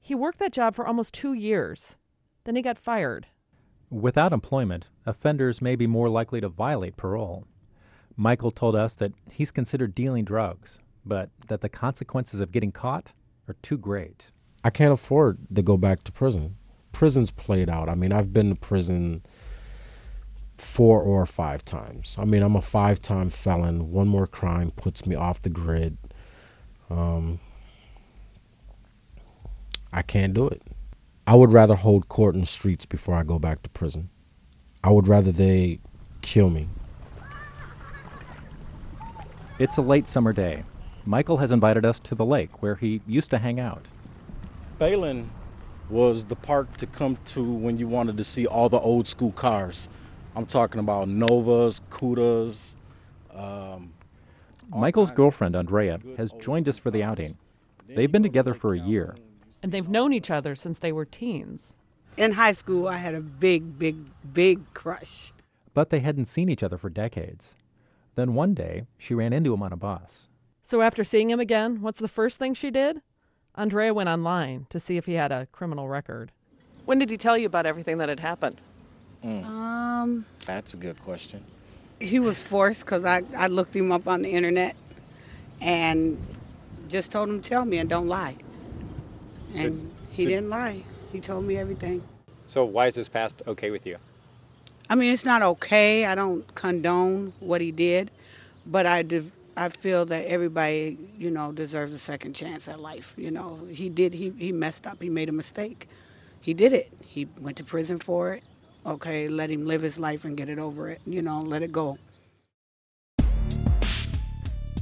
He 0.00 0.14
worked 0.14 0.38
that 0.38 0.52
job 0.52 0.74
for 0.74 0.86
almost 0.86 1.14
two 1.14 1.32
years. 1.32 1.96
Then 2.44 2.56
he 2.56 2.62
got 2.62 2.78
fired. 2.78 3.26
Without 3.90 4.32
employment, 4.32 4.88
offenders 5.06 5.62
may 5.62 5.76
be 5.76 5.86
more 5.86 6.08
likely 6.08 6.40
to 6.40 6.48
violate 6.48 6.96
parole. 6.96 7.46
Michael 8.16 8.50
told 8.50 8.74
us 8.74 8.94
that 8.94 9.12
he's 9.30 9.50
considered 9.50 9.94
dealing 9.94 10.24
drugs, 10.24 10.78
but 11.04 11.30
that 11.46 11.60
the 11.60 11.68
consequences 11.68 12.40
of 12.40 12.52
getting 12.52 12.72
caught 12.72 13.12
are 13.48 13.56
too 13.62 13.78
great. 13.78 14.30
I 14.64 14.70
can't 14.70 14.92
afford 14.92 15.38
to 15.54 15.62
go 15.62 15.76
back 15.76 16.04
to 16.04 16.12
prison. 16.12 16.56
Prison's 16.92 17.30
played 17.30 17.70
out. 17.70 17.88
I 17.88 17.94
mean, 17.94 18.12
I've 18.12 18.32
been 18.32 18.50
to 18.50 18.54
prison 18.56 19.22
four 20.58 21.00
or 21.00 21.24
five 21.26 21.64
times. 21.64 22.16
I 22.18 22.24
mean, 22.24 22.42
I'm 22.42 22.56
a 22.56 22.62
five 22.62 23.00
time 23.00 23.30
felon. 23.30 23.92
One 23.92 24.08
more 24.08 24.26
crime 24.26 24.72
puts 24.72 25.06
me 25.06 25.14
off 25.14 25.40
the 25.40 25.48
grid. 25.48 25.96
Um, 26.90 27.40
I 29.92 30.02
can't 30.02 30.34
do 30.34 30.48
it. 30.48 30.62
I 31.26 31.34
would 31.34 31.52
rather 31.52 31.74
hold 31.74 32.08
court 32.08 32.34
in 32.34 32.42
the 32.42 32.46
streets 32.46 32.86
before 32.86 33.14
I 33.14 33.22
go 33.22 33.38
back 33.38 33.62
to 33.62 33.70
prison. 33.70 34.10
I 34.82 34.90
would 34.90 35.08
rather 35.08 35.32
they 35.32 35.80
kill 36.22 36.50
me. 36.50 36.68
It's 39.58 39.76
a 39.76 39.82
late 39.82 40.08
summer 40.08 40.32
day. 40.32 40.64
Michael 41.04 41.38
has 41.38 41.50
invited 41.50 41.84
us 41.84 41.98
to 42.00 42.14
the 42.14 42.24
lake 42.24 42.62
where 42.62 42.76
he 42.76 43.00
used 43.06 43.30
to 43.30 43.38
hang 43.38 43.58
out. 43.58 43.86
Phalen 44.80 45.28
was 45.90 46.24
the 46.24 46.36
park 46.36 46.76
to 46.76 46.86
come 46.86 47.18
to 47.26 47.42
when 47.42 47.78
you 47.78 47.88
wanted 47.88 48.16
to 48.18 48.24
see 48.24 48.46
all 48.46 48.68
the 48.68 48.78
old 48.78 49.06
school 49.06 49.32
cars. 49.32 49.88
I'm 50.36 50.46
talking 50.46 50.78
about 50.78 51.08
Novas, 51.08 51.80
Cudas. 51.90 52.74
Um, 53.34 53.92
Michael's 54.68 55.10
girlfriend, 55.10 55.56
Andrea, 55.56 55.98
has 56.16 56.32
joined 56.32 56.68
us 56.68 56.78
for 56.78 56.90
the 56.90 57.02
outing. 57.02 57.38
They've 57.88 58.12
been 58.12 58.22
together 58.22 58.54
for 58.54 58.74
a 58.74 58.78
year. 58.78 59.16
And 59.62 59.72
they've 59.72 59.88
known 59.88 60.12
each 60.12 60.30
other 60.30 60.54
since 60.54 60.78
they 60.78 60.92
were 60.92 61.04
teens. 61.04 61.72
In 62.16 62.32
high 62.32 62.52
school, 62.52 62.88
I 62.88 62.96
had 62.96 63.14
a 63.14 63.20
big, 63.20 63.78
big, 63.78 63.96
big 64.32 64.72
crush. 64.74 65.32
But 65.74 65.90
they 65.90 66.00
hadn't 66.00 66.26
seen 66.26 66.48
each 66.48 66.62
other 66.62 66.78
for 66.78 66.90
decades. 66.90 67.54
Then 68.14 68.34
one 68.34 68.54
day, 68.54 68.86
she 68.96 69.14
ran 69.14 69.32
into 69.32 69.54
him 69.54 69.62
on 69.62 69.72
a 69.72 69.76
bus. 69.76 70.28
So 70.64 70.82
after 70.82 71.04
seeing 71.04 71.30
him 71.30 71.40
again, 71.40 71.80
what's 71.80 72.00
the 72.00 72.08
first 72.08 72.38
thing 72.38 72.54
she 72.54 72.70
did? 72.70 73.00
Andrea 73.54 73.94
went 73.94 74.08
online 74.08 74.66
to 74.70 74.80
see 74.80 74.96
if 74.96 75.06
he 75.06 75.14
had 75.14 75.32
a 75.32 75.46
criminal 75.52 75.88
record. 75.88 76.32
When 76.84 76.98
did 76.98 77.10
he 77.10 77.16
tell 77.16 77.38
you 77.38 77.46
about 77.46 77.66
everything 77.66 77.98
that 77.98 78.08
had 78.08 78.20
happened? 78.20 78.60
Mm. 79.24 79.44
Um, 79.44 80.24
That's 80.46 80.74
a 80.74 80.76
good 80.76 80.98
question. 81.00 81.42
He 82.00 82.20
was 82.20 82.40
forced 82.40 82.80
because 82.80 83.04
I, 83.04 83.22
I 83.36 83.48
looked 83.48 83.74
him 83.74 83.90
up 83.92 84.06
on 84.06 84.22
the 84.22 84.30
internet 84.30 84.76
and 85.60 86.18
just 86.88 87.10
told 87.10 87.28
him, 87.28 87.40
tell 87.40 87.64
me 87.64 87.78
and 87.78 87.88
don't 87.88 88.06
lie. 88.06 88.36
And 89.54 89.90
he 90.10 90.24
Did- 90.24 90.30
didn't 90.30 90.50
lie. 90.50 90.82
He 91.12 91.20
told 91.20 91.44
me 91.44 91.56
everything. 91.56 92.02
So 92.46 92.64
why 92.64 92.86
is 92.86 92.94
this 92.94 93.08
past 93.08 93.42
okay 93.46 93.70
with 93.70 93.86
you? 93.86 93.96
I 94.90 94.94
mean, 94.94 95.12
it's 95.12 95.24
not 95.24 95.42
okay. 95.42 96.06
I 96.06 96.14
don't 96.14 96.54
condone 96.54 97.34
what 97.40 97.60
he 97.60 97.70
did, 97.70 98.10
but 98.66 98.86
I 98.86 99.02
de- 99.02 99.30
I 99.56 99.68
feel 99.68 100.06
that 100.06 100.26
everybody, 100.26 100.96
you 101.18 101.30
know, 101.30 101.52
deserves 101.52 101.92
a 101.92 101.98
second 101.98 102.34
chance 102.34 102.68
at 102.68 102.80
life. 102.80 103.12
You 103.16 103.30
know, 103.30 103.60
he 103.70 103.88
did. 103.88 104.14
He 104.14 104.32
he 104.38 104.52
messed 104.52 104.86
up. 104.86 105.02
He 105.02 105.10
made 105.10 105.28
a 105.28 105.32
mistake. 105.32 105.88
He 106.40 106.54
did 106.54 106.72
it. 106.72 106.90
He 107.04 107.26
went 107.38 107.56
to 107.58 107.64
prison 107.64 107.98
for 107.98 108.32
it. 108.32 108.44
Okay, 108.86 109.28
let 109.28 109.50
him 109.50 109.66
live 109.66 109.82
his 109.82 109.98
life 109.98 110.24
and 110.24 110.36
get 110.36 110.48
it 110.48 110.58
over 110.58 110.88
it. 110.88 111.00
You 111.06 111.20
know, 111.20 111.42
let 111.42 111.62
it 111.62 111.72
go. 111.72 111.98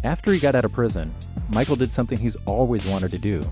After 0.04 0.30
he 0.32 0.38
got 0.38 0.54
out 0.54 0.64
of 0.64 0.72
prison, 0.72 1.12
Michael 1.50 1.74
did 1.74 1.92
something 1.92 2.18
he's 2.18 2.36
always 2.46 2.86
wanted 2.86 3.10
to 3.12 3.18
do 3.18 3.42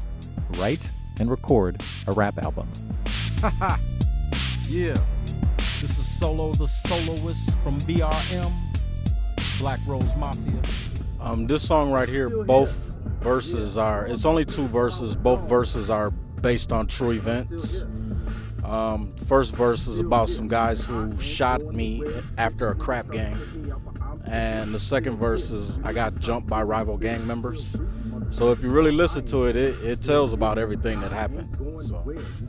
write 0.59 0.91
and 1.21 1.31
record 1.31 1.81
a 2.07 2.13
rap 2.13 2.39
album. 2.39 2.69
Haha. 3.41 3.77
yeah. 4.69 4.97
This 5.81 5.99
is 5.99 6.19
Solo 6.19 6.53
the 6.53 6.67
Soloist 6.67 7.55
from 7.59 7.79
BRM, 7.81 8.53
Black 9.59 9.81
Rose 9.87 10.17
Mafia. 10.17 10.61
Um, 11.21 11.47
this 11.47 11.67
song 11.67 11.91
right 11.91 12.09
here, 12.09 12.29
both 12.45 12.71
verses 13.21 13.77
are. 13.77 14.07
It's 14.07 14.25
only 14.25 14.45
two 14.45 14.67
verses. 14.69 15.15
Both 15.17 15.49
verses 15.49 15.91
are 15.91 16.11
based 16.11 16.73
on 16.73 16.87
true 16.87 17.11
events. 17.11 17.85
Um, 18.65 19.15
first 19.27 19.55
verse 19.55 19.87
is 19.87 19.99
about 19.99 20.31
some 20.31 20.47
guys 20.47 20.85
who 20.85 21.19
shot 21.21 21.63
me 21.63 22.03
after 22.39 22.69
a 22.69 22.75
crap 22.75 23.11
game, 23.11 23.39
and 24.27 24.75
the 24.75 24.79
second 24.79 25.19
verse 25.19 25.51
is 25.51 25.79
I 25.85 25.93
got 25.93 26.19
jumped 26.19 26.49
by 26.49 26.63
rival 26.63 26.97
gang 26.97 27.27
members. 27.27 27.79
So 28.35 28.51
if 28.51 28.65
you 28.65 28.69
really 28.69 28.91
listen 28.91 29.25
to 29.27 29.47
it, 29.47 29.55
it, 29.55 29.81
it 29.85 30.03
tells 30.03 30.33
about 30.33 30.59
everything 30.59 31.01
that 31.03 31.13
happened. 31.13 31.57
So. 31.81 32.05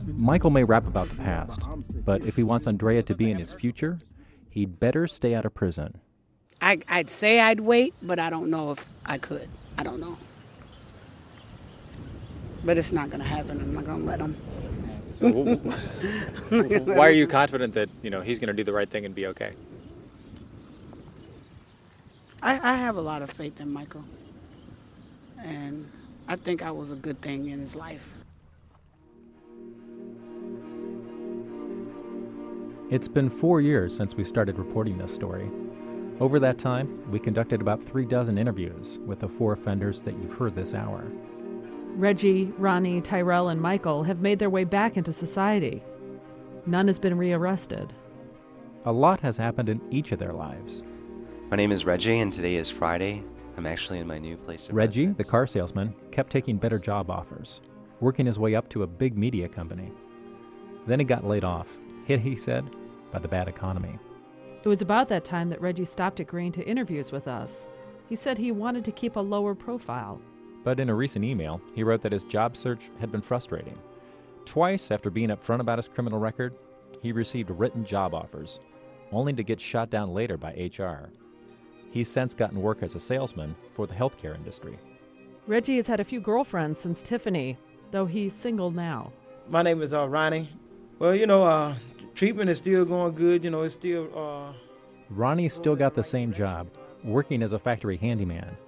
Michael 0.08 0.50
may 0.50 0.64
rap 0.64 0.84
about 0.84 1.08
the 1.08 1.14
past, 1.14 1.60
but 2.04 2.24
if 2.24 2.34
he 2.34 2.42
wants 2.42 2.66
Andrea 2.66 3.04
to 3.04 3.14
be 3.14 3.30
in 3.30 3.38
his 3.38 3.52
future, 3.52 4.00
he'd 4.50 4.80
better 4.80 5.06
stay 5.06 5.32
out 5.32 5.44
of 5.44 5.54
prison. 5.54 5.98
I 6.60 6.80
I'd 6.88 7.08
say 7.08 7.38
I'd 7.38 7.60
wait, 7.60 7.94
but 8.02 8.18
I 8.18 8.30
don't 8.30 8.50
know 8.50 8.72
if 8.72 8.84
I 9.04 9.16
could. 9.18 9.48
I 9.78 9.84
don't 9.84 10.00
know. 10.00 10.18
But 12.64 12.78
it's 12.78 12.90
not 12.90 13.08
gonna 13.08 13.22
happen. 13.22 13.60
I'm 13.60 13.72
not 13.72 13.86
gonna 13.86 14.02
let 14.02 14.18
him. 14.18 14.36
So 15.20 15.30
why 16.80 17.06
are 17.06 17.12
you 17.12 17.28
confident 17.28 17.74
that 17.74 17.88
you 18.02 18.10
know 18.10 18.22
he's 18.22 18.40
going 18.40 18.48
to 18.48 18.52
do 18.54 18.64
the 18.64 18.72
right 18.72 18.90
thing 18.90 19.04
and 19.06 19.14
be 19.14 19.28
okay? 19.28 19.52
I, 22.42 22.72
I 22.72 22.74
have 22.74 22.96
a 22.96 23.00
lot 23.00 23.22
of 23.22 23.30
faith 23.30 23.60
in 23.60 23.72
Michael. 23.72 24.04
And 25.46 25.88
I 26.26 26.34
think 26.34 26.60
I 26.60 26.72
was 26.72 26.90
a 26.90 26.96
good 26.96 27.20
thing 27.22 27.48
in 27.50 27.60
his 27.60 27.76
life. 27.76 28.04
It's 32.90 33.08
been 33.08 33.30
four 33.30 33.60
years 33.60 33.96
since 33.96 34.14
we 34.14 34.24
started 34.24 34.58
reporting 34.58 34.98
this 34.98 35.14
story. 35.14 35.48
Over 36.18 36.40
that 36.40 36.58
time, 36.58 37.10
we 37.12 37.20
conducted 37.20 37.60
about 37.60 37.82
three 37.82 38.04
dozen 38.04 38.38
interviews 38.38 38.98
with 39.06 39.20
the 39.20 39.28
four 39.28 39.52
offenders 39.52 40.02
that 40.02 40.14
you've 40.18 40.34
heard 40.34 40.56
this 40.56 40.74
hour. 40.74 41.04
Reggie, 41.94 42.52
Ronnie, 42.58 43.00
Tyrell, 43.00 43.48
and 43.48 43.60
Michael 43.60 44.02
have 44.02 44.20
made 44.20 44.38
their 44.38 44.50
way 44.50 44.64
back 44.64 44.96
into 44.96 45.12
society. 45.12 45.82
None 46.66 46.88
has 46.88 46.98
been 46.98 47.16
rearrested. 47.16 47.92
A 48.84 48.92
lot 48.92 49.20
has 49.20 49.36
happened 49.36 49.68
in 49.68 49.80
each 49.90 50.10
of 50.10 50.18
their 50.18 50.32
lives. 50.32 50.82
My 51.50 51.56
name 51.56 51.70
is 51.70 51.84
Reggie, 51.84 52.18
and 52.18 52.32
today 52.32 52.56
is 52.56 52.68
Friday. 52.68 53.22
I'm 53.56 53.66
actually 53.66 54.00
in 54.00 54.06
my 54.06 54.18
new 54.18 54.36
place 54.36 54.68
of 54.68 54.74
Reggie, 54.74 55.06
the 55.06 55.24
car 55.24 55.46
salesman, 55.46 55.94
kept 56.10 56.30
taking 56.30 56.58
better 56.58 56.78
job 56.78 57.10
offers, 57.10 57.60
working 58.00 58.26
his 58.26 58.38
way 58.38 58.54
up 58.54 58.68
to 58.70 58.82
a 58.82 58.86
big 58.86 59.16
media 59.16 59.48
company. 59.48 59.90
Then 60.86 60.98
he 60.98 61.04
got 61.04 61.26
laid 61.26 61.42
off, 61.42 61.68
hit, 62.04 62.20
he 62.20 62.36
said, 62.36 62.70
by 63.10 63.18
the 63.18 63.28
bad 63.28 63.48
economy. 63.48 63.98
It 64.62 64.68
was 64.68 64.82
about 64.82 65.08
that 65.08 65.24
time 65.24 65.48
that 65.50 65.60
Reggie 65.60 65.84
stopped 65.84 66.20
agreeing 66.20 66.52
to 66.52 66.68
interviews 66.68 67.12
with 67.12 67.28
us. 67.28 67.66
He 68.08 68.16
said 68.16 68.36
he 68.36 68.52
wanted 68.52 68.84
to 68.84 68.92
keep 68.92 69.16
a 69.16 69.20
lower 69.20 69.54
profile. 69.54 70.20
But 70.62 70.78
in 70.78 70.90
a 70.90 70.94
recent 70.94 71.24
email, 71.24 71.60
he 71.74 71.82
wrote 71.82 72.02
that 72.02 72.12
his 72.12 72.24
job 72.24 72.56
search 72.56 72.90
had 73.00 73.10
been 73.10 73.22
frustrating. 73.22 73.78
Twice 74.44 74.90
after 74.90 75.10
being 75.10 75.30
upfront 75.30 75.60
about 75.60 75.78
his 75.78 75.88
criminal 75.88 76.18
record, 76.18 76.54
he 77.00 77.12
received 77.12 77.50
written 77.50 77.84
job 77.84 78.14
offers, 78.14 78.60
only 79.12 79.32
to 79.32 79.42
get 79.42 79.60
shot 79.60 79.90
down 79.90 80.12
later 80.12 80.36
by 80.36 80.70
HR. 80.76 81.10
He's 81.96 82.10
since 82.10 82.34
gotten 82.34 82.60
work 82.60 82.82
as 82.82 82.94
a 82.94 83.00
salesman 83.00 83.56
for 83.72 83.86
the 83.86 83.94
healthcare 83.94 84.34
industry. 84.34 84.78
Reggie 85.46 85.76
has 85.76 85.86
had 85.86 85.98
a 85.98 86.04
few 86.04 86.20
girlfriends 86.20 86.78
since 86.78 87.02
Tiffany, 87.02 87.56
though 87.90 88.04
he's 88.04 88.34
single 88.34 88.70
now. 88.70 89.12
My 89.48 89.62
name 89.62 89.80
is 89.80 89.94
uh, 89.94 90.06
Ronnie. 90.06 90.50
Well, 90.98 91.14
you 91.14 91.26
know, 91.26 91.46
uh, 91.46 91.74
treatment 92.14 92.50
is 92.50 92.58
still 92.58 92.84
going 92.84 93.14
good. 93.14 93.42
You 93.44 93.48
know, 93.48 93.62
it's 93.62 93.72
still. 93.72 94.10
Uh, 94.14 94.52
Ronnie 95.08 95.48
still 95.48 95.74
got 95.74 95.94
the 95.94 96.04
same 96.04 96.34
job, 96.34 96.68
working 97.02 97.42
as 97.42 97.54
a 97.54 97.58
factory 97.58 97.96
handyman. 97.96 98.58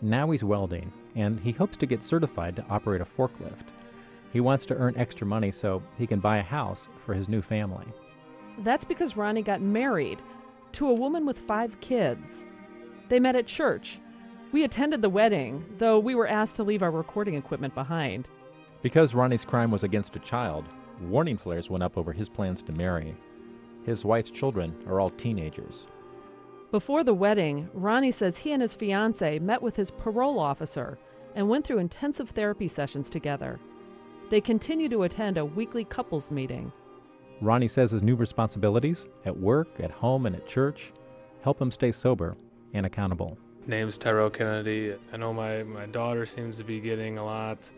Now 0.00 0.30
he's 0.30 0.44
welding, 0.44 0.92
and 1.16 1.40
he 1.40 1.50
hopes 1.50 1.76
to 1.78 1.86
get 1.86 2.04
certified 2.04 2.54
to 2.54 2.66
operate 2.70 3.00
a 3.00 3.04
forklift. 3.04 3.72
He 4.32 4.38
wants 4.38 4.64
to 4.66 4.76
earn 4.76 4.96
extra 4.96 5.26
money 5.26 5.50
so 5.50 5.82
he 5.98 6.06
can 6.06 6.20
buy 6.20 6.36
a 6.36 6.42
house 6.42 6.88
for 7.04 7.12
his 7.12 7.28
new 7.28 7.42
family. 7.42 7.86
That's 8.60 8.84
because 8.84 9.16
Ronnie 9.16 9.42
got 9.42 9.62
married 9.62 10.20
to 10.74 10.88
a 10.88 10.94
woman 10.94 11.26
with 11.26 11.38
five 11.38 11.80
kids. 11.80 12.44
They 13.08 13.20
met 13.20 13.36
at 13.36 13.46
church. 13.46 14.00
We 14.52 14.64
attended 14.64 15.02
the 15.02 15.10
wedding, 15.10 15.64
though 15.78 15.98
we 15.98 16.14
were 16.14 16.26
asked 16.26 16.56
to 16.56 16.62
leave 16.62 16.82
our 16.82 16.90
recording 16.90 17.34
equipment 17.34 17.74
behind. 17.74 18.28
Because 18.82 19.14
Ronnie's 19.14 19.44
crime 19.44 19.70
was 19.70 19.82
against 19.82 20.16
a 20.16 20.20
child, 20.20 20.64
warning 21.00 21.36
flares 21.36 21.70
went 21.70 21.82
up 21.82 21.98
over 21.98 22.12
his 22.12 22.28
plans 22.28 22.62
to 22.62 22.72
marry. 22.72 23.16
His 23.84 24.04
wife's 24.04 24.30
children 24.30 24.74
are 24.86 25.00
all 25.00 25.10
teenagers. 25.10 25.88
Before 26.70 27.02
the 27.02 27.14
wedding, 27.14 27.68
Ronnie 27.72 28.10
says 28.10 28.38
he 28.38 28.52
and 28.52 28.60
his 28.60 28.74
fiancee 28.74 29.38
met 29.38 29.62
with 29.62 29.76
his 29.76 29.90
parole 29.90 30.38
officer 30.38 30.98
and 31.34 31.48
went 31.48 31.66
through 31.66 31.78
intensive 31.78 32.30
therapy 32.30 32.68
sessions 32.68 33.08
together. 33.08 33.58
They 34.30 34.42
continue 34.42 34.88
to 34.90 35.04
attend 35.04 35.38
a 35.38 35.44
weekly 35.44 35.84
couples 35.84 36.30
meeting. 36.30 36.72
Ronnie 37.40 37.68
says 37.68 37.90
his 37.90 38.02
new 38.02 38.16
responsibilities 38.16 39.08
at 39.24 39.38
work, 39.38 39.68
at 39.80 39.90
home, 39.90 40.26
and 40.26 40.36
at 40.36 40.46
church 40.46 40.92
help 41.42 41.60
him 41.60 41.70
stay 41.70 41.92
sober 41.92 42.36
and 42.74 42.86
accountable. 42.86 43.38
Name's 43.66 43.98
Tyrell 43.98 44.30
Kennedy. 44.30 44.94
I 45.12 45.16
know 45.16 45.32
my, 45.32 45.62
my 45.62 45.86
daughter 45.86 46.24
seems 46.24 46.56
to 46.56 46.64
be 46.64 46.80
getting 46.80 47.18
a 47.18 47.24
lot 47.24 47.70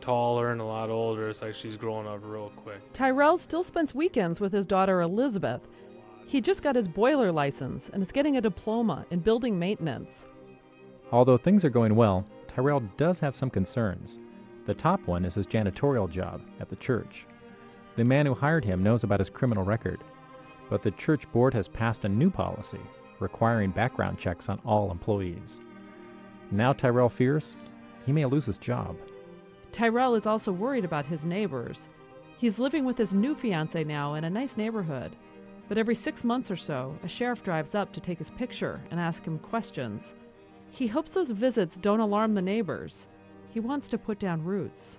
taller 0.00 0.52
and 0.52 0.60
a 0.60 0.64
lot 0.64 0.90
older. 0.90 1.28
It's 1.28 1.42
like 1.42 1.54
she's 1.54 1.76
growing 1.76 2.06
up 2.06 2.20
real 2.22 2.50
quick. 2.56 2.80
Tyrell 2.92 3.38
still 3.38 3.62
spends 3.62 3.94
weekends 3.94 4.40
with 4.40 4.52
his 4.52 4.66
daughter 4.66 5.00
Elizabeth. 5.00 5.60
He 6.26 6.40
just 6.40 6.62
got 6.62 6.76
his 6.76 6.88
boiler 6.88 7.30
license 7.30 7.90
and 7.92 8.02
is 8.02 8.12
getting 8.12 8.36
a 8.36 8.40
diploma 8.40 9.06
in 9.10 9.20
building 9.20 9.58
maintenance. 9.58 10.26
Although 11.12 11.36
things 11.36 11.64
are 11.64 11.70
going 11.70 11.94
well, 11.94 12.26
Tyrell 12.48 12.80
does 12.96 13.18
have 13.20 13.36
some 13.36 13.50
concerns. 13.50 14.18
The 14.66 14.74
top 14.74 15.06
one 15.06 15.24
is 15.24 15.34
his 15.34 15.46
janitorial 15.46 16.08
job 16.08 16.40
at 16.60 16.70
the 16.70 16.76
church. 16.76 17.26
The 17.96 18.04
man 18.04 18.26
who 18.26 18.34
hired 18.34 18.64
him 18.64 18.82
knows 18.82 19.04
about 19.04 19.20
his 19.20 19.30
criminal 19.30 19.64
record, 19.64 20.00
but 20.70 20.82
the 20.82 20.90
church 20.92 21.30
board 21.32 21.52
has 21.54 21.68
passed 21.68 22.04
a 22.04 22.08
new 22.08 22.30
policy 22.30 22.80
requiring 23.20 23.70
background 23.70 24.18
checks 24.18 24.48
on 24.48 24.60
all 24.64 24.90
employees. 24.90 25.60
Now 26.50 26.72
Tyrell 26.72 27.08
fears 27.08 27.56
he 28.06 28.12
may 28.12 28.24
lose 28.24 28.44
his 28.44 28.58
job. 28.58 28.96
Tyrell 29.72 30.14
is 30.14 30.26
also 30.26 30.52
worried 30.52 30.84
about 30.84 31.06
his 31.06 31.24
neighbors. 31.24 31.88
He's 32.38 32.58
living 32.58 32.84
with 32.84 32.98
his 32.98 33.14
new 33.14 33.34
fiancee 33.34 33.84
now 33.84 34.14
in 34.14 34.24
a 34.24 34.30
nice 34.30 34.56
neighborhood, 34.56 35.16
but 35.68 35.78
every 35.78 35.94
six 35.94 36.24
months 36.24 36.50
or 36.50 36.56
so, 36.56 36.96
a 37.02 37.08
sheriff 37.08 37.42
drives 37.42 37.74
up 37.74 37.92
to 37.92 38.00
take 38.00 38.18
his 38.18 38.30
picture 38.30 38.82
and 38.90 39.00
ask 39.00 39.24
him 39.24 39.38
questions. 39.38 40.14
He 40.70 40.86
hopes 40.86 41.12
those 41.12 41.30
visits 41.30 41.76
don't 41.76 42.00
alarm 42.00 42.34
the 42.34 42.42
neighbors. 42.42 43.06
He 43.50 43.60
wants 43.60 43.88
to 43.88 43.98
put 43.98 44.18
down 44.18 44.44
roots. 44.44 44.98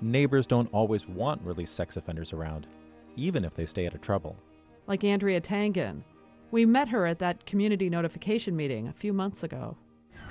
Neighbors 0.00 0.46
don't 0.46 0.72
always 0.72 1.06
want 1.06 1.42
released 1.42 1.74
sex 1.74 1.96
offenders 1.96 2.32
around, 2.32 2.68
even 3.16 3.44
if 3.44 3.54
they 3.54 3.66
stay 3.66 3.86
out 3.86 3.94
of 3.94 4.00
trouble. 4.00 4.36
Like 4.86 5.04
Andrea 5.04 5.40
Tangen. 5.40 6.02
We 6.50 6.64
met 6.64 6.88
her 6.88 7.06
at 7.06 7.18
that 7.18 7.46
community 7.46 7.90
notification 7.90 8.56
meeting 8.56 8.88
a 8.88 8.92
few 8.92 9.12
months 9.12 9.42
ago. 9.42 9.76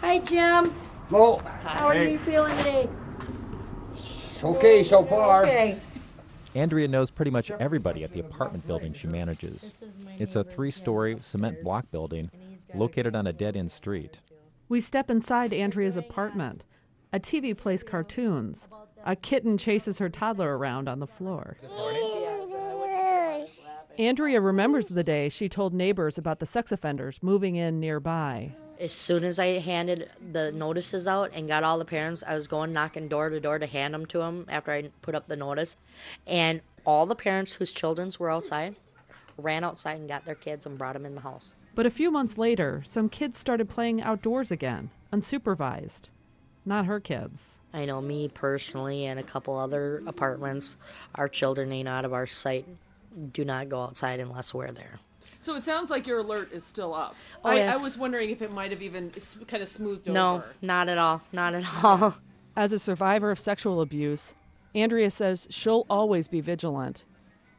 Hi, 0.02 0.20
Jim. 0.20 0.74
Oh, 1.12 1.38
How 1.64 1.88
are 1.88 1.94
hey. 1.94 2.14
you 2.14 2.20
feeling 2.20 2.56
today? 2.58 2.90
Okay 4.44 4.84
so 4.84 5.04
far. 5.04 5.44
Okay. 5.46 5.80
Andrea 6.54 6.88
knows 6.88 7.12
pretty 7.12 7.32
much 7.32 7.52
everybody 7.52 8.04
at 8.04 8.14
the 8.14 8.20
apartment 8.20 8.66
building 8.68 8.94
she 8.94 9.08
manages. 9.08 9.74
It's 10.20 10.36
a 10.36 10.44
three 10.44 10.72
story 10.72 11.18
cement 11.22 11.64
block 11.64 11.90
building 11.92 12.32
located 12.74 13.16
on 13.16 13.28
a 13.28 13.34
dead 13.34 13.56
end 13.56 13.72
street. 13.72 14.20
We 14.70 14.82
step 14.82 15.10
inside 15.10 15.54
Andrea's 15.54 15.98
apartment. 15.98 16.66
A 17.14 17.20
TV 17.20 17.56
plays 17.56 17.84
cartoons. 17.84 18.68
A 19.06 19.16
kitten 19.16 19.58
chases 19.58 20.00
her 20.00 20.10
toddler 20.10 20.58
around 20.58 20.90
on 20.90 21.00
the 21.00 21.08
floor. 21.08 21.58
Andrea 23.98 24.40
remembers 24.40 24.90
the 24.90 25.04
day 25.04 25.28
she 25.28 25.50
told 25.50 25.74
neighbors 25.74 26.20
about 26.20 26.38
the 26.38 26.46
sex 26.46 26.72
offenders 26.72 27.24
moving 27.24 27.56
in 27.56 27.80
nearby. 27.80 28.52
As 28.80 28.94
soon 28.94 29.24
as 29.24 29.40
I 29.40 29.58
handed 29.58 30.12
the 30.32 30.52
notices 30.52 31.08
out 31.08 31.32
and 31.34 31.48
got 31.48 31.64
all 31.64 31.80
the 31.80 31.86
parents, 31.86 32.24
I 32.26 32.36
was 32.36 32.46
going 32.46 32.74
knocking 32.74 33.08
door 33.08 33.32
to 33.32 33.40
door 33.40 33.58
to 33.58 33.66
hand 33.66 33.96
them 33.96 34.06
to 34.08 34.20
them 34.20 34.46
after 34.50 34.72
I 34.72 34.92
put 35.02 35.16
up 35.16 35.28
the 35.28 35.36
notice. 35.36 35.78
And 36.28 36.62
all 36.86 37.08
the 37.08 37.16
parents 37.16 37.54
whose 37.54 37.74
children 37.74 38.12
were 38.20 38.30
outside 38.30 38.76
ran 39.36 39.64
outside 39.64 40.00
and 40.00 40.08
got 40.08 40.26
their 40.26 40.36
kids 40.36 40.68
and 40.68 40.78
brought 40.78 40.94
them 40.94 41.06
in 41.06 41.16
the 41.16 41.22
house. 41.22 41.54
But 41.74 41.88
a 41.88 41.92
few 41.92 42.12
months 42.12 42.38
later, 42.38 42.84
some 42.86 43.10
kids 43.10 43.40
started 43.40 43.68
playing 43.68 44.02
outdoors 44.02 44.52
again, 44.52 44.92
unsupervised. 45.12 46.10
Not 46.66 46.86
her 46.86 47.00
kids. 47.00 47.58
I 47.74 47.86
know 47.86 48.02
me 48.02 48.30
personally 48.32 49.06
and 49.06 49.20
a 49.20 49.24
couple 49.24 49.58
other 49.58 50.04
apartments, 50.06 50.78
our 51.16 51.28
children 51.28 51.72
ain't 51.72 51.88
out 51.88 52.06
of 52.06 52.14
our 52.14 52.28
sight. 52.28 52.68
Do 53.32 53.44
not 53.46 53.70
go 53.70 53.82
outside 53.82 54.20
unless 54.20 54.54
we're 54.54 54.72
there. 54.72 55.00
So 55.42 55.56
it 55.56 55.66
sounds 55.66 55.90
like 55.90 56.08
your 56.08 56.20
alert 56.20 56.52
is 56.52 56.64
still 56.66 56.94
up. 56.94 57.16
Oh, 57.44 57.50
I, 57.50 57.56
yes. 57.56 57.76
I 57.76 57.82
was 57.82 57.98
wondering 57.98 58.30
if 58.32 58.42
it 58.42 58.52
might 58.52 58.72
have 58.72 58.82
even 58.82 59.14
kind 59.48 59.64
of 59.64 59.70
smoothed 59.70 60.08
No, 60.08 60.36
over. 60.36 60.46
not 60.62 60.90
at 60.90 60.98
all. 60.98 61.22
Not 61.32 61.54
at 61.54 61.64
all. 61.84 62.18
As 62.56 62.74
a 62.74 62.80
survivor 62.80 63.32
of 63.32 63.40
sexual 63.40 63.82
abuse, 63.82 64.34
Andrea 64.74 65.10
says 65.10 65.48
she'll 65.50 65.86
always 65.90 66.28
be 66.28 66.42
vigilant. 66.42 67.06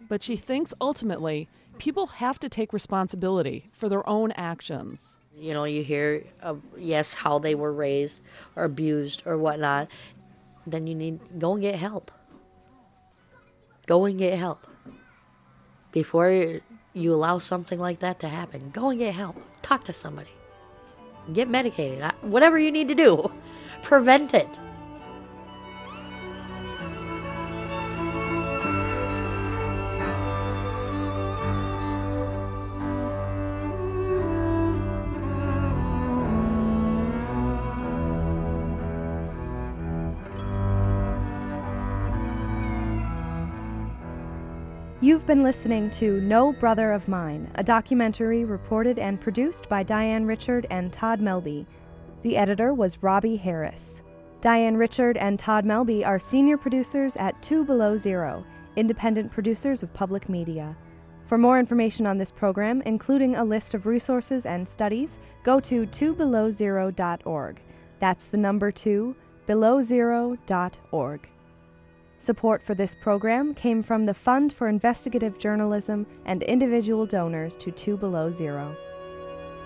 But 0.09 0.23
she 0.23 0.37
thinks 0.37 0.75
ultimately 0.81 1.49
people 1.79 2.07
have 2.07 2.39
to 2.41 2.49
take 2.49 2.73
responsibility 2.73 3.71
for 3.73 3.89
their 3.89 4.07
own 4.09 4.33
actions. 4.33 5.15
You 5.35 5.55
know, 5.55 5.65
you 5.65 5.85
hear, 5.85 6.25
of, 6.43 6.61
yes, 6.77 7.15
how 7.15 7.39
they 7.39 7.55
were 7.55 7.73
raised 7.73 8.23
or 8.57 8.65
abused 8.65 9.23
or 9.25 9.39
whatnot. 9.39 9.89
Then 10.67 10.87
you 10.87 10.95
need 10.95 11.21
go 11.39 11.53
and 11.53 11.63
get 11.63 11.77
help. 11.77 12.11
Go 13.87 14.05
and 14.05 14.19
get 14.19 14.39
help 14.39 14.67
before 15.93 16.61
you 16.95 17.15
allow 17.15 17.39
something 17.39 17.79
like 17.79 18.01
that 18.01 18.21
to 18.21 18.29
happen. 18.29 18.71
Go 18.71 18.91
and 18.91 18.99
get 18.99 19.15
help. 19.15 19.37
Talk 19.63 19.85
to 19.85 19.93
somebody. 19.93 20.31
Get 21.33 21.49
medicated. 21.49 22.03
Whatever 22.23 22.59
you 22.59 22.73
need 22.73 22.89
to 22.89 22.95
do, 22.95 23.31
prevent 23.83 24.35
it. 24.35 24.49
Been 45.29 45.43
listening 45.43 45.91
to 45.91 46.23
No 46.23 46.55
Brother 46.55 46.91
of 46.91 47.07
Mine, 47.07 47.51
a 47.57 47.63
documentary 47.63 48.47
reported 48.47 48.99
and 48.99 49.21
produced 49.21 49.69
by 49.69 49.83
Diane 49.83 50.25
Richard 50.25 50.67
and 50.71 50.91
Todd 50.91 51.21
Melby. 51.21 51.67
The 52.23 52.35
editor 52.35 52.73
was 52.73 53.03
Robbie 53.03 53.37
Harris. 53.37 54.01
Diane 54.41 54.79
Richard 54.79 55.19
and 55.19 55.39
Todd 55.39 55.67
Melby 55.67 56.03
are 56.07 56.19
senior 56.19 56.57
producers 56.57 57.15
at 57.17 57.43
Two 57.43 57.63
Below 57.63 57.99
Zero, 57.99 58.43
independent 58.77 59.31
producers 59.31 59.83
of 59.83 59.93
public 59.93 60.31
media. 60.31 60.75
For 61.27 61.37
more 61.37 61.59
information 61.59 62.07
on 62.07 62.17
this 62.17 62.31
program, 62.31 62.81
including 62.87 63.37
a 63.37 63.45
list 63.45 63.75
of 63.75 63.85
resources 63.85 64.47
and 64.47 64.67
studies, 64.67 65.19
go 65.43 65.61
to 65.61 65.87
twobelowzero.org. 65.89 67.61
That's 68.01 68.25
the 68.25 68.39
number 68.39 68.73
two, 68.73 69.15
belowzero.org. 69.47 71.29
Support 72.19 72.63
for 72.63 72.75
this 72.75 72.95
program 72.95 73.55
came 73.55 73.83
from 73.83 74.05
the 74.05 74.15
Fund 74.15 74.53
for 74.53 74.69
Investigative 74.69 75.39
Journalism 75.39 76.07
and 76.27 76.43
individual 76.43 77.07
donors 77.07 77.55
to 77.57 77.71
Two 77.71 77.97
Below 77.97 78.31
Zero. 78.31 78.77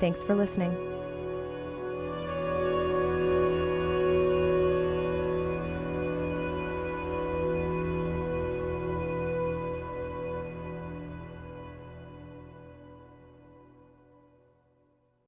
Thanks 0.00 0.22
for 0.22 0.34
listening. 0.34 0.76